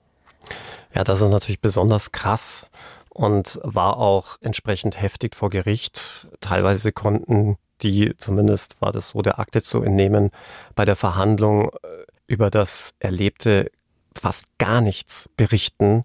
Ja, 0.94 1.04
das 1.04 1.20
ist 1.20 1.30
natürlich 1.30 1.60
besonders 1.60 2.12
krass 2.12 2.68
und 3.10 3.60
war 3.62 3.98
auch 3.98 4.36
entsprechend 4.40 5.00
heftig 5.00 5.36
vor 5.36 5.50
Gericht. 5.50 6.28
Teilweise 6.40 6.92
konnten 6.92 7.56
die, 7.82 8.14
zumindest 8.16 8.80
war 8.80 8.92
das 8.92 9.10
so 9.10 9.22
der 9.22 9.38
Akte 9.38 9.62
zu 9.62 9.82
entnehmen, 9.82 10.30
bei 10.74 10.84
der 10.84 10.96
Verhandlung 10.96 11.68
äh, 11.68 11.88
über 12.26 12.50
das 12.50 12.94
Erlebte 12.98 13.70
fast 14.18 14.46
gar 14.58 14.80
nichts 14.80 15.28
berichten 15.36 16.04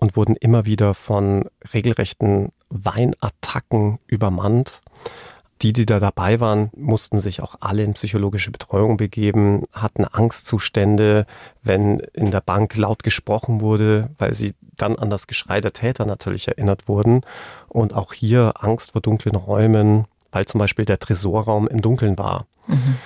und 0.00 0.16
wurden 0.16 0.36
immer 0.36 0.64
wieder 0.64 0.94
von 0.94 1.46
regelrechten 1.74 2.52
Weinattacken 2.70 3.98
übermannt. 4.06 4.80
Die, 5.60 5.72
die 5.72 5.86
da 5.86 5.98
dabei 5.98 6.38
waren, 6.38 6.70
mussten 6.76 7.18
sich 7.18 7.42
auch 7.42 7.56
alle 7.58 7.82
in 7.82 7.94
psychologische 7.94 8.52
Betreuung 8.52 8.96
begeben, 8.96 9.64
hatten 9.72 10.04
Angstzustände, 10.04 11.26
wenn 11.64 11.98
in 12.12 12.30
der 12.30 12.40
Bank 12.40 12.76
laut 12.76 13.02
gesprochen 13.02 13.60
wurde, 13.60 14.10
weil 14.18 14.34
sie 14.34 14.54
dann 14.76 14.94
an 14.94 15.10
das 15.10 15.26
Geschrei 15.26 15.60
der 15.60 15.72
Täter 15.72 16.06
natürlich 16.06 16.46
erinnert 16.46 16.86
wurden. 16.86 17.22
Und 17.68 17.92
auch 17.92 18.12
hier 18.12 18.52
Angst 18.60 18.92
vor 18.92 19.00
dunklen 19.00 19.34
Räumen, 19.34 20.04
weil 20.30 20.46
zum 20.46 20.60
Beispiel 20.60 20.84
der 20.84 21.00
Tresorraum 21.00 21.66
im 21.66 21.82
Dunkeln 21.82 22.16
war. 22.18 22.46
Mhm. 22.68 22.98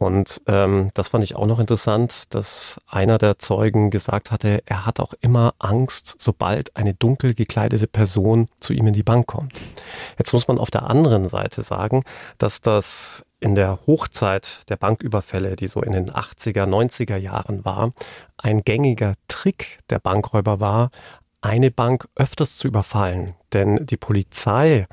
Und 0.00 0.40
ähm, 0.46 0.90
das 0.94 1.08
fand 1.08 1.24
ich 1.24 1.36
auch 1.36 1.44
noch 1.44 1.58
interessant, 1.58 2.32
dass 2.34 2.80
einer 2.88 3.18
der 3.18 3.38
Zeugen 3.38 3.90
gesagt 3.90 4.30
hatte, 4.30 4.62
er 4.64 4.86
hat 4.86 4.98
auch 4.98 5.12
immer 5.20 5.52
Angst, 5.58 6.14
sobald 6.18 6.74
eine 6.74 6.94
dunkel 6.94 7.34
gekleidete 7.34 7.86
Person 7.86 8.48
zu 8.60 8.72
ihm 8.72 8.86
in 8.86 8.94
die 8.94 9.02
Bank 9.02 9.26
kommt. 9.26 9.52
Jetzt 10.18 10.32
muss 10.32 10.48
man 10.48 10.56
auf 10.56 10.70
der 10.70 10.84
anderen 10.84 11.28
Seite 11.28 11.60
sagen, 11.60 12.02
dass 12.38 12.62
das 12.62 13.24
in 13.40 13.54
der 13.54 13.78
Hochzeit 13.86 14.62
der 14.70 14.78
Banküberfälle, 14.78 15.54
die 15.54 15.68
so 15.68 15.82
in 15.82 15.92
den 15.92 16.10
80er, 16.10 16.64
90er 16.64 17.16
Jahren 17.16 17.66
war, 17.66 17.92
ein 18.38 18.62
gängiger 18.62 19.12
Trick 19.28 19.80
der 19.90 19.98
Bankräuber 19.98 20.60
war, 20.60 20.90
eine 21.42 21.70
Bank 21.70 22.08
öfters 22.14 22.56
zu 22.56 22.68
überfallen. 22.68 23.34
Denn 23.52 23.84
die 23.84 23.98
Polizei 23.98 24.86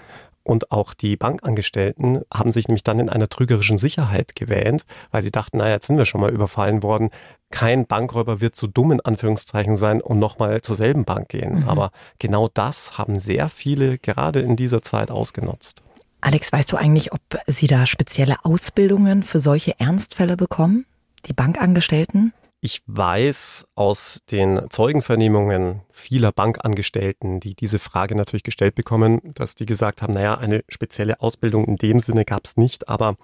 und 0.47 0.71
auch 0.71 0.93
die 0.93 1.17
Bankangestellten 1.17 2.21
haben 2.33 2.53
sich 2.53 2.69
nämlich 2.69 2.83
dann 2.83 2.99
in 2.99 3.09
einer 3.09 3.27
trügerischen 3.27 3.77
Sicherheit 3.77 4.33
gewähnt, 4.35 4.85
weil 5.11 5.21
sie 5.21 5.31
dachten, 5.31 5.57
naja, 5.57 5.73
jetzt 5.73 5.87
sind 5.87 5.97
wir 5.97 6.05
schon 6.05 6.21
mal 6.21 6.31
überfallen 6.31 6.83
worden. 6.83 7.09
Kein 7.51 7.85
Bankräuber 7.85 8.39
wird 8.39 8.55
so 8.55 8.65
dumm 8.65 8.93
in 8.93 9.01
Anführungszeichen 9.01 9.75
sein 9.75 10.01
und 10.01 10.19
nochmal 10.19 10.61
zur 10.61 10.77
selben 10.77 11.03
Bank 11.03 11.29
gehen. 11.29 11.63
Mhm. 11.63 11.69
Aber 11.69 11.91
genau 12.17 12.49
das 12.53 12.97
haben 12.97 13.19
sehr 13.19 13.49
viele 13.49 13.97
gerade 13.97 14.39
in 14.39 14.55
dieser 14.55 14.81
Zeit 14.81 15.11
ausgenutzt. 15.11 15.83
Alex, 16.21 16.51
weißt 16.51 16.71
du 16.71 16.77
eigentlich, 16.77 17.11
ob 17.11 17.19
Sie 17.45 17.67
da 17.67 17.85
spezielle 17.85 18.37
Ausbildungen 18.43 19.23
für 19.23 19.41
solche 19.41 19.77
Ernstfälle 19.79 20.37
bekommen? 20.37 20.85
Die 21.25 21.33
Bankangestellten? 21.33 22.33
Ich 22.59 22.81
weiß 22.87 23.67
aus 23.75 24.21
den 24.31 24.61
Zeugenvernehmungen 24.71 25.81
vieler 25.91 26.31
Bankangestellten, 26.31 27.39
die 27.39 27.53
diese 27.53 27.77
Frage 27.77 28.15
natürlich 28.15 28.41
gestellt 28.41 28.73
bekommen, 28.73 29.21
dass 29.35 29.53
die 29.53 29.67
gesagt 29.67 30.01
haben, 30.01 30.13
naja, 30.13 30.35
eine 30.39 30.63
spezielle 30.67 31.21
Ausbildung 31.21 31.65
in 31.65 31.75
dem 31.75 31.99
Sinne 31.99 32.25
gab 32.25 32.45
es 32.45 32.57
nicht, 32.57 32.89
aber 32.89 33.15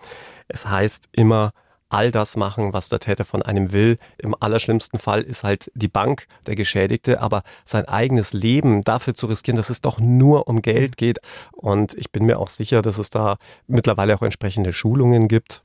es 0.48 0.68
heißt 0.68 1.10
immer, 1.14 1.52
all 1.90 2.12
das 2.12 2.36
machen, 2.36 2.74
was 2.74 2.90
der 2.90 3.00
Täter 3.00 3.26
von 3.26 3.42
einem 3.42 3.72
will. 3.72 3.98
Im 4.18 4.36
allerschlimmsten 4.40 5.00
Fall 5.00 5.22
ist 5.22 5.44
halt 5.44 5.72
die 5.76 5.88
Bank 5.88 6.28
der 6.48 6.56
Geschädigte, 6.56 7.22
aber 7.22 7.44
sein 7.66 7.86
eigenes 7.86 8.34
Leben 8.34 8.84
dafür 8.84 9.14
zu 9.14 9.28
riskieren, 9.28 9.58
dass 9.58 9.70
es 9.70 9.82
doch 9.82 10.00
nur 10.00 10.48
um 10.48 10.62
Geld 10.62 10.98
geht. 10.98 11.20
Und 11.52 11.94
ich 11.96 12.12
bin 12.12 12.26
mir 12.26 12.40
auch 12.40 12.50
sicher, 12.50 12.82
dass 12.82 12.98
es 12.98 13.10
da 13.10 13.38
mittlerweile 13.68 14.16
auch 14.16 14.24
entsprechende 14.24 14.74
Schulungen 14.74 15.28
gibt. 15.28 15.64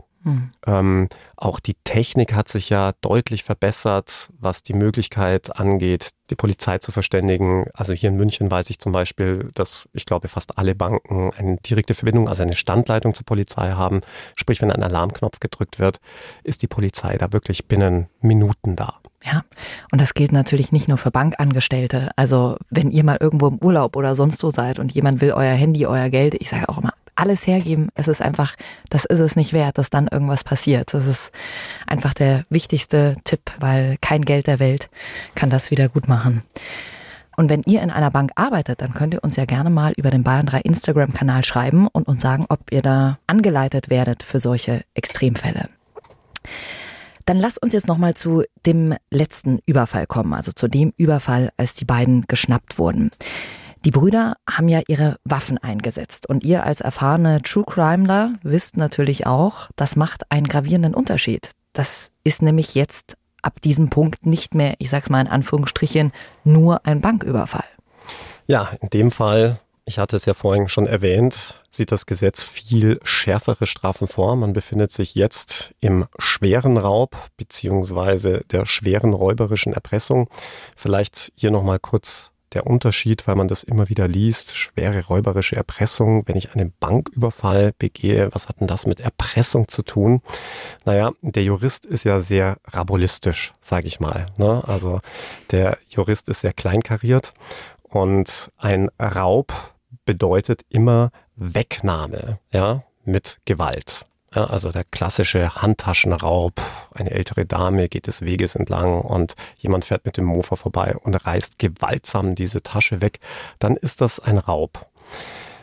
Ähm, 0.66 1.09
auch 1.37 1.61
die 1.61 1.74
Technik 1.85 2.35
hat 2.35 2.48
sich 2.48 2.68
ja 2.68 2.92
deutlich 3.00 3.44
verbessert, 3.44 4.31
was 4.38 4.62
die 4.62 4.74
Möglichkeit 4.74 5.59
angeht, 5.59 6.11
die 6.31 6.35
Polizei 6.35 6.78
zu 6.78 6.92
verständigen. 6.92 7.66
Also 7.74 7.92
hier 7.92 8.11
in 8.11 8.16
München 8.16 8.50
weiß 8.50 8.70
ich 8.70 8.78
zum 8.78 8.92
Beispiel, 8.92 9.50
dass 9.54 9.88
ich 9.92 10.07
glaube 10.07 10.28
fast 10.28 10.59
alle 10.59 10.74
Banken 10.74 11.33
eine 11.33 11.57
direkte 11.59 11.94
Verbindung, 11.94 12.28
also 12.28 12.42
eine 12.42 12.57
Standleitung 12.57 13.14
zur 13.14 13.24
Polizei 13.24 13.70
haben. 13.70 14.00
Sprich, 14.35 14.61
wenn 14.61 14.72
ein 14.72 14.83
Alarmknopf 14.83 15.40
gedrückt 15.40 15.78
wird, 15.78 15.98
ist 16.42 16.62
die 16.62 16.68
Polizei 16.68 17.16
da 17.16 17.33
wirklich 17.33 17.66
binnen 17.66 18.09
Minuten 18.20 18.76
da. 18.76 18.94
Ja, 19.24 19.42
und 19.90 20.00
das 20.00 20.14
gilt 20.14 20.31
natürlich 20.31 20.70
nicht 20.70 20.88
nur 20.88 20.98
für 20.98 21.11
Bankangestellte. 21.11 22.11
Also 22.14 22.57
wenn 22.70 22.90
ihr 22.90 23.02
mal 23.02 23.18
irgendwo 23.20 23.48
im 23.48 23.59
Urlaub 23.59 23.96
oder 23.96 24.14
sonst 24.14 24.42
wo 24.44 24.50
seid 24.50 24.78
und 24.78 24.92
jemand 24.92 25.20
will 25.20 25.33
euer 25.33 25.54
Handy, 25.54 25.87
euer 25.87 26.09
Geld, 26.09 26.35
ich 26.35 26.48
sage 26.48 26.68
auch 26.68 26.78
immer, 26.78 26.92
alles 27.18 27.46
hergeben. 27.46 27.88
Es 27.94 28.09
ist 28.09 28.22
einfach, 28.22 28.54
das 28.90 29.04
ist 29.04 29.20
es 29.20 29.37
nicht 29.37 29.52
wert, 29.52 29.78
dass 29.78 29.90
dann 29.90 30.09
irgendwas 30.09 30.44
passiert. 30.44 30.94
Das 30.94 31.07
ist 31.07 31.33
einfach 31.87 32.14
der 32.14 32.44
wichtigste 32.48 33.16
Tipp, 33.24 33.50
weil 33.59 33.96
kein 34.00 34.22
Geld 34.22 34.46
der 34.46 34.59
Welt 34.61 34.88
kann 35.35 35.50
das 35.50 35.70
wieder 35.70 35.88
gut 35.88 36.09
machen. 36.09 36.42
Und 37.37 37.50
wenn 37.50 37.62
ihr 37.66 37.83
in 37.83 37.90
einer 37.90 38.11
Bank 38.11 38.33
arbeitet, 38.35 38.81
dann 38.83 38.92
könnt 38.92 39.14
ihr 39.14 39.22
uns 39.22 39.37
ja 39.37 39.44
gerne 39.44 39.70
mal 39.70 39.92
über 39.96 40.11
den 40.11 40.24
Bayern 40.24 40.46
3 40.46 40.61
Instagram-Kanal 40.61 41.44
schreiben 41.44 41.87
und 41.87 42.09
uns 42.09 42.20
sagen, 42.20 42.46
ob 42.48 42.72
ihr 42.72 42.83
da 42.83 43.18
angeleitet 43.28 43.90
werdet 43.90 44.24
für 44.24 44.40
solche 44.40 44.83
Extremfälle. 44.94 45.68
Dann 47.26 47.37
lasst 47.37 47.62
uns 47.62 47.74
jetzt 47.74 47.87
nochmal 47.87 48.14
zu 48.14 48.42
dem 48.66 48.94
letzten 49.11 49.61
Überfall 49.66 50.07
kommen, 50.07 50.33
also 50.33 50.50
zu 50.50 50.66
dem 50.66 50.92
Überfall, 50.96 51.50
als 51.57 51.74
die 51.74 51.85
beiden 51.85 52.22
geschnappt 52.22 52.78
wurden. 52.78 53.11
Die 53.85 53.93
Brüder 53.93 54.35
haben 54.49 54.69
ja 54.69 54.81
ihre 54.88 55.17
Waffen 55.25 55.57
eingesetzt 55.57 56.29
und 56.29 56.43
ihr 56.43 56.64
als 56.64 56.81
erfahrene 56.81 57.43
True 57.43 57.64
Crimeler 57.64 58.35
wisst 58.43 58.77
natürlich 58.77 59.27
auch, 59.27 59.71
das 59.77 59.95
macht 59.95 60.31
einen 60.33 60.49
gravierenden 60.49 60.95
Unterschied. 60.95 61.53
Das 61.75 62.11
ist 62.25 62.43
nämlich 62.43 62.75
jetzt 62.75 63.17
ab 63.41 63.61
diesem 63.62 63.88
Punkt 63.88 64.27
nicht 64.27 64.55
mehr, 64.55 64.75
ich 64.79 64.91
sag's 64.91 65.11
mal 65.11 65.21
in 65.21 65.29
Anführungsstrichen, 65.29 66.12
nur 66.43 66.85
ein 66.87 67.01
Banküberfall. 67.01 67.64
Ja, 68.49 68.69
in 68.81 68.91
dem 68.91 69.11
Fall, 69.12 69.61
ich 69.85 70.01
hatte 70.01 70.17
es 70.17 70.25
ja 70.25 70.35
vorhin 70.35 70.69
schon 70.69 70.88
erwähnt, 70.88 71.55
sieht 71.71 71.93
das 71.93 72.07
Gesetz 72.07 72.43
viel 72.43 72.99
schärfere 73.05 73.69
Strafen 73.69 74.09
vor. 74.09 74.35
Man 74.35 74.55
befindet 74.55 74.91
sich 74.91 75.14
jetzt 75.14 75.75
im 75.81 76.07
schweren 76.19 76.79
Raub 76.79 77.17
beziehungsweise 77.37 78.43
der 78.51 78.67
schweren 78.67 79.14
räuberischen 79.14 79.73
Erpressung. 79.73 80.29
Vielleicht 80.77 81.33
hier 81.37 81.53
nochmal 81.53 81.79
kurz 81.79 82.33
der 82.54 82.66
Unterschied, 82.66 83.26
weil 83.26 83.34
man 83.34 83.48
das 83.48 83.62
immer 83.62 83.88
wieder 83.88 84.08
liest, 84.08 84.56
schwere 84.56 85.04
räuberische 85.06 85.56
Erpressung, 85.56 86.24
wenn 86.26 86.37
ich 86.37 86.54
einen 86.54 86.72
Banküberfall 86.80 87.72
begehe, 87.78 88.28
was 88.32 88.48
hat 88.48 88.61
denn 88.61 88.66
das 88.66 88.87
mit 88.87 89.00
Erpressung 89.00 89.68
zu 89.68 89.82
tun? 89.82 90.22
Naja, 90.84 91.12
der 91.22 91.44
Jurist 91.44 91.87
ist 91.87 92.04
ja 92.04 92.20
sehr 92.20 92.56
rabulistisch, 92.64 93.52
sage 93.61 93.87
ich 93.87 94.00
mal. 94.00 94.26
Ne? 94.37 94.62
Also 94.66 95.00
der 95.50 95.78
Jurist 95.88 96.28
ist 96.28 96.40
sehr 96.40 96.52
kleinkariert 96.52 97.32
und 97.82 98.50
ein 98.56 98.90
Raub 99.00 99.52
bedeutet 100.04 100.62
immer 100.68 101.11
Wegnahme, 101.37 102.40
ja, 102.52 102.82
mit 103.04 103.38
Gewalt. 103.44 104.06
Also 104.31 104.73
der 104.73 104.85
klassische 104.85 105.55
Handtaschenraub. 105.57 106.61
Eine 106.93 107.11
ältere 107.12 107.47
Dame 107.47 107.88
geht 107.88 108.07
des 108.07 108.23
Weges 108.23 108.55
entlang 108.55 109.01
und 109.01 109.35
jemand 109.57 109.87
fährt 109.87 110.05
mit 110.05 110.17
dem 110.17 110.27
Mofa 110.27 110.57
vorbei 110.57 110.97
und 111.03 111.14
reißt 111.14 111.59
gewaltsam 111.59 112.35
diese 112.35 112.62
Tasche 112.62 113.01
weg. 113.01 113.21
Dann 113.59 113.77
ist 113.77 114.01
das 114.01 114.21
ein 114.21 114.38
Raub. 114.38 114.87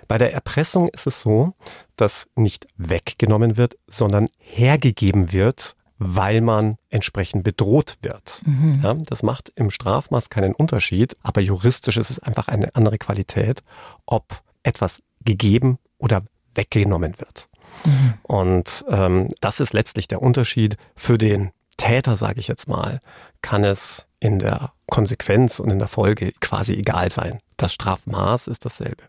Bei 0.07 0.17
der 0.17 0.33
Erpressung 0.33 0.89
ist 0.89 1.07
es 1.07 1.21
so, 1.21 1.53
dass 1.95 2.27
nicht 2.35 2.67
weggenommen 2.77 3.57
wird, 3.57 3.77
sondern 3.87 4.27
hergegeben 4.37 5.31
wird, 5.31 5.75
weil 5.97 6.41
man 6.41 6.77
entsprechend 6.89 7.43
bedroht 7.43 7.97
wird. 8.01 8.41
Mhm. 8.45 8.81
Ja, 8.83 8.93
das 8.93 9.23
macht 9.23 9.51
im 9.55 9.71
Strafmaß 9.71 10.29
keinen 10.29 10.53
Unterschied, 10.53 11.15
aber 11.21 11.41
juristisch 11.41 11.97
ist 11.97 12.09
es 12.09 12.19
einfach 12.19 12.47
eine 12.47 12.75
andere 12.75 12.97
Qualität, 12.97 13.63
ob 14.05 14.41
etwas 14.63 15.01
gegeben 15.23 15.79
oder 15.97 16.23
weggenommen 16.53 17.15
wird. 17.17 17.47
Mhm. 17.83 18.13
Und 18.23 18.85
ähm, 18.89 19.29
das 19.41 19.59
ist 19.59 19.73
letztlich 19.73 20.07
der 20.07 20.21
Unterschied. 20.21 20.77
Für 20.95 21.17
den 21.17 21.51
Täter, 21.77 22.15
sage 22.15 22.39
ich 22.39 22.47
jetzt 22.47 22.67
mal, 22.67 22.99
kann 23.41 23.63
es 23.63 24.05
in 24.19 24.39
der 24.39 24.71
Konsequenz 24.87 25.59
und 25.59 25.69
in 25.69 25.79
der 25.79 25.87
Folge 25.87 26.31
quasi 26.39 26.73
egal 26.73 27.11
sein. 27.11 27.39
Das 27.57 27.73
Strafmaß 27.73 28.47
ist 28.47 28.65
dasselbe. 28.65 29.03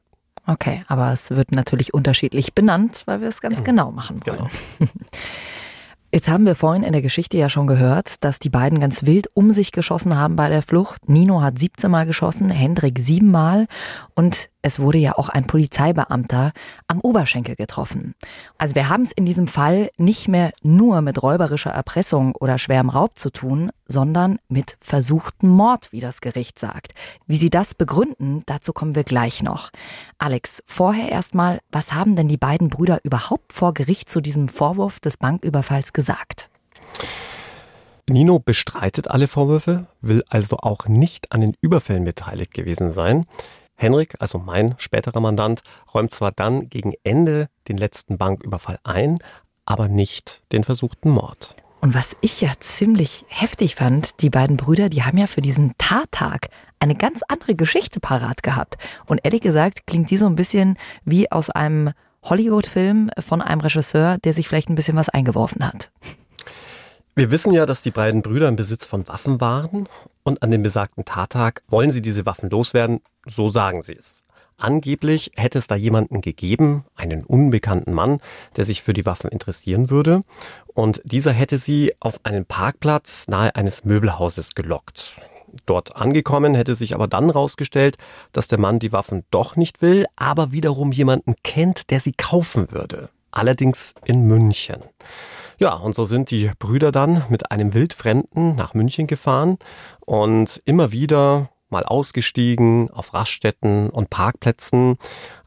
Okay, 0.46 0.84
aber 0.86 1.12
es 1.12 1.30
wird 1.30 1.52
natürlich 1.52 1.92
unterschiedlich 1.92 2.54
benannt, 2.54 3.02
weil 3.06 3.20
wir 3.20 3.28
es 3.28 3.40
ganz 3.40 3.60
mhm. 3.60 3.64
genau 3.64 3.90
machen 3.90 4.20
wollen. 4.24 4.48
Genau. 4.78 4.90
Jetzt 6.12 6.28
haben 6.28 6.46
wir 6.46 6.54
vorhin 6.54 6.84
in 6.84 6.92
der 6.92 7.02
Geschichte 7.02 7.36
ja 7.36 7.48
schon 7.48 7.66
gehört, 7.66 8.24
dass 8.24 8.38
die 8.38 8.48
beiden 8.48 8.78
ganz 8.78 9.04
wild 9.04 9.28
um 9.34 9.50
sich 9.50 9.72
geschossen 9.72 10.16
haben 10.16 10.36
bei 10.36 10.48
der 10.48 10.62
Flucht. 10.62 11.08
Nino 11.08 11.42
hat 11.42 11.58
17 11.58 11.90
Mal 11.90 12.06
geschossen, 12.06 12.48
Hendrik 12.48 12.98
7 12.98 13.28
Mal 13.28 13.66
und 14.14 14.48
es 14.66 14.80
wurde 14.80 14.98
ja 14.98 15.16
auch 15.16 15.28
ein 15.28 15.46
Polizeibeamter 15.46 16.52
am 16.88 17.00
Oberschenkel 17.00 17.54
getroffen. 17.54 18.16
Also 18.58 18.74
wir 18.74 18.88
haben 18.88 19.02
es 19.02 19.12
in 19.12 19.24
diesem 19.24 19.46
Fall 19.46 19.90
nicht 19.96 20.26
mehr 20.26 20.50
nur 20.60 21.02
mit 21.02 21.22
räuberischer 21.22 21.70
Erpressung 21.70 22.34
oder 22.34 22.58
schwerem 22.58 22.90
Raub 22.90 23.16
zu 23.16 23.30
tun, 23.30 23.70
sondern 23.86 24.40
mit 24.48 24.76
versuchten 24.80 25.48
Mord, 25.48 25.92
wie 25.92 26.00
das 26.00 26.20
Gericht 26.20 26.58
sagt. 26.58 26.94
Wie 27.28 27.36
sie 27.36 27.48
das 27.48 27.76
begründen, 27.76 28.42
dazu 28.46 28.72
kommen 28.72 28.96
wir 28.96 29.04
gleich 29.04 29.40
noch. 29.40 29.70
Alex, 30.18 30.64
vorher 30.66 31.12
erstmal, 31.12 31.60
was 31.70 31.92
haben 31.92 32.16
denn 32.16 32.26
die 32.26 32.36
beiden 32.36 32.68
Brüder 32.68 32.98
überhaupt 33.04 33.52
vor 33.52 33.72
Gericht 33.72 34.08
zu 34.08 34.20
diesem 34.20 34.48
Vorwurf 34.48 34.98
des 34.98 35.16
Banküberfalls 35.16 35.92
gesagt? 35.92 36.50
Nino 38.10 38.40
bestreitet 38.40 39.08
alle 39.10 39.28
Vorwürfe, 39.28 39.86
will 40.00 40.24
also 40.28 40.56
auch 40.56 40.88
nicht 40.88 41.30
an 41.30 41.40
den 41.40 41.54
Überfällen 41.60 42.04
beteiligt 42.04 42.52
gewesen 42.52 42.90
sein. 42.90 43.26
Henrik, 43.76 44.16
also 44.18 44.38
mein 44.38 44.74
späterer 44.78 45.20
Mandant, 45.20 45.62
räumt 45.92 46.10
zwar 46.10 46.32
dann 46.32 46.68
gegen 46.68 46.94
Ende 47.04 47.48
den 47.68 47.76
letzten 47.76 48.18
Banküberfall 48.18 48.78
ein, 48.84 49.18
aber 49.66 49.88
nicht 49.88 50.42
den 50.52 50.64
versuchten 50.64 51.10
Mord. 51.10 51.54
Und 51.80 51.94
was 51.94 52.16
ich 52.20 52.40
ja 52.40 52.52
ziemlich 52.58 53.26
heftig 53.28 53.76
fand, 53.76 54.20
die 54.22 54.30
beiden 54.30 54.56
Brüder, 54.56 54.88
die 54.88 55.02
haben 55.02 55.18
ja 55.18 55.26
für 55.26 55.42
diesen 55.42 55.74
Tattag 55.78 56.48
eine 56.80 56.94
ganz 56.94 57.20
andere 57.28 57.54
Geschichte 57.54 58.00
parat 58.00 58.42
gehabt. 58.42 58.76
Und 59.06 59.20
ehrlich 59.22 59.42
gesagt 59.42 59.86
klingt 59.86 60.10
die 60.10 60.16
so 60.16 60.26
ein 60.26 60.36
bisschen 60.36 60.78
wie 61.04 61.30
aus 61.30 61.50
einem 61.50 61.92
Hollywood-Film 62.22 63.10
von 63.20 63.42
einem 63.42 63.60
Regisseur, 63.60 64.18
der 64.18 64.32
sich 64.32 64.48
vielleicht 64.48 64.68
ein 64.68 64.74
bisschen 64.74 64.96
was 64.96 65.08
eingeworfen 65.08 65.64
hat. 65.64 65.90
Wir 67.14 67.30
wissen 67.30 67.52
ja, 67.52 67.66
dass 67.66 67.82
die 67.82 67.90
beiden 67.90 68.22
Brüder 68.22 68.48
im 68.48 68.56
Besitz 68.56 68.84
von 68.84 69.06
Waffen 69.06 69.40
waren 69.40 69.88
und 70.26 70.42
an 70.42 70.50
dem 70.50 70.64
besagten 70.64 71.04
Tattag 71.04 71.62
wollen 71.68 71.92
sie 71.92 72.02
diese 72.02 72.26
Waffen 72.26 72.50
loswerden, 72.50 73.00
so 73.26 73.48
sagen 73.48 73.80
sie 73.80 73.94
es. 73.94 74.24
Angeblich 74.58 75.30
hätte 75.36 75.58
es 75.58 75.68
da 75.68 75.76
jemanden 75.76 76.20
gegeben, 76.20 76.84
einen 76.96 77.24
unbekannten 77.24 77.92
Mann, 77.92 78.20
der 78.56 78.64
sich 78.64 78.82
für 78.82 78.92
die 78.92 79.06
Waffen 79.06 79.30
interessieren 79.30 79.88
würde. 79.88 80.22
Und 80.74 81.00
dieser 81.04 81.32
hätte 81.32 81.58
sie 81.58 81.94
auf 82.00 82.18
einen 82.24 82.44
Parkplatz 82.44 83.28
nahe 83.28 83.54
eines 83.54 83.84
Möbelhauses 83.84 84.54
gelockt. 84.54 85.12
Dort 85.64 85.94
angekommen 85.94 86.54
hätte 86.54 86.74
sich 86.74 86.94
aber 86.94 87.06
dann 87.06 87.30
rausgestellt, 87.30 87.96
dass 88.32 88.48
der 88.48 88.58
Mann 88.58 88.78
die 88.80 88.92
Waffen 88.92 89.24
doch 89.30 89.54
nicht 89.54 89.80
will, 89.80 90.06
aber 90.16 90.50
wiederum 90.50 90.90
jemanden 90.90 91.36
kennt, 91.44 91.90
der 91.90 92.00
sie 92.00 92.12
kaufen 92.12 92.72
würde. 92.72 93.10
Allerdings 93.30 93.94
in 94.04 94.26
München. 94.26 94.82
Ja, 95.58 95.74
und 95.74 95.94
so 95.94 96.04
sind 96.04 96.30
die 96.30 96.50
Brüder 96.58 96.92
dann 96.92 97.24
mit 97.30 97.50
einem 97.50 97.72
Wildfremden 97.72 98.54
nach 98.56 98.74
München 98.74 99.06
gefahren 99.06 99.58
und 100.04 100.60
immer 100.66 100.92
wieder 100.92 101.50
mal 101.70 101.84
ausgestiegen 101.84 102.90
auf 102.90 103.14
Raststätten 103.14 103.88
und 103.88 104.10
Parkplätzen, 104.10 104.98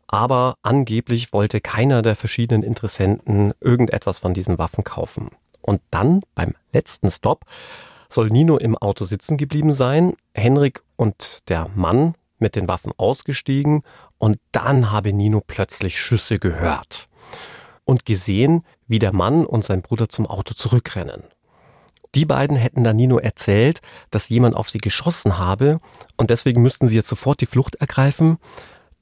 aber 0.08 0.56
angeblich 0.64 1.32
wollte 1.32 1.62
keiner 1.62 2.02
der 2.02 2.16
verschiedenen 2.16 2.64
Interessenten 2.64 3.54
irgendetwas 3.62 4.18
von 4.18 4.34
diesen 4.34 4.58
Waffen 4.58 4.84
kaufen. 4.84 5.30
Und 5.62 5.82
dann 5.92 6.22
beim 6.34 6.56
letzten 6.74 7.12
Stop 7.12 7.46
soll 8.10 8.30
Nino 8.30 8.58
im 8.58 8.76
Auto 8.76 9.06
sitzen 9.06 9.38
geblieben 9.38 9.74
sein, 9.74 10.14
Henrik 10.34 10.82
und 10.96 11.48
der 11.50 11.70
Mann 11.76 12.16
mit 12.40 12.56
den 12.56 12.68
Waffen 12.68 12.94
ausgestiegen 12.98 13.84
und 14.18 14.40
dann 14.52 14.92
habe 14.92 15.14
Nino 15.14 15.42
plötzlich 15.46 16.00
Schüsse 16.00 16.40
gehört 16.40 17.08
und 17.86 18.06
gesehen, 18.06 18.64
wie 18.90 19.00
der 19.00 19.14
Mann 19.14 19.46
und 19.46 19.64
sein 19.64 19.82
Bruder 19.82 20.10
zum 20.10 20.26
Auto 20.26 20.54
zurückrennen. 20.54 21.24
Die 22.16 22.26
beiden 22.26 22.58
hätten 22.58 22.84
dann 22.84 22.96
Nino 22.96 23.20
erzählt, 23.20 23.82
dass 24.10 24.30
jemand 24.30 24.56
auf 24.56 24.70
sie 24.70 24.80
geschossen 24.80 25.38
habe 25.38 25.80
und 26.18 26.32
deswegen 26.32 26.62
müssten 26.62 26.88
sie 26.88 26.96
jetzt 26.96 27.08
sofort 27.08 27.40
die 27.40 27.46
Flucht 27.46 27.76
ergreifen. 27.76 28.38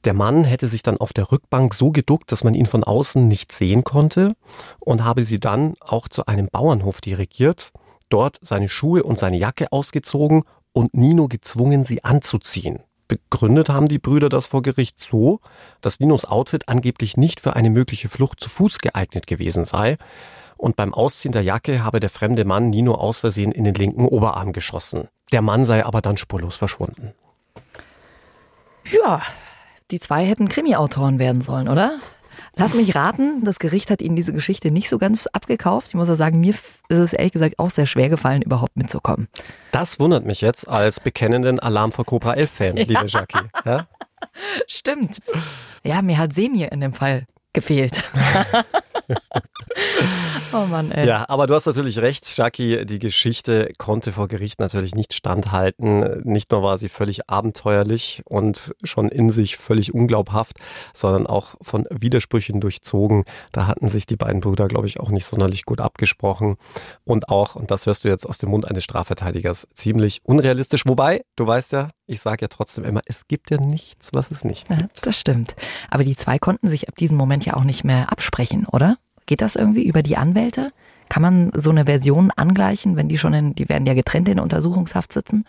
Der 0.03 0.13
Mann 0.13 0.43
hätte 0.43 0.67
sich 0.67 0.83
dann 0.83 0.97
auf 0.97 1.13
der 1.13 1.31
Rückbank 1.31 1.73
so 1.73 1.91
geduckt, 1.91 2.31
dass 2.31 2.43
man 2.43 2.53
ihn 2.53 2.65
von 2.65 2.83
außen 2.83 3.27
nicht 3.27 3.51
sehen 3.51 3.83
konnte 3.83 4.35
und 4.79 5.03
habe 5.03 5.23
sie 5.23 5.39
dann 5.39 5.73
auch 5.79 6.07
zu 6.09 6.25
einem 6.25 6.49
Bauernhof 6.51 7.01
dirigiert, 7.01 7.71
dort 8.09 8.37
seine 8.41 8.69
Schuhe 8.69 9.03
und 9.03 9.17
seine 9.17 9.37
Jacke 9.37 9.71
ausgezogen 9.71 10.43
und 10.73 10.93
Nino 10.93 11.27
gezwungen, 11.27 11.83
sie 11.83 12.03
anzuziehen. 12.03 12.83
Begründet 13.07 13.69
haben 13.69 13.87
die 13.87 13.99
Brüder 13.99 14.29
das 14.29 14.47
vor 14.47 14.61
Gericht 14.61 14.99
so, 14.99 15.39
dass 15.81 15.99
Ninos 15.99 16.25
Outfit 16.25 16.67
angeblich 16.67 17.15
nicht 17.15 17.39
für 17.39 17.55
eine 17.55 17.69
mögliche 17.69 18.09
Flucht 18.09 18.39
zu 18.39 18.49
Fuß 18.49 18.79
geeignet 18.79 19.27
gewesen 19.27 19.65
sei 19.65 19.97
und 20.57 20.75
beim 20.75 20.93
Ausziehen 20.93 21.31
der 21.31 21.43
Jacke 21.43 21.83
habe 21.83 21.99
der 21.99 22.09
fremde 22.09 22.43
Mann 22.43 22.69
Nino 22.69 22.95
aus 22.95 23.19
Versehen 23.19 23.51
in 23.51 23.63
den 23.63 23.75
linken 23.75 24.05
Oberarm 24.05 24.53
geschossen. 24.53 25.07
Der 25.31 25.41
Mann 25.41 25.65
sei 25.65 25.85
aber 25.85 26.01
dann 26.01 26.17
spurlos 26.17 26.57
verschwunden. 26.57 27.13
Ja, 28.91 29.21
die 29.91 29.99
zwei 29.99 30.25
hätten 30.25 30.49
Krimi-Autoren 30.49 31.19
werden 31.19 31.41
sollen, 31.41 31.69
oder? 31.69 31.99
Lass 32.55 32.73
mich 32.73 32.95
raten, 32.95 33.43
das 33.43 33.59
Gericht 33.59 33.91
hat 33.91 34.01
Ihnen 34.01 34.15
diese 34.15 34.33
Geschichte 34.33 34.71
nicht 34.71 34.89
so 34.89 34.97
ganz 34.97 35.27
abgekauft. 35.27 35.89
Ich 35.89 35.93
muss 35.93 36.07
ja 36.07 36.15
sagen, 36.15 36.39
mir 36.39 36.53
ist 36.53 36.97
es 36.97 37.13
ehrlich 37.13 37.33
gesagt 37.33 37.59
auch 37.59 37.69
sehr 37.69 37.85
schwer 37.85 38.09
gefallen, 38.09 38.41
überhaupt 38.41 38.75
mitzukommen. 38.77 39.27
Das 39.71 39.99
wundert 39.99 40.25
mich 40.25 40.41
jetzt 40.41 40.67
als 40.67 40.99
bekennenden 40.99 41.59
Alarm 41.59 41.91
vor 41.91 42.05
Cobra 42.05 42.33
11 42.33 42.51
Fan, 42.51 42.77
ja. 42.77 42.83
liebe 42.87 43.05
Jackie. 43.05 43.39
Ja? 43.65 43.87
Stimmt. 44.67 45.19
Ja, 45.83 46.01
mir 46.01 46.17
hat 46.17 46.33
Semir 46.33 46.71
in 46.71 46.81
dem 46.81 46.93
Fall 46.93 47.27
gefehlt. 47.53 48.03
oh 50.53 50.65
Mann, 50.65 50.91
ey. 50.91 51.07
Ja, 51.07 51.25
aber 51.27 51.47
du 51.47 51.53
hast 51.53 51.65
natürlich 51.65 51.99
recht, 51.99 52.37
Jackie. 52.37 52.85
Die 52.85 52.99
Geschichte 52.99 53.71
konnte 53.77 54.13
vor 54.13 54.27
Gericht 54.27 54.59
natürlich 54.59 54.95
nicht 54.95 55.13
standhalten. 55.13 56.21
Nicht 56.23 56.51
nur 56.51 56.63
war 56.63 56.77
sie 56.77 56.89
völlig 56.89 57.29
abenteuerlich 57.29 58.21
und 58.25 58.73
schon 58.83 59.09
in 59.09 59.29
sich 59.29 59.57
völlig 59.57 59.93
unglaubhaft, 59.93 60.57
sondern 60.93 61.27
auch 61.27 61.55
von 61.61 61.85
Widersprüchen 61.89 62.61
durchzogen. 62.61 63.23
Da 63.51 63.67
hatten 63.67 63.89
sich 63.89 64.05
die 64.05 64.15
beiden 64.15 64.41
Brüder, 64.41 64.67
glaube 64.67 64.87
ich, 64.87 64.99
auch 64.99 65.09
nicht 65.09 65.25
sonderlich 65.25 65.65
gut 65.65 65.81
abgesprochen. 65.81 66.57
Und 67.03 67.29
auch, 67.29 67.55
und 67.55 67.71
das 67.71 67.85
hörst 67.85 68.03
du 68.03 68.09
jetzt 68.09 68.27
aus 68.27 68.37
dem 68.37 68.49
Mund 68.49 68.67
eines 68.67 68.83
Strafverteidigers, 68.83 69.67
ziemlich 69.73 70.21
unrealistisch. 70.23 70.85
Wobei, 70.85 71.23
du 71.35 71.47
weißt 71.47 71.73
ja, 71.73 71.89
ich 72.07 72.21
sage 72.21 72.43
ja 72.43 72.47
trotzdem 72.47 72.85
immer, 72.85 73.01
es 73.05 73.27
gibt 73.27 73.51
ja 73.51 73.57
nichts, 73.57 74.09
was 74.13 74.31
es 74.31 74.43
nicht 74.43 74.69
gibt. 74.69 74.79
Ja, 74.79 74.87
das 75.01 75.19
stimmt. 75.19 75.55
Aber 75.89 76.03
die 76.03 76.15
zwei 76.15 76.39
konnten 76.39 76.67
sich 76.67 76.87
ab 76.87 76.95
diesem 76.95 77.17
Moment 77.17 77.45
ja 77.45 77.55
auch 77.55 77.63
nicht 77.63 77.83
mehr 77.83 78.11
absprechen, 78.11 78.65
oder? 78.65 78.97
Geht 79.27 79.41
das 79.41 79.55
irgendwie 79.55 79.85
über 79.85 80.01
die 80.01 80.17
Anwälte? 80.17 80.71
Kann 81.09 81.21
man 81.21 81.51
so 81.55 81.69
eine 81.69 81.85
Version 81.85 82.31
angleichen, 82.35 82.95
wenn 82.95 83.07
die 83.07 83.17
schon 83.17 83.33
in, 83.33 83.55
die 83.55 83.69
werden 83.69 83.85
ja 83.85 83.93
getrennt 83.93 84.27
in 84.27 84.39
Untersuchungshaft 84.39 85.13
sitzen? 85.13 85.45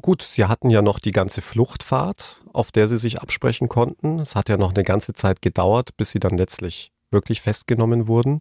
Gut, 0.00 0.22
sie 0.22 0.44
hatten 0.44 0.70
ja 0.70 0.82
noch 0.82 0.98
die 0.98 1.10
ganze 1.10 1.40
Fluchtfahrt, 1.40 2.42
auf 2.52 2.72
der 2.72 2.88
sie 2.88 2.98
sich 2.98 3.20
absprechen 3.20 3.68
konnten. 3.68 4.20
Es 4.20 4.34
hat 4.34 4.48
ja 4.48 4.56
noch 4.56 4.74
eine 4.74 4.84
ganze 4.84 5.14
Zeit 5.14 5.42
gedauert, 5.42 5.96
bis 5.96 6.12
sie 6.12 6.20
dann 6.20 6.36
letztlich 6.36 6.92
wirklich 7.10 7.40
festgenommen 7.40 8.06
wurden. 8.06 8.40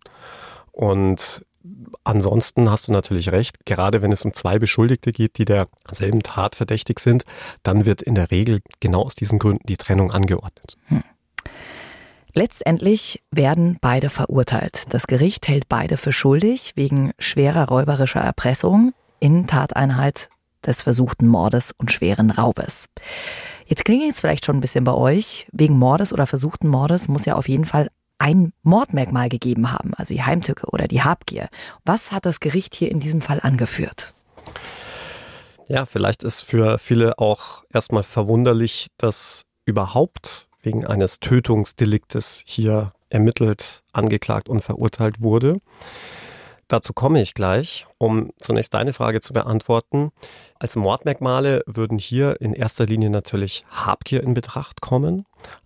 Und 0.71 1.45
ansonsten 2.03 2.69
hast 2.69 2.87
du 2.87 2.91
natürlich 2.91 3.31
recht, 3.31 3.65
gerade 3.65 4.01
wenn 4.01 4.11
es 4.11 4.25
um 4.25 4.33
zwei 4.33 4.59
Beschuldigte 4.59 5.11
geht, 5.11 5.37
die 5.37 5.45
derselben 5.45 6.23
Tat 6.23 6.55
verdächtig 6.55 6.99
sind, 6.99 7.23
dann 7.63 7.85
wird 7.85 8.01
in 8.01 8.15
der 8.15 8.31
Regel 8.31 8.59
genau 8.79 9.03
aus 9.03 9.15
diesen 9.15 9.39
Gründen 9.39 9.65
die 9.67 9.77
Trennung 9.77 10.11
angeordnet. 10.11 10.77
Hm. 10.87 11.03
Letztendlich 12.37 13.23
werden 13.31 13.77
beide 13.79 14.09
verurteilt. 14.09 14.93
Das 14.93 15.07
Gericht 15.07 15.47
hält 15.47 15.69
beide 15.69 15.95
für 15.95 16.11
schuldig 16.11 16.73
wegen 16.75 17.13
schwerer 17.17 17.69
räuberischer 17.69 18.19
Erpressung 18.19 18.93
in 19.21 19.47
Tateinheit 19.47 20.27
des 20.65 20.81
versuchten 20.81 21.27
Mordes 21.27 21.71
und 21.77 21.93
schweren 21.93 22.31
Raubes. 22.31 22.87
Jetzt 23.67 23.85
klingelt 23.85 24.11
es 24.11 24.19
vielleicht 24.19 24.45
schon 24.45 24.57
ein 24.57 24.61
bisschen 24.61 24.83
bei 24.83 24.93
euch. 24.93 25.47
Wegen 25.53 25.79
Mordes 25.79 26.11
oder 26.11 26.27
versuchten 26.27 26.67
Mordes 26.67 27.07
muss 27.07 27.23
ja 27.23 27.35
auf 27.35 27.47
jeden 27.47 27.63
Fall 27.63 27.89
ein 28.17 28.51
Mordmerkmal 28.63 29.29
gegeben 29.29 29.71
haben, 29.71 29.93
also 29.95 30.13
die 30.13 30.23
Heimtücke 30.23 30.67
oder 30.67 30.89
die 30.89 31.03
Habgier. 31.03 31.47
Was 31.85 32.11
hat 32.11 32.25
das 32.25 32.41
Gericht 32.41 32.75
hier 32.75 32.91
in 32.91 32.99
diesem 32.99 33.21
Fall 33.21 33.39
angeführt? 33.41 34.13
Ja, 35.69 35.85
vielleicht 35.85 36.23
ist 36.23 36.41
für 36.41 36.79
viele 36.79 37.17
auch 37.17 37.63
erstmal 37.73 38.03
verwunderlich, 38.03 38.87
dass 38.97 39.43
überhaupt 39.65 40.44
wegen 40.65 40.85
eines 40.85 41.19
Tötungsdeliktes 41.19 42.43
hier 42.45 42.93
ermittelt, 43.09 43.83
angeklagt 43.93 44.49
und 44.49 44.61
verurteilt 44.61 45.21
wurde. 45.21 45.59
Dazu 46.67 46.93
komme 46.93 47.21
ich 47.21 47.35
gleich, 47.35 47.85
um 47.99 48.31
zunächst 48.39 48.73
deine 48.73 48.93
Frage 48.93 49.21
zu 49.21 49.33
beantworten. 49.33 50.11
Als 50.59 50.75
Mordmerkmale 50.75 51.61
würden 51.67 51.99
hier 51.99 52.41
in 52.41 52.53
erster 52.53 52.87
Linie 52.87 53.11
natürlich 53.11 53.63
Habgier 53.69 54.23
in 54.23 54.33
Betracht 54.33 54.81
kommen, 54.81 55.25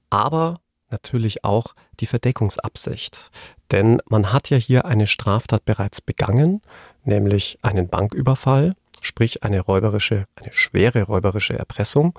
aber 0.10 0.60
natürlich 0.90 1.46
auch 1.46 1.74
die 2.02 2.06
Verdeckungsabsicht. 2.06 3.30
Denn 3.72 4.02
man 4.10 4.34
hat 4.34 4.50
ja 4.50 4.58
hier 4.58 4.86
eine 4.86 5.08
Straftat 5.08 5.64
bereits 5.64 6.02
begangen, 6.02 6.62
nämlich 7.04 7.60
einen 7.62 7.88
Banküberfall, 7.88 8.74
sprich 9.02 9.44
eine 9.44 9.62
räuberische, 9.62 10.26
eine 10.36 10.52
schwere 10.52 11.04
räuberische 11.04 11.58
Erpressung. 11.58 12.18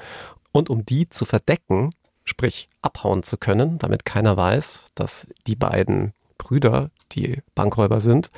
Und 0.53 0.71
um 0.71 0.87
die 0.87 1.09
zu 1.09 1.27
verdecken, 1.27 1.91
sprich 2.31 2.69
abhauen 2.81 3.23
zu 3.23 3.37
können, 3.37 3.79
damit 3.79 4.05
keiner 4.05 4.37
weiß, 4.37 4.87
dass 4.95 5.27
die 5.47 5.57
beiden 5.57 6.15
Brüder 6.39 6.91
die 7.13 7.43
Bankräuber 7.55 8.01
sind, 8.01 8.31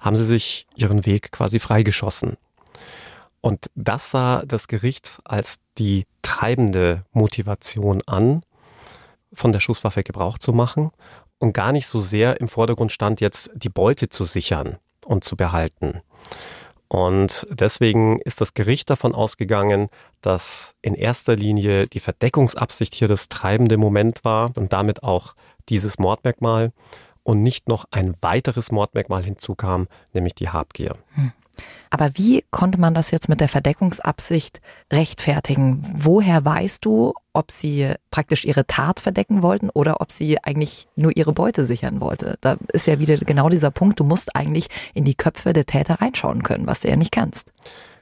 haben 0.00 0.16
sie 0.16 0.24
sich 0.24 0.66
ihren 0.74 1.06
Weg 1.06 1.30
quasi 1.32 1.58
freigeschossen. 1.58 2.38
Und 3.40 3.70
das 3.74 4.10
sah 4.10 4.42
das 4.44 4.66
Gericht 4.66 5.20
als 5.24 5.60
die 5.78 6.06
treibende 6.22 7.04
Motivation 7.12 8.02
an, 8.06 8.42
von 9.32 9.52
der 9.52 9.60
Schusswaffe 9.60 10.02
Gebrauch 10.02 10.38
zu 10.38 10.52
machen 10.52 10.90
und 11.38 11.52
gar 11.52 11.72
nicht 11.72 11.86
so 11.86 12.00
sehr 12.00 12.40
im 12.40 12.48
Vordergrund 12.48 12.90
stand, 12.90 13.20
jetzt 13.20 13.50
die 13.54 13.68
Beute 13.68 14.08
zu 14.08 14.24
sichern 14.24 14.78
und 15.04 15.24
zu 15.24 15.36
behalten. 15.36 16.00
Und 16.88 17.46
deswegen 17.50 18.20
ist 18.20 18.40
das 18.40 18.54
Gericht 18.54 18.90
davon 18.90 19.14
ausgegangen, 19.14 19.88
dass 20.20 20.74
in 20.82 20.94
erster 20.94 21.36
Linie 21.36 21.86
die 21.86 22.00
Verdeckungsabsicht 22.00 22.94
hier 22.94 23.08
das 23.08 23.28
treibende 23.28 23.76
Moment 23.76 24.24
war 24.24 24.52
und 24.56 24.72
damit 24.72 25.02
auch 25.02 25.34
dieses 25.68 25.98
Mordmerkmal 25.98 26.72
und 27.22 27.42
nicht 27.42 27.68
noch 27.68 27.86
ein 27.90 28.14
weiteres 28.20 28.70
Mordmerkmal 28.70 29.24
hinzukam, 29.24 29.88
nämlich 30.12 30.34
die 30.34 30.48
Habgier. 30.48 30.96
Hm. 31.14 31.32
Aber 31.90 32.10
wie 32.14 32.44
konnte 32.50 32.80
man 32.80 32.94
das 32.94 33.10
jetzt 33.10 33.28
mit 33.28 33.40
der 33.40 33.48
Verdeckungsabsicht 33.48 34.60
rechtfertigen? 34.92 35.84
Woher 35.94 36.44
weißt 36.44 36.84
du, 36.84 37.14
ob 37.32 37.50
sie 37.50 37.92
praktisch 38.10 38.44
ihre 38.44 38.66
Tat 38.66 39.00
verdecken 39.00 39.42
wollten 39.42 39.70
oder 39.70 40.00
ob 40.00 40.10
sie 40.10 40.42
eigentlich 40.42 40.88
nur 40.96 41.16
ihre 41.16 41.32
Beute 41.32 41.64
sichern 41.64 42.00
wollte? 42.00 42.36
Da 42.40 42.56
ist 42.72 42.86
ja 42.86 42.98
wieder 42.98 43.16
genau 43.16 43.48
dieser 43.48 43.70
Punkt, 43.70 44.00
du 44.00 44.04
musst 44.04 44.34
eigentlich 44.34 44.68
in 44.94 45.04
die 45.04 45.14
Köpfe 45.14 45.52
der 45.52 45.66
Täter 45.66 46.00
reinschauen 46.00 46.42
können, 46.42 46.66
was 46.66 46.80
du 46.80 46.88
ja 46.88 46.96
nicht 46.96 47.12
kannst. 47.12 47.52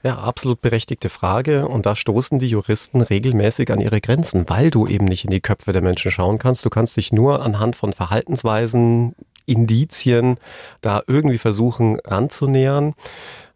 Ja, 0.05 0.19
absolut 0.19 0.61
berechtigte 0.61 1.09
Frage. 1.09 1.67
Und 1.67 1.87
da 1.87 1.97
stoßen 1.97 2.39
die 2.39 2.49
Juristen 2.49 3.01
regelmäßig 3.01 3.73
an 3.73 3.81
ihre 3.81 4.03
Grenzen, 4.03 4.45
weil 4.49 4.71
du 4.71 4.87
eben 4.87 5.07
nicht 5.07 5.25
in 5.25 5.31
die 5.31 5.41
Köpfe 5.41 5.73
der 5.73 5.81
Menschen 5.81 6.11
schauen 6.11 6.39
kannst. 6.39 6.65
Du 6.65 6.71
kannst 6.71 6.97
dich 6.99 7.11
nur 7.11 7.43
anhand 7.43 7.75
von 7.75 7.95
Verhaltensweisen, 7.95 9.15
Indizien 9.47 10.37
da 10.81 11.03
irgendwie 11.07 11.39
versuchen 11.39 11.99
ranzunähern. 12.05 12.95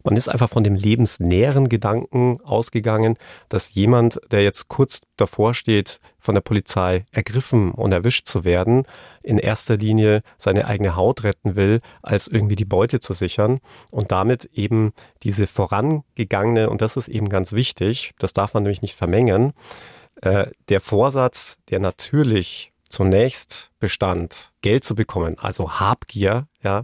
Man 0.03 0.15
ist 0.15 0.29
einfach 0.29 0.49
von 0.49 0.63
dem 0.63 0.75
lebensnäheren 0.75 1.67
Gedanken 1.67 2.39
ausgegangen, 2.41 3.17
dass 3.49 3.73
jemand, 3.73 4.19
der 4.31 4.43
jetzt 4.43 4.69
kurz 4.69 5.01
davor 5.17 5.53
steht, 5.53 5.99
von 6.19 6.35
der 6.35 6.41
Polizei 6.41 7.05
ergriffen 7.11 7.71
und 7.71 7.91
erwischt 7.91 8.25
zu 8.25 8.45
werden, 8.45 8.83
in 9.23 9.37
erster 9.37 9.75
Linie 9.75 10.21
seine 10.37 10.67
eigene 10.67 10.95
Haut 10.95 11.23
retten 11.23 11.55
will, 11.55 11.81
als 12.01 12.27
irgendwie 12.27 12.55
die 12.55 12.65
Beute 12.65 13.01
zu 13.01 13.13
sichern 13.13 13.59
und 13.91 14.11
damit 14.11 14.45
eben 14.53 14.93
diese 15.23 15.47
vorangegangene, 15.47 16.69
und 16.69 16.81
das 16.81 16.95
ist 16.95 17.09
eben 17.09 17.27
ganz 17.27 17.51
wichtig, 17.51 18.13
das 18.19 18.31
darf 18.31 18.53
man 18.53 18.63
nämlich 18.63 18.81
nicht 18.81 18.95
vermengen, 18.95 19.53
äh, 20.21 20.47
der 20.69 20.81
Vorsatz, 20.81 21.57
der 21.69 21.79
natürlich 21.79 22.68
zunächst 22.89 23.71
bestand, 23.79 24.51
Geld 24.61 24.83
zu 24.83 24.95
bekommen, 24.95 25.37
also 25.39 25.79
Habgier, 25.79 26.47
ja, 26.61 26.83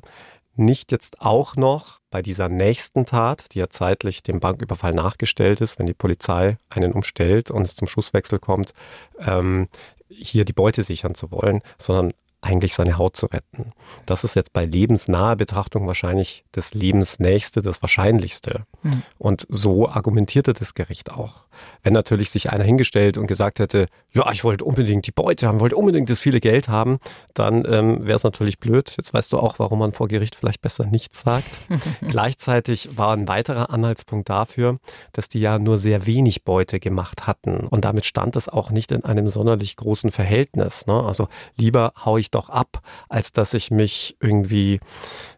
nicht 0.57 0.91
jetzt 0.91 1.21
auch 1.21 1.55
noch 1.55 1.99
bei 2.09 2.21
dieser 2.21 2.47
nächsten 2.47 3.05
Tat, 3.05 3.53
die 3.53 3.59
ja 3.59 3.69
zeitlich 3.69 4.23
dem 4.23 4.39
Banküberfall 4.39 4.93
nachgestellt 4.93 5.59
ist, 5.59 5.79
wenn 5.79 5.85
die 5.85 5.93
Polizei 5.93 6.57
einen 6.69 6.93
umstellt 6.93 7.51
und 7.51 7.63
es 7.63 7.75
zum 7.75 7.89
Schusswechsel 7.89 8.39
kommt, 8.39 8.73
ähm, 9.19 9.67
hier 10.07 10.45
die 10.45 10.53
Beute 10.53 10.83
sichern 10.83 11.15
zu 11.15 11.31
wollen, 11.31 11.61
sondern 11.77 12.13
eigentlich 12.45 12.75
seine 12.75 12.97
Haut 12.97 13.17
zu 13.17 13.25
retten. 13.25 13.71
Das 14.05 14.23
ist 14.23 14.35
jetzt 14.35 14.53
bei 14.53 14.65
lebensnaher 14.65 15.35
Betrachtung 15.35 15.87
wahrscheinlich 15.87 16.45
das 16.51 16.73
Lebensnächste, 16.75 17.63
das 17.63 17.81
Wahrscheinlichste. 17.81 18.65
Mhm. 18.83 19.01
Und 19.17 19.47
so 19.49 19.89
argumentierte 19.89 20.53
das 20.53 20.75
Gericht 20.75 21.11
auch. 21.11 21.45
Wenn 21.81 21.93
natürlich 21.93 22.29
sich 22.29 22.51
einer 22.51 22.63
hingestellt 22.63 23.17
und 23.17 23.27
gesagt 23.27 23.59
hätte, 23.59 23.87
ja, 24.13 24.31
ich 24.31 24.43
wollte 24.43 24.63
unbedingt 24.63 25.07
die 25.07 25.11
Beute 25.11 25.47
haben, 25.47 25.59
wollte 25.59 25.75
unbedingt 25.75 26.09
das 26.09 26.19
viele 26.19 26.39
Geld 26.39 26.69
haben, 26.69 26.99
dann 27.33 27.65
ähm, 27.67 28.03
wäre 28.05 28.17
es 28.17 28.23
natürlich 28.23 28.59
blöd. 28.59 28.93
Jetzt 28.95 29.13
weißt 29.13 29.33
du 29.33 29.39
auch, 29.39 29.57
warum 29.57 29.79
man 29.79 29.91
vor 29.91 30.07
Gericht 30.07 30.35
vielleicht 30.35 30.61
besser 30.61 30.85
nichts 30.85 31.21
sagt. 31.21 31.49
Gleichzeitig 32.07 32.97
war 32.97 33.13
ein 33.13 33.27
weiterer 33.27 33.71
Anhaltspunkt 33.71 34.29
dafür, 34.29 34.77
dass 35.13 35.29
die 35.29 35.39
ja 35.39 35.57
nur 35.57 35.79
sehr 35.79 36.05
wenig 36.05 36.43
Beute 36.43 36.79
gemacht 36.79 37.25
hatten. 37.25 37.67
Und 37.67 37.85
damit 37.85 38.05
stand 38.05 38.35
es 38.35 38.49
auch 38.49 38.69
nicht 38.69 38.91
in 38.91 39.03
einem 39.03 39.29
sonderlich 39.29 39.75
großen 39.77 40.11
Verhältnis. 40.11 40.85
Ne? 40.85 40.93
Also 40.93 41.27
lieber 41.57 41.93
hau 42.03 42.17
ich 42.17 42.31
doch 42.35 42.49
ab, 42.49 42.81
als 43.09 43.33
dass 43.33 43.53
ich 43.53 43.71
mich 43.71 44.15
irgendwie 44.19 44.79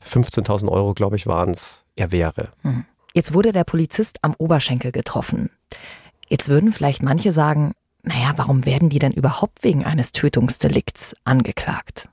15.000 0.09 0.69
Euro, 0.69 0.93
glaube 0.93 1.15
ich, 1.15 1.27
waren 1.27 1.51
es, 1.51 1.85
erwehre. 1.95 2.49
Hm. 2.63 2.85
Jetzt 3.13 3.33
wurde 3.33 3.51
der 3.51 3.63
Polizist 3.63 4.19
am 4.21 4.35
Oberschenkel 4.37 4.91
getroffen. 4.91 5.49
Jetzt 6.27 6.49
würden 6.49 6.71
vielleicht 6.71 7.01
manche 7.01 7.31
sagen, 7.31 7.73
naja, 8.03 8.33
warum 8.35 8.65
werden 8.65 8.89
die 8.89 8.99
denn 8.99 9.11
überhaupt 9.11 9.63
wegen 9.63 9.85
eines 9.85 10.11
Tötungsdelikts 10.11 11.15
angeklagt? 11.23 12.09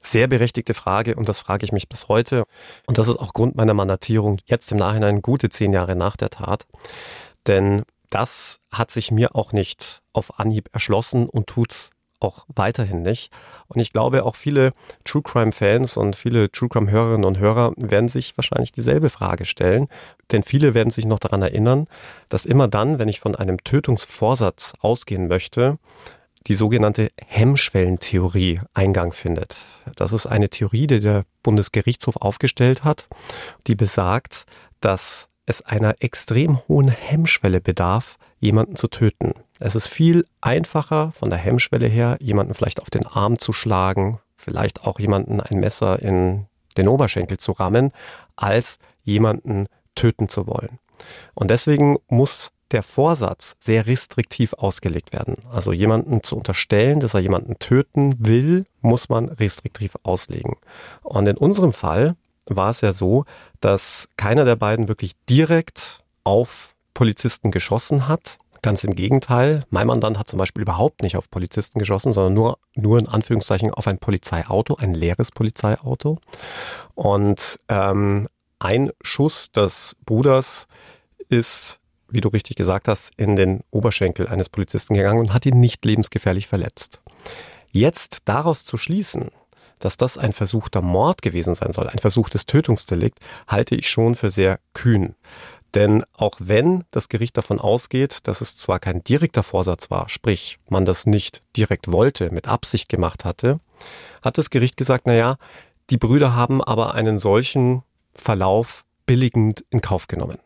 Sehr 0.00 0.26
berechtigte 0.26 0.74
Frage 0.74 1.14
und 1.14 1.28
das 1.28 1.38
frage 1.38 1.64
ich 1.64 1.72
mich 1.72 1.88
bis 1.88 2.08
heute. 2.08 2.44
Und 2.86 2.98
das 2.98 3.08
ist 3.08 3.18
auch 3.18 3.32
Grund 3.32 3.54
meiner 3.54 3.72
Mandatierung 3.72 4.38
jetzt 4.46 4.72
im 4.72 4.78
Nachhinein 4.78 5.22
gute 5.22 5.48
zehn 5.48 5.72
Jahre 5.72 5.94
nach 5.94 6.16
der 6.16 6.30
Tat. 6.30 6.66
Denn 7.46 7.84
das 8.10 8.58
hat 8.72 8.90
sich 8.90 9.10
mir 9.10 9.36
auch 9.36 9.52
nicht 9.52 10.02
auf 10.12 10.38
Anhieb 10.38 10.68
erschlossen 10.72 11.28
und 11.28 11.46
tut's 11.46 11.90
auch 12.22 12.46
weiterhin 12.54 13.02
nicht. 13.02 13.32
Und 13.68 13.80
ich 13.80 13.92
glaube, 13.92 14.24
auch 14.24 14.36
viele 14.36 14.72
True 15.04 15.22
Crime 15.22 15.52
Fans 15.52 15.96
und 15.96 16.16
viele 16.16 16.50
True 16.50 16.68
Crime 16.68 16.90
Hörerinnen 16.90 17.24
und 17.24 17.38
Hörer 17.38 17.72
werden 17.76 18.08
sich 18.08 18.36
wahrscheinlich 18.36 18.72
dieselbe 18.72 19.10
Frage 19.10 19.44
stellen. 19.44 19.88
Denn 20.30 20.42
viele 20.42 20.74
werden 20.74 20.90
sich 20.90 21.04
noch 21.04 21.18
daran 21.18 21.42
erinnern, 21.42 21.86
dass 22.28 22.46
immer 22.46 22.68
dann, 22.68 22.98
wenn 22.98 23.08
ich 23.08 23.20
von 23.20 23.34
einem 23.34 23.62
Tötungsvorsatz 23.64 24.74
ausgehen 24.80 25.28
möchte, 25.28 25.78
die 26.46 26.54
sogenannte 26.54 27.10
Hemmschwellentheorie 27.26 28.60
Eingang 28.74 29.12
findet. 29.12 29.56
Das 29.96 30.12
ist 30.12 30.26
eine 30.26 30.48
Theorie, 30.48 30.86
die 30.86 31.00
der 31.00 31.24
Bundesgerichtshof 31.42 32.16
aufgestellt 32.16 32.84
hat, 32.84 33.08
die 33.66 33.74
besagt, 33.74 34.44
dass 34.80 35.28
es 35.46 35.62
einer 35.62 35.96
extrem 36.00 36.58
hohen 36.68 36.88
Hemmschwelle 36.88 37.60
bedarf, 37.60 38.16
jemanden 38.40 38.76
zu 38.76 38.88
töten. 38.88 39.34
Es 39.64 39.76
ist 39.76 39.86
viel 39.86 40.26
einfacher 40.40 41.12
von 41.12 41.30
der 41.30 41.38
Hemmschwelle 41.38 41.86
her, 41.86 42.16
jemanden 42.20 42.54
vielleicht 42.54 42.82
auf 42.82 42.90
den 42.90 43.06
Arm 43.06 43.38
zu 43.38 43.52
schlagen, 43.52 44.18
vielleicht 44.36 44.84
auch 44.84 44.98
jemanden 44.98 45.40
ein 45.40 45.60
Messer 45.60 46.02
in 46.02 46.46
den 46.76 46.88
Oberschenkel 46.88 47.38
zu 47.38 47.52
rammen, 47.52 47.92
als 48.34 48.80
jemanden 49.04 49.66
töten 49.94 50.28
zu 50.28 50.48
wollen. 50.48 50.80
Und 51.34 51.52
deswegen 51.52 51.98
muss 52.08 52.50
der 52.72 52.82
Vorsatz 52.82 53.54
sehr 53.60 53.86
restriktiv 53.86 54.52
ausgelegt 54.54 55.12
werden. 55.12 55.36
Also 55.48 55.72
jemanden 55.72 56.24
zu 56.24 56.36
unterstellen, 56.36 56.98
dass 56.98 57.14
er 57.14 57.20
jemanden 57.20 57.58
töten 57.60 58.16
will, 58.18 58.64
muss 58.80 59.08
man 59.08 59.28
restriktiv 59.28 59.92
auslegen. 60.02 60.56
Und 61.02 61.28
in 61.28 61.36
unserem 61.36 61.72
Fall 61.72 62.16
war 62.46 62.70
es 62.70 62.80
ja 62.80 62.92
so, 62.92 63.26
dass 63.60 64.08
keiner 64.16 64.44
der 64.44 64.56
beiden 64.56 64.88
wirklich 64.88 65.12
direkt 65.28 66.02
auf 66.24 66.74
Polizisten 66.94 67.52
geschossen 67.52 68.08
hat. 68.08 68.38
Ganz 68.62 68.84
im 68.84 68.94
Gegenteil, 68.94 69.64
mein 69.70 69.88
Mandant 69.88 70.18
hat 70.18 70.30
zum 70.30 70.38
Beispiel 70.38 70.62
überhaupt 70.62 71.02
nicht 71.02 71.16
auf 71.16 71.28
Polizisten 71.28 71.80
geschossen, 71.80 72.12
sondern 72.12 72.34
nur, 72.34 72.58
nur 72.76 73.00
in 73.00 73.08
Anführungszeichen 73.08 73.74
auf 73.74 73.88
ein 73.88 73.98
Polizeiauto, 73.98 74.76
ein 74.76 74.94
leeres 74.94 75.32
Polizeiauto. 75.32 76.18
Und 76.94 77.58
ähm, 77.68 78.28
ein 78.60 78.92
Schuss 79.02 79.50
des 79.50 79.96
Bruders 80.06 80.68
ist, 81.28 81.80
wie 82.08 82.20
du 82.20 82.28
richtig 82.28 82.56
gesagt 82.56 82.86
hast, 82.86 83.12
in 83.16 83.34
den 83.34 83.64
Oberschenkel 83.72 84.28
eines 84.28 84.48
Polizisten 84.48 84.94
gegangen 84.94 85.18
und 85.18 85.34
hat 85.34 85.44
ihn 85.44 85.58
nicht 85.58 85.84
lebensgefährlich 85.84 86.46
verletzt. 86.46 87.00
Jetzt 87.72 88.20
daraus 88.26 88.64
zu 88.64 88.76
schließen, 88.76 89.30
dass 89.80 89.96
das 89.96 90.18
ein 90.18 90.32
versuchter 90.32 90.82
Mord 90.82 91.22
gewesen 91.22 91.56
sein 91.56 91.72
soll, 91.72 91.88
ein 91.88 91.98
versuchtes 91.98 92.46
Tötungsdelikt, 92.46 93.18
halte 93.48 93.74
ich 93.74 93.88
schon 93.88 94.14
für 94.14 94.30
sehr 94.30 94.60
kühn. 94.74 95.16
Denn 95.74 96.04
auch 96.12 96.36
wenn 96.38 96.84
das 96.90 97.08
Gericht 97.08 97.36
davon 97.38 97.58
ausgeht, 97.58 98.26
dass 98.28 98.40
es 98.40 98.56
zwar 98.56 98.78
kein 98.78 99.02
direkter 99.02 99.42
Vorsatz 99.42 99.90
war, 99.90 100.08
sprich 100.08 100.58
man 100.68 100.84
das 100.84 101.06
nicht 101.06 101.42
direkt 101.56 101.90
wollte, 101.90 102.30
mit 102.30 102.46
Absicht 102.46 102.88
gemacht 102.88 103.24
hatte, 103.24 103.58
hat 104.22 104.36
das 104.38 104.50
Gericht 104.50 104.76
gesagt, 104.76 105.04
na 105.06 105.14
ja, 105.14 105.36
die 105.90 105.96
Brüder 105.96 106.34
haben 106.34 106.62
aber 106.62 106.94
einen 106.94 107.18
solchen 107.18 107.82
Verlauf 108.14 108.84
billigend 109.06 109.64
in 109.70 109.80
Kauf 109.80 110.06
genommen. 110.06 110.38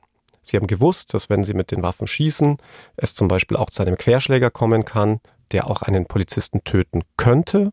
Sie 0.43 0.57
haben 0.57 0.69
gewusst, 0.69 1.13
dass 1.13 1.29
wenn 1.29 1.43
sie 1.43 1.55
mit 1.55 1.73
den 1.73 1.83
Waffen 1.83 2.07
schießen, 2.07 2.59
es 2.97 3.15
zum 3.15 3.27
Beispiel 3.27 3.57
auch 3.57 3.71
zu 3.71 3.83
einem 3.83 3.99
Querschläger 3.99 4.51
kommen 4.51 4.85
kann, 4.85 5.21
der 5.51 5.69
auch 5.69 5.83
einen 5.83 6.07
Polizisten 6.07 6.63
töten 6.63 7.03
könnte 7.17 7.73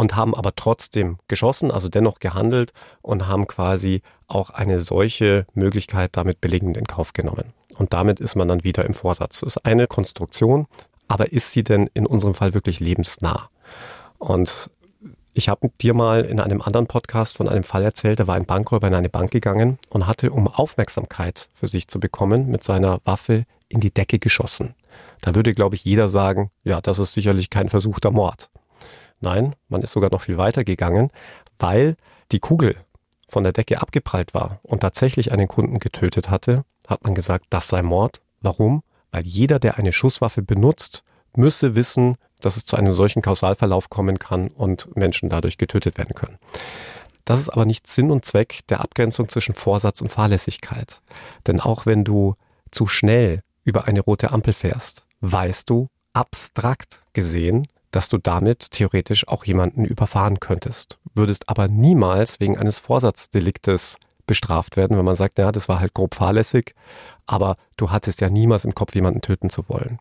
und 0.00 0.16
haben 0.16 0.34
aber 0.34 0.54
trotzdem 0.56 1.18
geschossen, 1.28 1.70
also 1.70 1.90
dennoch 1.90 2.20
gehandelt 2.20 2.72
und 3.02 3.28
haben 3.28 3.46
quasi 3.46 4.00
auch 4.28 4.48
eine 4.48 4.78
solche 4.78 5.44
Möglichkeit 5.52 6.16
damit 6.16 6.40
billigend 6.40 6.78
in 6.78 6.86
Kauf 6.86 7.12
genommen. 7.12 7.52
Und 7.76 7.92
damit 7.92 8.18
ist 8.18 8.34
man 8.34 8.48
dann 8.48 8.64
wieder 8.64 8.86
im 8.86 8.94
Vorsatz. 8.94 9.40
Das 9.40 9.56
ist 9.56 9.66
eine 9.66 9.86
Konstruktion, 9.86 10.66
aber 11.06 11.32
ist 11.32 11.52
sie 11.52 11.64
denn 11.64 11.90
in 11.92 12.06
unserem 12.06 12.32
Fall 12.32 12.54
wirklich 12.54 12.80
lebensnah? 12.80 13.50
Und 14.16 14.70
ich 15.34 15.50
habe 15.50 15.68
dir 15.82 15.92
mal 15.92 16.24
in 16.24 16.40
einem 16.40 16.62
anderen 16.62 16.86
Podcast 16.86 17.36
von 17.36 17.46
einem 17.46 17.62
Fall 17.62 17.82
erzählt, 17.82 18.20
da 18.20 18.26
war 18.26 18.36
ein 18.36 18.46
Bankräuber 18.46 18.86
in 18.88 18.94
eine 18.94 19.10
Bank 19.10 19.30
gegangen 19.30 19.78
und 19.90 20.06
hatte, 20.06 20.30
um 20.30 20.48
Aufmerksamkeit 20.48 21.50
für 21.52 21.68
sich 21.68 21.88
zu 21.88 22.00
bekommen, 22.00 22.50
mit 22.50 22.64
seiner 22.64 23.00
Waffe 23.04 23.44
in 23.68 23.80
die 23.80 23.92
Decke 23.92 24.18
geschossen. 24.18 24.74
Da 25.20 25.34
würde, 25.34 25.52
glaube 25.52 25.74
ich, 25.74 25.84
jeder 25.84 26.08
sagen, 26.08 26.50
ja, 26.64 26.80
das 26.80 26.98
ist 26.98 27.12
sicherlich 27.12 27.50
kein 27.50 27.68
versuchter 27.68 28.10
Mord. 28.10 28.48
Nein, 29.20 29.54
man 29.68 29.82
ist 29.82 29.92
sogar 29.92 30.10
noch 30.10 30.22
viel 30.22 30.38
weiter 30.38 30.64
gegangen, 30.64 31.10
weil 31.58 31.96
die 32.32 32.40
Kugel 32.40 32.76
von 33.28 33.44
der 33.44 33.52
Decke 33.52 33.80
abgeprallt 33.80 34.34
war 34.34 34.60
und 34.62 34.80
tatsächlich 34.80 35.32
einen 35.32 35.48
Kunden 35.48 35.78
getötet 35.78 36.30
hatte, 36.30 36.64
hat 36.88 37.04
man 37.04 37.14
gesagt, 37.14 37.46
das 37.50 37.68
sei 37.68 37.82
Mord. 37.82 38.20
Warum? 38.40 38.82
Weil 39.12 39.26
jeder, 39.26 39.58
der 39.58 39.78
eine 39.78 39.92
Schusswaffe 39.92 40.42
benutzt, 40.42 41.04
müsse 41.36 41.76
wissen, 41.76 42.16
dass 42.40 42.56
es 42.56 42.64
zu 42.64 42.76
einem 42.76 42.92
solchen 42.92 43.22
Kausalverlauf 43.22 43.90
kommen 43.90 44.18
kann 44.18 44.48
und 44.48 44.96
Menschen 44.96 45.28
dadurch 45.28 45.58
getötet 45.58 45.98
werden 45.98 46.14
können. 46.14 46.38
Das 47.24 47.38
ist 47.40 47.50
aber 47.50 47.66
nicht 47.66 47.86
Sinn 47.86 48.10
und 48.10 48.24
Zweck 48.24 48.60
der 48.68 48.80
Abgrenzung 48.80 49.28
zwischen 49.28 49.54
Vorsatz 49.54 50.00
und 50.00 50.08
Fahrlässigkeit. 50.08 51.00
Denn 51.46 51.60
auch 51.60 51.86
wenn 51.86 52.02
du 52.02 52.34
zu 52.70 52.86
schnell 52.86 53.42
über 53.64 53.84
eine 53.86 54.00
rote 54.00 54.32
Ampel 54.32 54.54
fährst, 54.54 55.06
weißt 55.20 55.68
du 55.68 55.88
abstrakt 56.12 57.02
gesehen, 57.12 57.68
dass 57.90 58.08
du 58.08 58.18
damit 58.18 58.70
theoretisch 58.70 59.26
auch 59.28 59.44
jemanden 59.44 59.84
überfahren 59.84 60.40
könntest, 60.40 60.98
würdest 61.14 61.48
aber 61.48 61.68
niemals 61.68 62.40
wegen 62.40 62.56
eines 62.58 62.78
Vorsatzdeliktes 62.78 63.98
bestraft 64.26 64.76
werden, 64.76 64.96
wenn 64.96 65.04
man 65.04 65.16
sagt, 65.16 65.38
ja, 65.38 65.50
das 65.50 65.68
war 65.68 65.80
halt 65.80 65.92
grob 65.92 66.14
fahrlässig, 66.14 66.74
aber 67.26 67.56
du 67.76 67.90
hattest 67.90 68.20
ja 68.20 68.30
niemals 68.30 68.64
im 68.64 68.74
Kopf, 68.74 68.94
jemanden 68.94 69.22
töten 69.22 69.50
zu 69.50 69.68
wollen. 69.68 69.98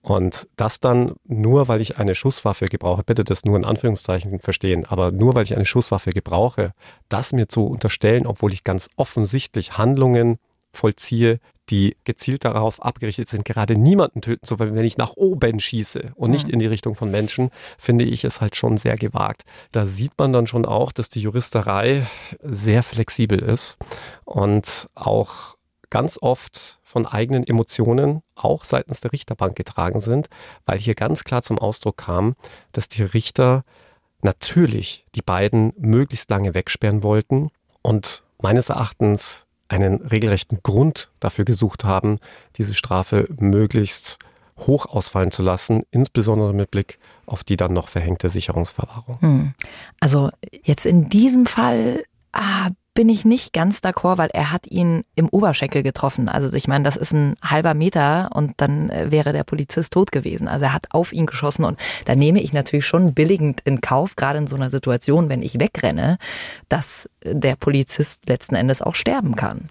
Und 0.00 0.48
das 0.56 0.80
dann 0.80 1.12
nur, 1.24 1.68
weil 1.68 1.80
ich 1.80 1.96
eine 1.96 2.16
Schusswaffe 2.16 2.66
gebrauche, 2.66 3.04
bitte 3.04 3.22
das 3.22 3.44
nur 3.44 3.56
in 3.56 3.64
Anführungszeichen 3.64 4.40
verstehen, 4.40 4.84
aber 4.84 5.12
nur 5.12 5.36
weil 5.36 5.44
ich 5.44 5.54
eine 5.54 5.64
Schusswaffe 5.64 6.10
gebrauche, 6.10 6.72
das 7.08 7.32
mir 7.32 7.48
zu 7.48 7.66
unterstellen, 7.66 8.26
obwohl 8.26 8.52
ich 8.52 8.64
ganz 8.64 8.90
offensichtlich 8.96 9.78
Handlungen 9.78 10.38
vollziehe, 10.72 11.38
die 11.70 11.96
gezielt 12.04 12.44
darauf 12.44 12.82
abgerichtet 12.82 13.28
sind, 13.28 13.44
gerade 13.44 13.74
niemanden 13.74 14.20
töten 14.20 14.46
zu 14.46 14.58
wollen, 14.58 14.74
wenn 14.74 14.84
ich 14.84 14.98
nach 14.98 15.14
oben 15.14 15.60
schieße 15.60 16.12
und 16.14 16.30
nicht 16.30 16.48
in 16.48 16.58
die 16.58 16.66
Richtung 16.66 16.94
von 16.94 17.10
Menschen, 17.10 17.50
finde 17.78 18.04
ich 18.04 18.24
es 18.24 18.40
halt 18.40 18.56
schon 18.56 18.76
sehr 18.76 18.96
gewagt. 18.96 19.42
Da 19.70 19.86
sieht 19.86 20.12
man 20.18 20.32
dann 20.32 20.46
schon 20.46 20.66
auch, 20.66 20.92
dass 20.92 21.08
die 21.08 21.20
Juristerei 21.20 22.06
sehr 22.42 22.82
flexibel 22.82 23.38
ist 23.38 23.78
und 24.24 24.88
auch 24.94 25.56
ganz 25.88 26.18
oft 26.20 26.78
von 26.82 27.06
eigenen 27.06 27.46
Emotionen 27.46 28.22
auch 28.34 28.64
seitens 28.64 29.00
der 29.00 29.12
Richterbank 29.12 29.56
getragen 29.56 30.00
sind, 30.00 30.28
weil 30.66 30.78
hier 30.78 30.94
ganz 30.94 31.22
klar 31.24 31.42
zum 31.42 31.58
Ausdruck 31.58 31.98
kam, 31.98 32.34
dass 32.72 32.88
die 32.88 33.02
Richter 33.02 33.64
natürlich 34.22 35.04
die 35.14 35.22
beiden 35.22 35.72
möglichst 35.76 36.30
lange 36.30 36.54
wegsperren 36.54 37.02
wollten 37.02 37.50
und 37.82 38.22
meines 38.40 38.68
Erachtens 38.68 39.46
einen 39.72 40.02
regelrechten 40.02 40.60
Grund 40.62 41.10
dafür 41.18 41.44
gesucht 41.44 41.84
haben, 41.84 42.18
diese 42.56 42.74
Strafe 42.74 43.26
möglichst 43.38 44.18
hoch 44.58 44.86
ausfallen 44.86 45.30
zu 45.30 45.42
lassen, 45.42 45.82
insbesondere 45.90 46.52
mit 46.52 46.70
Blick 46.70 46.98
auf 47.26 47.42
die 47.42 47.56
dann 47.56 47.72
noch 47.72 47.88
verhängte 47.88 48.28
Sicherungsverwahrung. 48.28 49.20
Hm. 49.20 49.54
Also 49.98 50.30
jetzt 50.62 50.86
in 50.86 51.08
diesem 51.08 51.46
Fall 51.46 52.04
ah, 52.32 52.68
bin 52.94 53.08
ich 53.08 53.24
nicht 53.24 53.52
ganz 53.52 53.78
d'accord, 53.80 54.18
weil 54.18 54.30
er 54.32 54.52
hat 54.52 54.66
ihn 54.66 55.04
im 55.14 55.28
Oberschenkel 55.28 55.82
getroffen. 55.82 56.28
Also 56.28 56.52
ich 56.54 56.68
meine, 56.68 56.84
das 56.84 56.96
ist 56.96 57.12
ein 57.12 57.36
halber 57.42 57.74
Meter 57.74 58.30
und 58.34 58.52
dann 58.58 58.90
äh, 58.90 59.10
wäre 59.10 59.32
der 59.32 59.44
Polizist 59.44 59.92
tot 59.92 60.12
gewesen. 60.12 60.48
Also 60.48 60.66
er 60.66 60.74
hat 60.74 60.88
auf 60.90 61.12
ihn 61.12 61.26
geschossen 61.26 61.64
und 61.64 61.78
da 62.04 62.14
nehme 62.14 62.42
ich 62.42 62.52
natürlich 62.52 62.86
schon 62.86 63.14
billigend 63.14 63.60
in 63.64 63.80
Kauf, 63.80 64.16
gerade 64.16 64.38
in 64.38 64.46
so 64.46 64.56
einer 64.56 64.70
Situation, 64.70 65.28
wenn 65.28 65.42
ich 65.42 65.58
wegrenne, 65.58 66.18
dass 66.68 67.08
der 67.24 67.56
Polizist 67.56 68.28
letzten 68.28 68.54
Endes 68.54 68.82
auch 68.82 68.94
sterben 68.94 69.36
kann. 69.36 69.68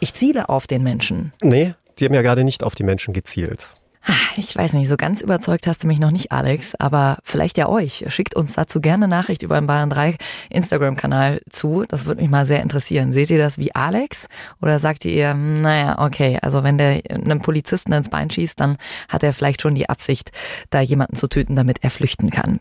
Ich 0.00 0.14
ziele 0.14 0.48
auf 0.48 0.66
den 0.66 0.82
Menschen. 0.82 1.32
Nee, 1.42 1.74
die 1.98 2.04
haben 2.04 2.14
ja 2.14 2.22
gerade 2.22 2.44
nicht 2.44 2.62
auf 2.62 2.74
die 2.74 2.82
Menschen 2.82 3.14
gezielt. 3.14 3.74
Ah, 4.06 4.12
ich 4.36 4.54
weiß 4.54 4.74
nicht, 4.74 4.88
so 4.88 4.98
ganz 4.98 5.22
überzeugt 5.22 5.66
hast 5.66 5.82
du 5.82 5.86
mich 5.86 5.98
noch 5.98 6.10
nicht, 6.10 6.30
Alex, 6.30 6.74
aber 6.74 7.16
vielleicht 7.24 7.56
ja 7.56 7.70
euch. 7.70 8.04
Schickt 8.08 8.36
uns 8.36 8.52
dazu 8.52 8.80
gerne 8.80 9.08
Nachricht 9.08 9.42
über 9.42 9.58
den 9.58 9.66
Bayern 9.66 9.88
3 9.88 10.16
Instagram-Kanal 10.50 11.40
zu. 11.48 11.84
Das 11.88 12.04
würde 12.04 12.20
mich 12.20 12.30
mal 12.30 12.44
sehr 12.44 12.62
interessieren. 12.62 13.12
Seht 13.12 13.30
ihr 13.30 13.38
das 13.38 13.56
wie 13.56 13.74
Alex? 13.74 14.26
Oder 14.60 14.78
sagt 14.78 15.06
ihr, 15.06 15.32
naja, 15.32 15.98
okay, 16.04 16.38
also 16.42 16.62
wenn 16.62 16.76
der 16.76 17.00
einem 17.08 17.40
Polizisten 17.40 17.94
ins 17.94 18.10
Bein 18.10 18.28
schießt, 18.28 18.60
dann 18.60 18.76
hat 19.08 19.22
er 19.22 19.32
vielleicht 19.32 19.62
schon 19.62 19.74
die 19.74 19.88
Absicht, 19.88 20.32
da 20.68 20.82
jemanden 20.82 21.16
zu 21.16 21.26
töten, 21.26 21.56
damit 21.56 21.82
er 21.82 21.88
flüchten 21.88 22.30
kann. 22.30 22.60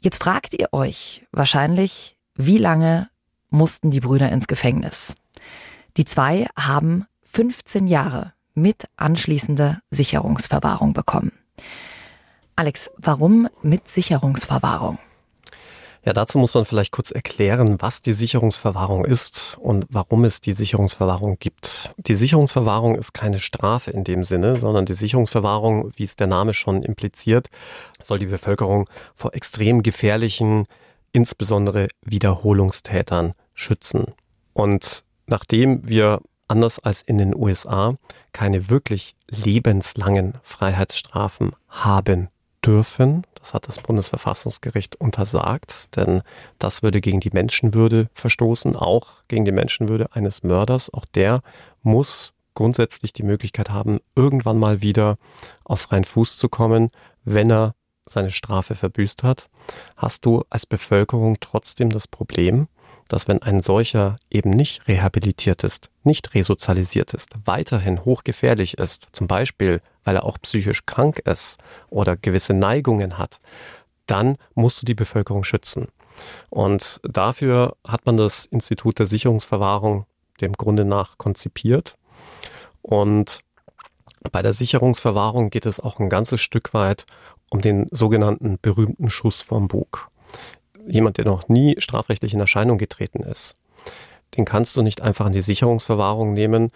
Jetzt 0.00 0.22
fragt 0.22 0.54
ihr 0.54 0.68
euch 0.72 1.26
wahrscheinlich, 1.32 2.16
wie 2.36 2.58
lange 2.58 3.08
mussten 3.48 3.90
die 3.90 4.00
Brüder 4.00 4.30
ins 4.30 4.46
Gefängnis? 4.46 5.16
Die 5.96 6.04
zwei 6.04 6.46
haben 6.56 7.06
15 7.24 7.88
Jahre 7.88 8.34
mit 8.54 8.84
anschließender 8.96 9.80
Sicherungsverwahrung 9.90 10.92
bekommen. 10.92 11.32
Alex, 12.56 12.90
warum 12.98 13.48
mit 13.62 13.88
Sicherungsverwahrung? 13.88 14.98
Ja, 16.04 16.14
dazu 16.14 16.38
muss 16.38 16.54
man 16.54 16.64
vielleicht 16.64 16.92
kurz 16.92 17.10
erklären, 17.10 17.76
was 17.80 18.00
die 18.00 18.14
Sicherungsverwahrung 18.14 19.04
ist 19.04 19.58
und 19.60 19.84
warum 19.90 20.24
es 20.24 20.40
die 20.40 20.54
Sicherungsverwahrung 20.54 21.38
gibt. 21.38 21.90
Die 21.98 22.14
Sicherungsverwahrung 22.14 22.94
ist 22.96 23.12
keine 23.12 23.38
Strafe 23.38 23.90
in 23.90 24.04
dem 24.04 24.24
Sinne, 24.24 24.56
sondern 24.56 24.86
die 24.86 24.94
Sicherungsverwahrung, 24.94 25.92
wie 25.96 26.04
es 26.04 26.16
der 26.16 26.26
Name 26.26 26.54
schon 26.54 26.82
impliziert, 26.82 27.48
soll 28.02 28.18
die 28.18 28.26
Bevölkerung 28.26 28.88
vor 29.14 29.34
extrem 29.34 29.82
gefährlichen, 29.82 30.64
insbesondere 31.12 31.88
Wiederholungstätern 32.02 33.34
schützen. 33.52 34.06
Und 34.54 35.04
nachdem 35.26 35.86
wir 35.86 36.20
anders 36.48 36.78
als 36.78 37.02
in 37.02 37.18
den 37.18 37.34
USA 37.34 37.96
keine 38.32 38.68
wirklich 38.70 39.14
lebenslangen 39.28 40.34
Freiheitsstrafen 40.42 41.52
haben 41.68 42.28
dürfen. 42.64 43.26
Das 43.34 43.54
hat 43.54 43.68
das 43.68 43.80
Bundesverfassungsgericht 43.80 44.96
untersagt, 44.96 45.96
denn 45.96 46.22
das 46.58 46.82
würde 46.82 47.00
gegen 47.00 47.20
die 47.20 47.30
Menschenwürde 47.30 48.08
verstoßen, 48.14 48.76
auch 48.76 49.24
gegen 49.28 49.44
die 49.44 49.52
Menschenwürde 49.52 50.08
eines 50.12 50.42
Mörders. 50.42 50.92
Auch 50.92 51.06
der 51.06 51.42
muss 51.82 52.32
grundsätzlich 52.54 53.12
die 53.12 53.22
Möglichkeit 53.22 53.70
haben, 53.70 54.00
irgendwann 54.14 54.58
mal 54.58 54.82
wieder 54.82 55.16
auf 55.64 55.80
freien 55.80 56.04
Fuß 56.04 56.36
zu 56.36 56.48
kommen, 56.48 56.90
wenn 57.24 57.50
er 57.50 57.74
seine 58.06 58.30
Strafe 58.30 58.74
verbüßt 58.74 59.22
hat. 59.22 59.48
Hast 59.96 60.26
du 60.26 60.44
als 60.50 60.66
Bevölkerung 60.66 61.38
trotzdem 61.40 61.90
das 61.90 62.08
Problem, 62.08 62.68
dass 63.10 63.26
wenn 63.26 63.42
ein 63.42 63.60
solcher 63.60 64.16
eben 64.30 64.50
nicht 64.50 64.86
rehabilitiert 64.86 65.64
ist, 65.64 65.90
nicht 66.04 66.32
resozialisiert 66.34 67.12
ist, 67.12 67.30
weiterhin 67.44 68.04
hochgefährlich 68.04 68.78
ist, 68.78 69.08
zum 69.12 69.26
Beispiel 69.26 69.82
weil 70.04 70.16
er 70.16 70.24
auch 70.24 70.38
psychisch 70.40 70.86
krank 70.86 71.18
ist 71.18 71.58
oder 71.90 72.16
gewisse 72.16 72.54
Neigungen 72.54 73.18
hat, 73.18 73.40
dann 74.06 74.36
musst 74.54 74.80
du 74.80 74.86
die 74.86 74.94
Bevölkerung 74.94 75.42
schützen. 75.42 75.88
Und 76.50 77.00
dafür 77.02 77.76
hat 77.86 78.06
man 78.06 78.16
das 78.16 78.46
Institut 78.46 79.00
der 79.00 79.06
Sicherungsverwahrung 79.06 80.06
dem 80.40 80.52
Grunde 80.52 80.84
nach 80.84 81.18
konzipiert. 81.18 81.96
Und 82.80 83.40
bei 84.30 84.40
der 84.40 84.52
Sicherungsverwahrung 84.52 85.50
geht 85.50 85.66
es 85.66 85.80
auch 85.80 85.98
ein 85.98 86.08
ganzes 86.08 86.40
Stück 86.40 86.72
weit 86.74 87.06
um 87.50 87.60
den 87.60 87.88
sogenannten 87.90 88.58
berühmten 88.62 89.10
Schuss 89.10 89.42
vom 89.42 89.66
Bug 89.66 90.10
jemand, 90.86 91.18
der 91.18 91.24
noch 91.24 91.48
nie 91.48 91.76
strafrechtlich 91.78 92.34
in 92.34 92.40
Erscheinung 92.40 92.78
getreten 92.78 93.22
ist, 93.22 93.56
den 94.36 94.44
kannst 94.44 94.76
du 94.76 94.82
nicht 94.82 95.00
einfach 95.00 95.26
in 95.26 95.32
die 95.32 95.40
Sicherungsverwahrung 95.40 96.32
nehmen, 96.32 96.70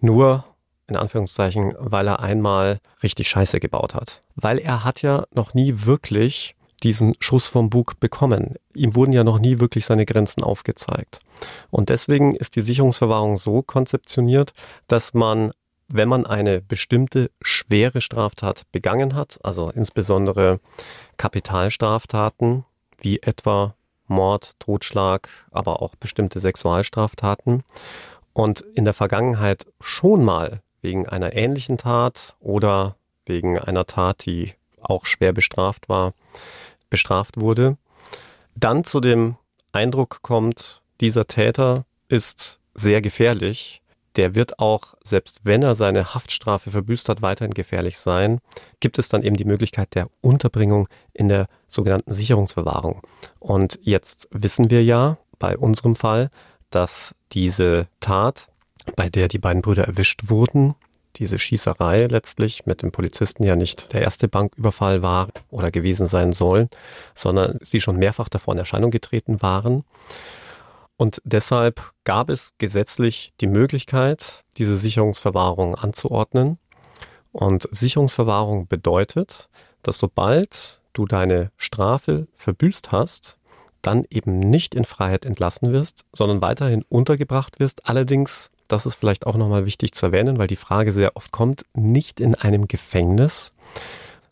nur 0.00 0.44
in 0.86 0.96
Anführungszeichen, 0.96 1.74
weil 1.78 2.08
er 2.08 2.20
einmal 2.20 2.80
richtig 3.02 3.28
Scheiße 3.28 3.60
gebaut 3.60 3.94
hat. 3.94 4.20
Weil 4.34 4.58
er 4.58 4.84
hat 4.84 5.02
ja 5.02 5.24
noch 5.32 5.54
nie 5.54 5.84
wirklich 5.84 6.56
diesen 6.82 7.14
Schuss 7.20 7.46
vom 7.46 7.70
Bug 7.70 8.00
bekommen. 8.00 8.54
Ihm 8.74 8.94
wurden 8.94 9.12
ja 9.12 9.22
noch 9.22 9.38
nie 9.38 9.60
wirklich 9.60 9.84
seine 9.84 10.06
Grenzen 10.06 10.42
aufgezeigt. 10.42 11.20
Und 11.70 11.88
deswegen 11.88 12.34
ist 12.34 12.56
die 12.56 12.60
Sicherungsverwahrung 12.60 13.36
so 13.38 13.62
konzeptioniert, 13.62 14.52
dass 14.88 15.14
man, 15.14 15.52
wenn 15.88 16.08
man 16.08 16.26
eine 16.26 16.60
bestimmte 16.60 17.30
schwere 17.42 18.00
Straftat 18.00 18.64
begangen 18.72 19.14
hat, 19.14 19.38
also 19.42 19.70
insbesondere 19.70 20.60
Kapitalstraftaten, 21.18 22.64
wie 23.00 23.20
etwa 23.20 23.74
Mord, 24.06 24.52
Totschlag, 24.58 25.28
aber 25.50 25.82
auch 25.82 25.94
bestimmte 25.96 26.40
Sexualstraftaten. 26.40 27.62
Und 28.32 28.60
in 28.60 28.84
der 28.84 28.94
Vergangenheit 28.94 29.66
schon 29.80 30.24
mal 30.24 30.62
wegen 30.82 31.08
einer 31.08 31.34
ähnlichen 31.34 31.78
Tat 31.78 32.36
oder 32.40 32.96
wegen 33.26 33.58
einer 33.58 33.86
Tat, 33.86 34.24
die 34.26 34.54
auch 34.80 35.06
schwer 35.06 35.32
bestraft 35.32 35.88
war, 35.88 36.14
bestraft 36.88 37.40
wurde, 37.40 37.76
dann 38.54 38.84
zu 38.84 39.00
dem 39.00 39.36
Eindruck 39.72 40.22
kommt, 40.22 40.82
dieser 41.00 41.26
Täter 41.26 41.84
ist 42.08 42.60
sehr 42.74 43.00
gefährlich 43.00 43.82
der 44.16 44.34
wird 44.34 44.58
auch, 44.58 44.94
selbst 45.04 45.40
wenn 45.44 45.62
er 45.62 45.74
seine 45.74 46.14
Haftstrafe 46.14 46.70
verbüßt 46.70 47.08
hat, 47.08 47.22
weiterhin 47.22 47.54
gefährlich 47.54 47.98
sein, 47.98 48.40
gibt 48.80 48.98
es 48.98 49.08
dann 49.08 49.22
eben 49.22 49.36
die 49.36 49.44
Möglichkeit 49.44 49.94
der 49.94 50.08
Unterbringung 50.20 50.88
in 51.12 51.28
der 51.28 51.46
sogenannten 51.68 52.12
Sicherungsverwahrung. 52.12 53.02
Und 53.38 53.78
jetzt 53.82 54.28
wissen 54.32 54.70
wir 54.70 54.82
ja 54.82 55.18
bei 55.38 55.56
unserem 55.56 55.94
Fall, 55.94 56.30
dass 56.70 57.14
diese 57.32 57.86
Tat, 58.00 58.48
bei 58.96 59.08
der 59.08 59.28
die 59.28 59.38
beiden 59.38 59.62
Brüder 59.62 59.84
erwischt 59.84 60.28
wurden, 60.28 60.74
diese 61.16 61.38
Schießerei 61.38 62.06
letztlich 62.06 62.66
mit 62.66 62.82
dem 62.82 62.92
Polizisten 62.92 63.42
ja 63.42 63.56
nicht 63.56 63.92
der 63.92 64.02
erste 64.02 64.28
Banküberfall 64.28 65.02
war 65.02 65.28
oder 65.50 65.70
gewesen 65.70 66.06
sein 66.06 66.32
soll, 66.32 66.68
sondern 67.14 67.58
sie 67.62 67.80
schon 67.80 67.96
mehrfach 67.96 68.28
davor 68.28 68.54
in 68.54 68.58
Erscheinung 68.58 68.90
getreten 68.90 69.42
waren. 69.42 69.84
Und 71.00 71.22
deshalb 71.24 71.94
gab 72.04 72.28
es 72.28 72.52
gesetzlich 72.58 73.32
die 73.40 73.46
Möglichkeit, 73.46 74.44
diese 74.58 74.76
Sicherungsverwahrung 74.76 75.74
anzuordnen. 75.74 76.58
Und 77.32 77.66
Sicherungsverwahrung 77.70 78.66
bedeutet, 78.66 79.48
dass 79.82 79.96
sobald 79.96 80.78
du 80.92 81.06
deine 81.06 81.52
Strafe 81.56 82.26
verbüßt 82.36 82.92
hast, 82.92 83.38
dann 83.80 84.04
eben 84.10 84.40
nicht 84.40 84.74
in 84.74 84.84
Freiheit 84.84 85.24
entlassen 85.24 85.72
wirst, 85.72 86.04
sondern 86.12 86.42
weiterhin 86.42 86.84
untergebracht 86.90 87.60
wirst. 87.60 87.88
Allerdings, 87.88 88.50
das 88.68 88.84
ist 88.84 88.96
vielleicht 88.96 89.26
auch 89.26 89.36
nochmal 89.36 89.64
wichtig 89.64 89.92
zu 89.92 90.04
erwähnen, 90.04 90.36
weil 90.36 90.48
die 90.48 90.54
Frage 90.54 90.92
sehr 90.92 91.16
oft 91.16 91.32
kommt, 91.32 91.64
nicht 91.72 92.20
in 92.20 92.34
einem 92.34 92.68
Gefängnis, 92.68 93.54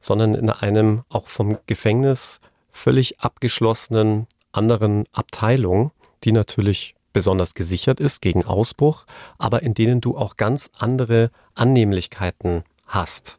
sondern 0.03 0.35
in 0.35 0.51
einem 0.51 1.05
auch 1.09 1.29
vom 1.29 1.57
Gefängnis 1.65 2.43
völlig 2.71 3.21
abgeschlossenen 3.21 4.27
anderen 4.53 5.07
Abteilung 5.13 5.93
die 6.25 6.33
natürlich 6.33 6.95
besonders 7.13 7.55
gesichert 7.55 8.01
ist 8.01 8.21
gegen 8.21 8.45
Ausbruch, 8.45 9.07
aber 9.39 9.63
in 9.63 9.75
denen 9.75 10.01
du 10.01 10.17
auch 10.17 10.37
ganz 10.37 10.71
andere 10.79 11.31
Annehmlichkeiten 11.55 12.65
hast. 12.87 13.39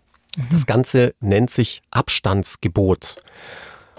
Das 0.52 0.66
Ganze 0.66 1.14
nennt 1.20 1.50
sich 1.50 1.82
Abstandsgebot. 1.92 3.16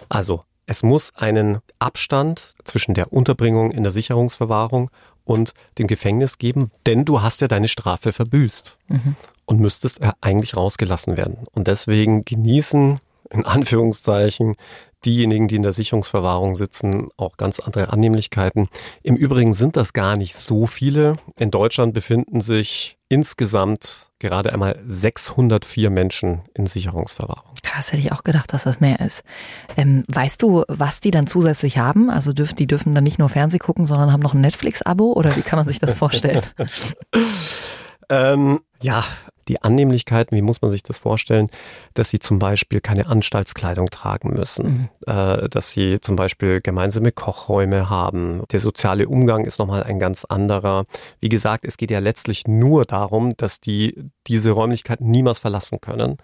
Also 0.08 0.44
es 0.66 0.82
muss 0.82 1.14
einen 1.16 1.58
Abstand 1.78 2.54
zwischen 2.64 2.94
der 2.94 3.12
Unterbringung 3.12 3.72
in 3.72 3.82
der 3.82 3.92
Sicherungsverwahrung 3.92 4.90
und 5.24 5.52
dem 5.78 5.86
Gefängnis 5.86 6.38
geben, 6.38 6.70
denn 6.86 7.04
du 7.04 7.22
hast 7.22 7.40
ja 7.40 7.48
deine 7.48 7.68
Strafe 7.68 8.12
verbüßt 8.12 8.78
mhm. 8.88 9.16
und 9.46 9.60
müsstest 9.60 10.00
eigentlich 10.20 10.56
rausgelassen 10.56 11.16
werden. 11.16 11.46
Und 11.52 11.66
deswegen 11.68 12.24
genießen 12.24 13.00
in 13.30 13.44
Anführungszeichen 13.44 14.56
diejenigen, 15.04 15.48
die 15.48 15.56
in 15.56 15.62
der 15.62 15.72
Sicherungsverwahrung 15.72 16.54
sitzen, 16.54 17.08
auch 17.16 17.36
ganz 17.36 17.60
andere 17.60 17.92
Annehmlichkeiten. 17.92 18.68
Im 19.02 19.16
Übrigen 19.16 19.54
sind 19.54 19.76
das 19.76 19.92
gar 19.92 20.16
nicht 20.16 20.34
so 20.34 20.66
viele. 20.66 21.14
In 21.38 21.50
Deutschland 21.50 21.94
befinden 21.94 22.40
sich 22.40 22.98
insgesamt 23.08 24.10
gerade 24.18 24.52
einmal 24.52 24.78
604 24.86 25.90
Menschen 25.90 26.42
in 26.54 26.66
Sicherungsverwahrung. 26.66 27.54
Krass, 27.62 27.92
hätte 27.92 28.02
ich 28.02 28.12
auch 28.12 28.24
gedacht, 28.24 28.52
dass 28.52 28.64
das 28.64 28.80
mehr 28.80 29.00
ist. 29.00 29.22
Ähm, 29.76 30.04
weißt 30.08 30.42
du, 30.42 30.64
was 30.68 31.00
die 31.00 31.10
dann 31.10 31.26
zusätzlich 31.26 31.78
haben? 31.78 32.10
Also 32.10 32.32
dürf, 32.32 32.52
die 32.52 32.66
dürfen 32.66 32.94
dann 32.94 33.04
nicht 33.04 33.18
nur 33.18 33.28
Fernseh 33.28 33.58
gucken, 33.58 33.86
sondern 33.86 34.12
haben 34.12 34.20
noch 34.20 34.34
ein 34.34 34.40
Netflix-Abo 34.40 35.12
oder 35.12 35.34
wie 35.36 35.42
kann 35.42 35.58
man 35.58 35.66
sich 35.66 35.78
das 35.78 35.94
vorstellen? 35.94 36.42
ähm, 38.10 38.60
ja, 38.82 39.04
die 39.50 39.60
Annehmlichkeiten, 39.60 40.36
wie 40.36 40.42
muss 40.42 40.62
man 40.62 40.70
sich 40.70 40.84
das 40.84 40.98
vorstellen, 40.98 41.50
dass 41.94 42.10
sie 42.10 42.20
zum 42.20 42.38
Beispiel 42.38 42.80
keine 42.80 43.06
Anstaltskleidung 43.06 43.90
tragen 43.90 44.30
müssen, 44.30 44.88
mhm. 45.06 45.12
äh, 45.12 45.48
dass 45.48 45.70
sie 45.70 45.98
zum 46.00 46.14
Beispiel 46.14 46.60
gemeinsame 46.60 47.10
Kochräume 47.10 47.90
haben. 47.90 48.42
Der 48.52 48.60
soziale 48.60 49.08
Umgang 49.08 49.44
ist 49.44 49.58
nochmal 49.58 49.82
ein 49.82 49.98
ganz 49.98 50.24
anderer. 50.24 50.84
Wie 51.20 51.28
gesagt, 51.28 51.64
es 51.64 51.76
geht 51.76 51.90
ja 51.90 51.98
letztlich 51.98 52.46
nur 52.46 52.84
darum, 52.84 53.36
dass 53.36 53.60
die 53.60 54.10
diese 54.28 54.52
Räumlichkeiten 54.52 55.10
niemals 55.10 55.40
verlassen 55.40 55.80
können 55.80 56.18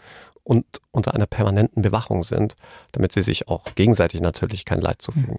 und 0.46 0.64
unter 0.92 1.12
einer 1.12 1.26
permanenten 1.26 1.82
Bewachung 1.82 2.22
sind, 2.22 2.54
damit 2.92 3.10
sie 3.10 3.22
sich 3.22 3.48
auch 3.48 3.64
gegenseitig 3.74 4.20
natürlich 4.20 4.64
kein 4.64 4.80
Leid 4.80 5.02
zufügen. 5.02 5.38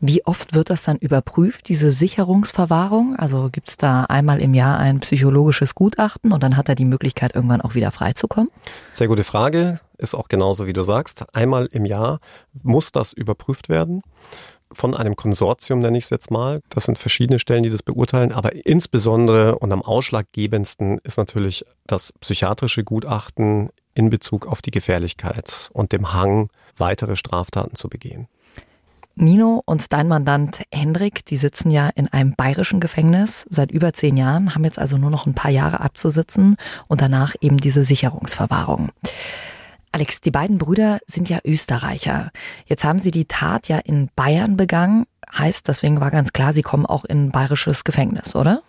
Wie 0.00 0.26
oft 0.26 0.54
wird 0.54 0.70
das 0.70 0.82
dann 0.82 0.96
überprüft, 0.96 1.68
diese 1.68 1.92
Sicherungsverwahrung? 1.92 3.14
Also 3.16 3.48
gibt 3.52 3.68
es 3.68 3.76
da 3.76 4.04
einmal 4.04 4.40
im 4.40 4.54
Jahr 4.54 4.78
ein 4.78 4.98
psychologisches 5.00 5.76
Gutachten 5.76 6.32
und 6.32 6.42
dann 6.42 6.56
hat 6.56 6.68
er 6.68 6.74
die 6.74 6.84
Möglichkeit, 6.84 7.36
irgendwann 7.36 7.60
auch 7.60 7.76
wieder 7.76 7.92
freizukommen? 7.92 8.50
Sehr 8.92 9.06
gute 9.06 9.24
Frage. 9.24 9.78
Ist 9.98 10.14
auch 10.14 10.26
genauso, 10.28 10.66
wie 10.66 10.72
du 10.72 10.82
sagst. 10.82 11.24
Einmal 11.32 11.66
im 11.66 11.84
Jahr 11.84 12.18
muss 12.62 12.90
das 12.90 13.12
überprüft 13.12 13.68
werden 13.68 14.02
von 14.72 14.94
einem 14.94 15.16
Konsortium, 15.16 15.80
nenne 15.80 15.98
ich 15.98 16.04
es 16.04 16.10
jetzt 16.10 16.30
mal. 16.30 16.60
Das 16.68 16.84
sind 16.84 16.98
verschiedene 16.98 17.38
Stellen, 17.38 17.62
die 17.62 17.70
das 17.70 17.82
beurteilen, 17.82 18.32
aber 18.32 18.54
insbesondere 18.66 19.58
und 19.58 19.72
am 19.72 19.82
ausschlaggebendsten 19.82 20.98
ist 21.02 21.18
natürlich 21.18 21.64
das 21.86 22.12
psychiatrische 22.20 22.84
Gutachten 22.84 23.70
in 23.94 24.10
Bezug 24.10 24.46
auf 24.46 24.62
die 24.62 24.70
Gefährlichkeit 24.70 25.70
und 25.72 25.92
dem 25.92 26.12
Hang, 26.12 26.48
weitere 26.76 27.16
Straftaten 27.16 27.76
zu 27.76 27.88
begehen. 27.88 28.28
Nino 29.16 29.62
und 29.66 29.92
dein 29.92 30.08
Mandant 30.08 30.62
Hendrik, 30.72 31.26
die 31.26 31.36
sitzen 31.36 31.70
ja 31.70 31.90
in 31.94 32.08
einem 32.08 32.34
bayerischen 32.34 32.80
Gefängnis 32.80 33.46
seit 33.50 33.70
über 33.70 33.92
zehn 33.92 34.16
Jahren, 34.16 34.54
haben 34.54 34.64
jetzt 34.64 34.78
also 34.78 34.96
nur 34.96 35.10
noch 35.10 35.26
ein 35.26 35.34
paar 35.34 35.50
Jahre 35.50 35.80
abzusitzen 35.80 36.56
und 36.88 37.02
danach 37.02 37.34
eben 37.40 37.58
diese 37.58 37.84
Sicherungsverwahrung. 37.84 38.90
Alex, 39.92 40.20
die 40.20 40.30
beiden 40.30 40.58
Brüder 40.58 41.00
sind 41.06 41.28
ja 41.28 41.40
Österreicher. 41.44 42.30
Jetzt 42.66 42.84
haben 42.84 43.00
sie 43.00 43.10
die 43.10 43.24
Tat 43.24 43.68
ja 43.68 43.78
in 43.78 44.08
Bayern 44.14 44.56
begangen. 44.56 45.04
Heißt, 45.36 45.66
deswegen 45.66 46.00
war 46.00 46.12
ganz 46.12 46.32
klar, 46.32 46.52
sie 46.52 46.62
kommen 46.62 46.86
auch 46.86 47.04
in 47.04 47.26
ein 47.26 47.30
bayerisches 47.30 47.82
Gefängnis, 47.84 48.36
oder? 48.36 48.62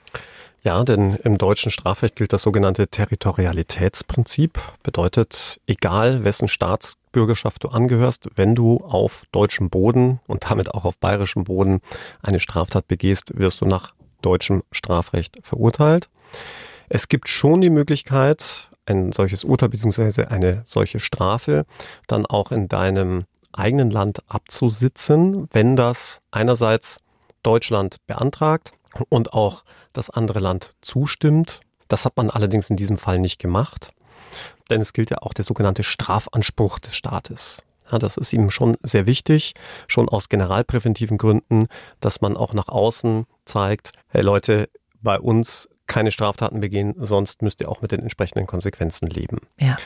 Ja, 0.64 0.84
denn 0.84 1.16
im 1.24 1.40
deutschen 1.40 1.72
Strafrecht 1.72 2.16
gilt 2.16 2.34
das 2.34 2.44
sogenannte 2.44 2.88
Territorialitätsprinzip. 2.88 4.60
Bedeutet, 4.84 5.60
egal 5.66 6.24
wessen 6.24 6.48
Staatsbürgerschaft 6.48 7.64
du 7.64 7.70
angehörst, 7.70 8.30
wenn 8.36 8.54
du 8.54 8.78
auf 8.78 9.24
deutschem 9.32 9.72
Boden 9.72 10.20
und 10.28 10.52
damit 10.52 10.72
auch 10.72 10.86
auf 10.86 11.00
bayerischem 11.00 11.46
Boden 11.46 11.82
eine 12.22 12.40
Straftat 12.40 12.88
begehst, 12.88 13.40
wirst 13.40 13.62
du 13.62 13.66
nach 13.66 13.96
deutschem 14.22 14.62
Strafrecht 14.72 15.40
verurteilt. 15.42 16.10
Es 16.90 17.08
gibt 17.08 17.28
schon 17.28 17.62
die 17.62 17.72
Möglichkeit, 17.72 18.70
ein 18.86 19.12
solches 19.14 19.44
Urteil 19.44 19.70
bzw. 19.70 20.26
eine 20.26 20.62
solche 20.68 21.00
Strafe 21.00 21.66
dann 22.06 22.28
auch 22.28 22.52
in 22.52 22.68
deinem 22.68 23.26
eigenen 23.52 23.90
Land 23.90 24.20
abzusitzen, 24.28 25.48
wenn 25.52 25.76
das 25.76 26.22
einerseits 26.30 27.00
Deutschland 27.42 27.98
beantragt 28.06 28.74
und 29.10 29.34
auch 29.34 29.64
das 29.94 30.10
andere 30.10 30.40
Land 30.40 30.76
zustimmt. 30.82 31.62
Das 31.88 32.06
hat 32.06 32.18
man 32.18 32.30
allerdings 32.30 32.70
in 32.70 32.78
diesem 32.78 32.98
Fall 32.98 33.20
nicht 33.20 33.40
gemacht, 33.40 33.92
denn 34.70 34.82
es 34.82 34.94
gilt 34.94 35.10
ja 35.10 35.18
auch 35.22 35.34
der 35.34 35.46
sogenannte 35.46 35.84
Strafanspruch 35.84 36.80
des 36.80 36.96
Staates. 36.96 37.62
Ja, 37.92 38.00
das 38.00 38.16
ist 38.18 38.32
ihm 38.32 38.50
schon 38.50 38.78
sehr 38.84 39.06
wichtig, 39.06 39.54
schon 39.88 40.08
aus 40.08 40.30
generalpräventiven 40.30 41.18
Gründen, 41.18 41.68
dass 42.00 42.22
man 42.22 42.38
auch 42.38 42.54
nach 42.54 42.70
außen 42.70 43.26
zeigt, 43.44 43.92
hey 44.08 44.22
Leute, 44.22 44.70
bei 45.02 45.20
uns 45.20 45.68
keine 45.88 46.12
Straftaten 46.12 46.62
begehen, 46.62 46.96
sonst 46.98 47.42
müsst 47.42 47.60
ihr 47.60 47.68
auch 47.68 47.82
mit 47.82 47.92
den 47.92 48.02
entsprechenden 48.02 48.48
Konsequenzen 48.48 49.10
leben. 49.10 49.40
Ja. 49.60 49.78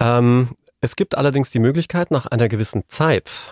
Ähm, 0.00 0.56
es 0.80 0.96
gibt 0.96 1.16
allerdings 1.16 1.50
die 1.50 1.60
Möglichkeit, 1.60 2.10
nach 2.10 2.26
einer 2.26 2.48
gewissen 2.48 2.82
Zeit, 2.88 3.42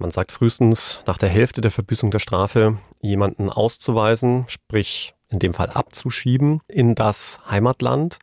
man 0.00 0.10
sagt 0.10 0.32
frühestens 0.32 1.00
nach 1.06 1.18
der 1.18 1.28
Hälfte 1.28 1.60
der 1.60 1.70
Verbüßung 1.70 2.10
der 2.10 2.18
Strafe, 2.18 2.76
jemanden 3.02 3.50
auszuweisen, 3.50 4.44
sprich 4.48 5.14
in 5.28 5.38
dem 5.38 5.54
Fall 5.54 5.70
abzuschieben 5.70 6.60
in 6.68 6.94
das 6.94 7.40
Heimatland. 7.48 8.18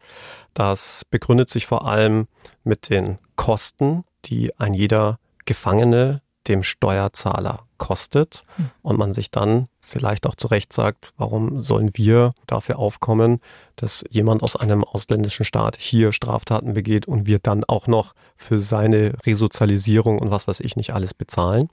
Das 0.54 1.04
begründet 1.10 1.50
sich 1.50 1.68
vor 1.68 1.86
allem 1.86 2.28
mit 2.64 2.90
den 2.90 3.20
Kosten, 3.36 4.04
die 4.26 4.58
ein 4.58 4.74
jeder 4.74 5.18
Gefangene 5.46 6.22
dem 6.48 6.64
Steuerzahler 6.64 7.66
kostet 7.78 8.44
hm. 8.56 8.70
und 8.82 8.98
man 8.98 9.14
sich 9.14 9.32
dann 9.32 9.68
vielleicht 9.82 10.28
auch 10.28 10.36
zu 10.36 10.48
Recht 10.48 10.74
sagt, 10.74 11.14
warum 11.18 11.64
sollen 11.64 11.92
wir 11.94 12.34
dafür 12.48 12.80
aufkommen, 12.80 13.40
dass 13.76 14.04
jemand 14.10 14.44
aus 14.44 14.56
einem 14.56 14.84
ausländischen 14.84 15.46
Staat 15.46 15.78
hier 15.78 16.12
Straftaten 16.12 16.74
begeht 16.74 17.08
und 17.08 17.26
wir 17.26 17.40
dann 17.40 17.64
auch 17.64 17.88
noch 17.88 18.14
für 18.36 18.60
seine 18.60 19.14
Resozialisierung 19.26 20.20
und 20.20 20.32
was 20.32 20.48
weiß 20.48 20.60
ich 20.60 20.76
nicht 20.76 20.94
alles 20.94 21.14
bezahlen. 21.14 21.70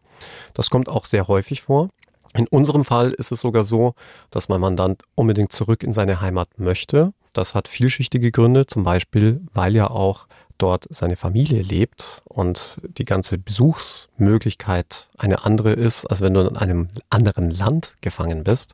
Das 0.54 0.70
kommt 0.70 0.88
auch 0.88 1.07
sehr 1.07 1.26
häufig 1.26 1.62
vor. 1.62 1.88
In 2.35 2.47
unserem 2.49 2.85
Fall 2.85 3.12
ist 3.12 3.33
es 3.33 3.41
sogar 3.41 3.64
so, 3.64 3.95
dass 4.31 4.49
mein 4.49 4.61
Mandant 4.61 5.03
unbedingt 5.14 5.53
zurück 5.53 5.83
in 5.83 5.93
seine 5.93 6.20
Heimat 6.20 6.59
möchte. 6.59 7.12
Das 7.33 7.55
hat 7.55 7.68
vielschichtige 7.68 8.33
Gründe, 8.33 8.66
zum 8.66 8.85
Beispiel, 8.85 9.43
weil 9.53 9.74
ja 9.74 9.91
auch 9.91 10.27
dort 10.59 10.87
seine 10.91 11.16
Familie 11.16 11.62
lebt 11.62 12.22
und 12.24 12.79
die 12.83 13.05
ganze 13.05 13.39
Besuchsmöglichkeit 13.39 15.09
eine 15.18 15.45
andere 15.45 15.72
ist, 15.72 16.07
als 16.07 16.20
wenn 16.20 16.35
du 16.35 16.41
in 16.41 16.57
einem 16.57 16.89
anderen 17.11 17.51
Land 17.51 17.95
gefangen 18.01 18.45
bist. 18.45 18.72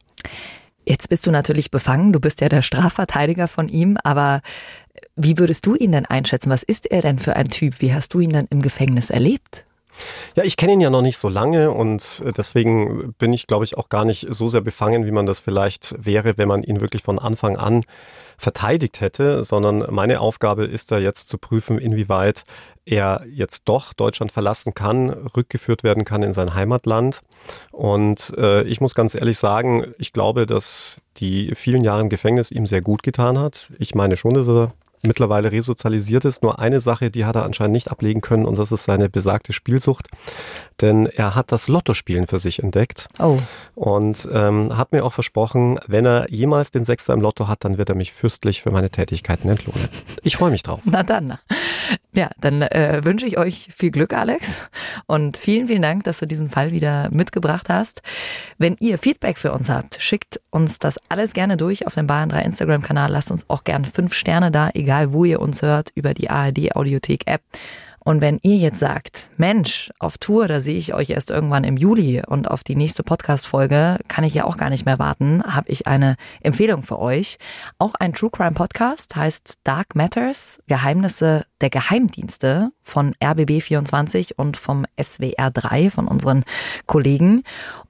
Jetzt 0.84 1.08
bist 1.08 1.26
du 1.26 1.30
natürlich 1.30 1.70
befangen, 1.70 2.12
du 2.12 2.20
bist 2.20 2.40
ja 2.40 2.48
der 2.48 2.62
Strafverteidiger 2.62 3.46
von 3.46 3.68
ihm, 3.68 3.96
aber 4.02 4.42
wie 5.16 5.38
würdest 5.38 5.66
du 5.66 5.74
ihn 5.74 5.92
denn 5.92 6.06
einschätzen? 6.06 6.50
Was 6.50 6.62
ist 6.62 6.90
er 6.90 7.02
denn 7.02 7.18
für 7.18 7.36
ein 7.36 7.48
Typ? 7.48 7.80
Wie 7.80 7.94
hast 7.94 8.14
du 8.14 8.20
ihn 8.20 8.32
dann 8.32 8.46
im 8.50 8.62
Gefängnis 8.62 9.10
erlebt? 9.10 9.64
Ja, 10.36 10.44
ich 10.44 10.56
kenne 10.56 10.72
ihn 10.72 10.80
ja 10.80 10.90
noch 10.90 11.02
nicht 11.02 11.18
so 11.18 11.28
lange 11.28 11.70
und 11.70 12.22
deswegen 12.36 13.14
bin 13.18 13.32
ich, 13.32 13.46
glaube 13.46 13.64
ich, 13.64 13.76
auch 13.76 13.88
gar 13.88 14.04
nicht 14.04 14.26
so 14.30 14.48
sehr 14.48 14.60
befangen, 14.60 15.04
wie 15.06 15.10
man 15.10 15.26
das 15.26 15.40
vielleicht 15.40 15.94
wäre, 15.98 16.38
wenn 16.38 16.48
man 16.48 16.62
ihn 16.62 16.80
wirklich 16.80 17.02
von 17.02 17.18
Anfang 17.18 17.56
an 17.56 17.82
verteidigt 18.38 19.00
hätte, 19.00 19.44
sondern 19.44 19.86
meine 19.90 20.20
Aufgabe 20.20 20.64
ist 20.64 20.90
da 20.90 20.98
jetzt 20.98 21.28
zu 21.28 21.38
prüfen, 21.38 21.78
inwieweit 21.78 22.42
er 22.84 23.24
jetzt 23.30 23.62
doch 23.66 23.92
Deutschland 23.92 24.32
verlassen 24.32 24.74
kann, 24.74 25.10
rückgeführt 25.10 25.84
werden 25.84 26.04
kann 26.04 26.22
in 26.22 26.32
sein 26.32 26.54
Heimatland. 26.54 27.20
Und 27.70 28.32
äh, 28.36 28.62
ich 28.64 28.80
muss 28.80 28.94
ganz 28.94 29.14
ehrlich 29.14 29.38
sagen, 29.38 29.94
ich 29.98 30.12
glaube, 30.12 30.46
dass 30.46 31.00
die 31.18 31.54
vielen 31.54 31.84
Jahre 31.84 32.00
im 32.00 32.08
Gefängnis 32.08 32.50
ihm 32.50 32.66
sehr 32.66 32.80
gut 32.80 33.04
getan 33.04 33.38
hat. 33.38 33.72
Ich 33.78 33.94
meine 33.94 34.16
schon, 34.16 34.34
dass 34.34 34.48
er 34.48 34.72
mittlerweile 35.02 35.52
resozialisiert 35.52 36.24
ist. 36.24 36.42
Nur 36.42 36.58
eine 36.58 36.80
Sache, 36.80 37.10
die 37.10 37.24
hat 37.24 37.36
er 37.36 37.44
anscheinend 37.44 37.72
nicht 37.72 37.90
ablegen 37.90 38.20
können 38.20 38.46
und 38.46 38.58
das 38.58 38.72
ist 38.72 38.84
seine 38.84 39.08
besagte 39.08 39.52
Spielsucht. 39.52 40.08
Denn 40.80 41.06
er 41.06 41.34
hat 41.34 41.52
das 41.52 41.68
Lottospielen 41.68 42.26
für 42.26 42.38
sich 42.38 42.62
entdeckt. 42.62 43.08
Oh. 43.18 43.38
Und 43.74 44.28
ähm, 44.32 44.76
hat 44.76 44.92
mir 44.92 45.04
auch 45.04 45.12
versprochen, 45.12 45.78
wenn 45.86 46.06
er 46.06 46.30
jemals 46.30 46.70
den 46.70 46.84
Sechster 46.84 47.14
im 47.14 47.20
Lotto 47.20 47.48
hat, 47.48 47.64
dann 47.64 47.78
wird 47.78 47.88
er 47.88 47.96
mich 47.96 48.12
fürstlich 48.12 48.62
für 48.62 48.70
meine 48.70 48.90
Tätigkeiten 48.90 49.48
entlohnen. 49.48 49.88
Ich 50.22 50.36
freue 50.36 50.50
mich 50.50 50.62
drauf. 50.62 50.80
Na 50.84 51.02
dann. 51.02 51.38
Ja, 52.14 52.30
dann 52.40 52.62
äh, 52.62 53.00
wünsche 53.04 53.26
ich 53.26 53.38
euch 53.38 53.68
viel 53.74 53.90
Glück, 53.90 54.12
Alex. 54.12 54.68
Und 55.06 55.36
vielen, 55.36 55.66
vielen 55.68 55.82
Dank, 55.82 56.04
dass 56.04 56.18
du 56.18 56.26
diesen 56.26 56.50
Fall 56.50 56.72
wieder 56.72 57.08
mitgebracht 57.10 57.68
hast. 57.68 58.02
Wenn 58.58 58.76
ihr 58.80 58.98
Feedback 58.98 59.38
für 59.38 59.52
uns 59.52 59.70
habt, 59.70 60.00
schickt 60.00 60.40
uns 60.50 60.78
das 60.78 60.98
alles 61.08 61.32
gerne 61.32 61.56
durch 61.56 61.86
auf 61.86 61.94
dem 61.94 62.06
Bayern 62.06 62.28
3 62.28 62.42
Instagram-Kanal. 62.42 63.10
Lasst 63.10 63.30
uns 63.30 63.48
auch 63.48 63.64
gerne 63.64 63.86
fünf 63.86 64.14
Sterne 64.14 64.50
da, 64.50 64.70
egal 64.74 65.12
wo 65.12 65.24
ihr 65.24 65.40
uns 65.40 65.62
hört, 65.62 65.90
über 65.94 66.14
die 66.14 66.28
ARD 66.28 66.76
Audiothek 66.76 67.26
App 67.26 67.42
Und 68.04 68.20
wenn 68.20 68.38
ihr 68.42 68.56
jetzt 68.56 68.78
sagt, 68.78 69.30
Mensch, 69.36 69.90
auf 69.98 70.18
Tour, 70.18 70.48
da 70.48 70.60
sehe 70.60 70.76
ich 70.76 70.94
euch 70.94 71.10
erst 71.10 71.30
irgendwann 71.30 71.64
im 71.64 71.76
Juli 71.76 72.22
und 72.26 72.50
auf 72.50 72.64
die 72.64 72.76
nächste 72.76 73.02
Podcast-Folge 73.02 73.98
kann 74.08 74.24
ich 74.24 74.34
ja 74.34 74.44
auch 74.44 74.56
gar 74.56 74.70
nicht 74.70 74.84
mehr 74.84 74.98
warten, 74.98 75.42
habe 75.44 75.70
ich 75.70 75.86
eine 75.86 76.16
Empfehlung 76.40 76.82
für 76.82 76.98
euch. 76.98 77.38
Auch 77.78 77.94
ein 77.94 78.12
True 78.12 78.30
Crime 78.30 78.52
Podcast 78.52 79.14
heißt 79.14 79.60
Dark 79.64 79.94
Matters, 79.94 80.60
Geheimnisse 80.66 81.44
der 81.60 81.70
Geheimdienste 81.70 82.72
von 82.82 83.14
RBB24 83.22 84.34
und 84.36 84.56
vom 84.56 84.84
SWR3 84.98 85.90
von 85.90 86.06
unseren 86.08 86.44
Kollegen. 86.86 87.42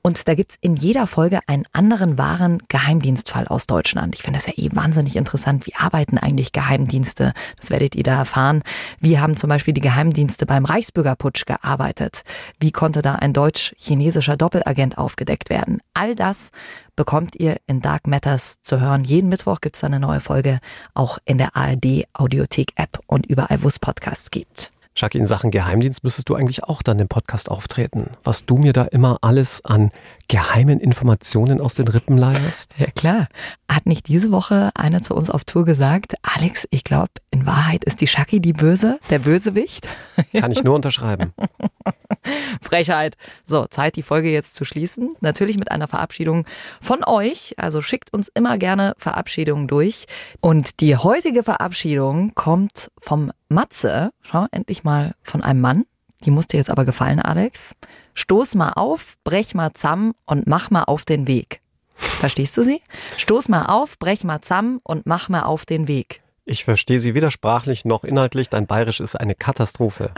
Und 0.03 0.29
da 0.29 0.35
gibt's 0.35 0.57
in 0.61 0.77
jeder 0.77 1.07
Folge 1.07 1.41
einen 1.47 1.65
anderen 1.73 2.19
wahren 2.19 2.63
Geheimdienstfall 2.69 3.49
aus 3.49 3.67
Deutschland. 3.67 4.15
Ich 4.15 4.23
finde 4.23 4.39
das 4.39 4.47
ja 4.47 4.53
eh 4.57 4.69
wahnsinnig 4.75 5.17
interessant. 5.17 5.67
Wie 5.67 5.75
arbeiten 5.75 6.19
eigentlich 6.19 6.53
Geheimdienste? 6.53 7.33
Das 7.59 7.71
werdet 7.71 7.95
ihr 7.95 8.03
da 8.03 8.19
erfahren. 8.19 8.63
Wie 9.01 9.19
haben 9.19 9.37
zum 9.37 9.49
Beispiel 9.49 9.75
die 9.75 9.81
Geheimdienste 9.81 10.47
beim 10.47 10.65
Reichsbürgerputsch 10.65 11.47
gearbeitet? 11.47 12.23
Wie 12.61 12.73
konnte 12.73 13.03
da 13.03 13.15
ein 13.17 13.33
deutsch-chinesischer 13.33 14.37
Doppelagent 14.37 14.99
aufgedeckt 14.99 15.51
werden? 15.51 15.81
All 15.95 16.15
das 16.15 16.51
bekommt 16.97 17.37
ihr 17.37 17.57
in 17.67 17.81
Dark 17.81 18.07
Matters 18.07 18.61
zu 18.63 18.81
hören. 18.81 19.05
Jeden 19.05 19.29
Mittwoch 19.29 19.61
gibt's 19.61 19.81
da 19.81 19.87
eine 19.87 20.01
neue 20.01 20.21
Folge, 20.21 20.61
auch 20.95 21.19
in 21.25 21.39
der 21.39 21.57
ARD 21.57 22.05
Audiothek 22.13 22.73
App 22.77 23.01
und 23.07 23.27
überall, 23.27 23.63
wo 23.63 23.69
es 23.69 23.79
Podcasts 23.79 24.31
gibt. 24.31 24.73
Schaki, 24.95 25.17
in 25.17 25.27
Sachen 25.27 25.51
Geheimdienst 25.51 26.05
müsstest 26.05 26.29
du 26.29 26.35
eigentlich 26.35 26.65
auch 26.65 26.83
dann 26.83 26.99
im 26.99 27.09
Podcast 27.09 27.51
auftreten. 27.51 28.11
Was 28.25 28.45
du 28.45 28.59
mir 28.59 28.75
da 28.75 28.85
immer 28.85 29.19
alles 29.23 29.65
an 29.65 29.91
geheimen 30.29 30.81
Informationen 30.81 31.63
aus 31.63 31.75
den 31.75 31.89
Rippen 31.89 32.19
leierst? 32.19 32.75
Ja 32.77 32.87
klar. 32.87 33.29
Hat 33.71 33.87
nicht 33.87 34.09
diese 34.09 34.31
Woche 34.33 34.71
einer 34.75 35.01
zu 35.03 35.15
uns 35.15 35.31
auf 35.31 35.45
Tour 35.45 35.65
gesagt, 35.65 36.15
Alex, 36.21 36.69
ich 36.71 36.85
glaube, 36.85 37.11
in 37.31 37.47
Wahrheit 37.47 37.85
ist 37.85 38.03
die 38.03 38.07
Shaki 38.07 38.41
die 38.41 38.53
Böse, 38.53 39.01
der 39.09 39.19
Bösewicht? 39.19 39.89
Kann 40.39 40.53
ich 40.53 40.63
nur 40.63 40.75
unterschreiben. 40.75 41.33
Frechheit. 42.61 43.17
So, 43.45 43.67
Zeit, 43.67 43.97
die 43.97 44.03
Folge 44.03 44.31
jetzt 44.31 44.55
zu 44.55 44.65
schließen. 44.65 45.17
Natürlich 45.21 45.59
mit 45.59 45.71
einer 45.71 45.89
Verabschiedung 45.89 46.45
von 46.81 47.03
euch. 47.05 47.55
Also 47.57 47.81
schickt 47.81 48.13
uns 48.13 48.29
immer 48.29 48.59
gerne 48.59 48.95
Verabschiedungen 48.99 49.69
durch. 49.69 50.07
Und 50.41 50.81
die 50.81 50.97
heutige 50.97 51.43
Verabschiedung 51.43 52.33
kommt 52.35 52.91
vom 53.01 53.33
Matze. 53.53 54.11
Schau, 54.23 54.47
endlich 54.51 54.85
mal 54.85 55.15
von 55.23 55.43
einem 55.43 55.61
Mann. 55.61 55.85
Die 56.25 56.31
muss 56.31 56.47
dir 56.47 56.59
jetzt 56.59 56.71
aber 56.71 56.85
gefallen, 56.85 57.21
Alex. 57.21 57.75
Stoß 58.15 58.55
mal 58.55 58.73
auf, 58.75 59.17
brech 59.25 59.55
mal 59.55 59.73
zusammen 59.73 60.15
und 60.25 60.47
mach 60.47 60.71
mal 60.71 60.85
auf 60.85 61.05
den 61.05 61.27
Weg. 61.27 61.61
Verstehst 61.95 62.57
du 62.57 62.63
sie? 62.63 62.81
Stoß 63.19 63.49
mal 63.49 63.67
auf, 63.67 63.99
brech 63.99 64.25
mal 64.25 64.41
zusammen 64.41 64.81
und 64.83 65.07
mach 65.07 65.29
mal 65.29 65.43
auf 65.43 65.67
den 65.67 65.89
Weg. 65.89 66.23
Ich 66.45 66.65
verstehe 66.65 67.01
sie 67.01 67.15
weder 67.15 67.31
sprachlich 67.31 67.85
noch 67.85 68.05
inhaltlich. 68.05 68.49
Dein 68.49 68.67
Bayerisch 68.67 69.01
ist 69.01 69.17
eine 69.17 69.35
Katastrophe. 69.35 70.13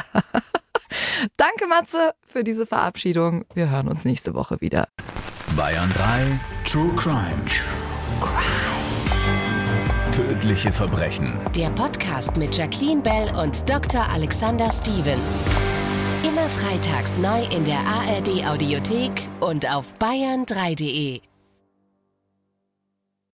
Danke, 1.37 1.67
Matze, 1.67 2.15
für 2.27 2.45
diese 2.45 2.67
Verabschiedung. 2.67 3.45
Wir 3.55 3.71
hören 3.71 3.89
uns 3.89 4.05
nächste 4.05 4.35
Woche 4.35 4.61
wieder. 4.61 4.89
Bayern 5.57 5.93
3 5.95 6.41
True 6.65 6.91
Crime. 6.97 7.45
True 7.47 7.47
Crime. 7.47 7.84
Tödliche 10.15 10.71
Verbrechen. 10.71 11.33
Der 11.57 11.71
Podcast 11.71 12.37
mit 12.37 12.57
Jacqueline 12.57 13.03
Bell 13.03 13.33
und 13.37 13.69
Dr. 13.69 14.09
Alexander 14.09 14.71
Stevens. 14.71 15.45
Immer 16.23 16.49
freitags 16.51 17.19
neu 17.19 17.43
in 17.47 17.65
der 17.65 17.81
ARD 17.81 18.47
Audiothek 18.47 19.11
und 19.41 19.69
auf 19.69 19.93
bayern3.de. 19.99 21.21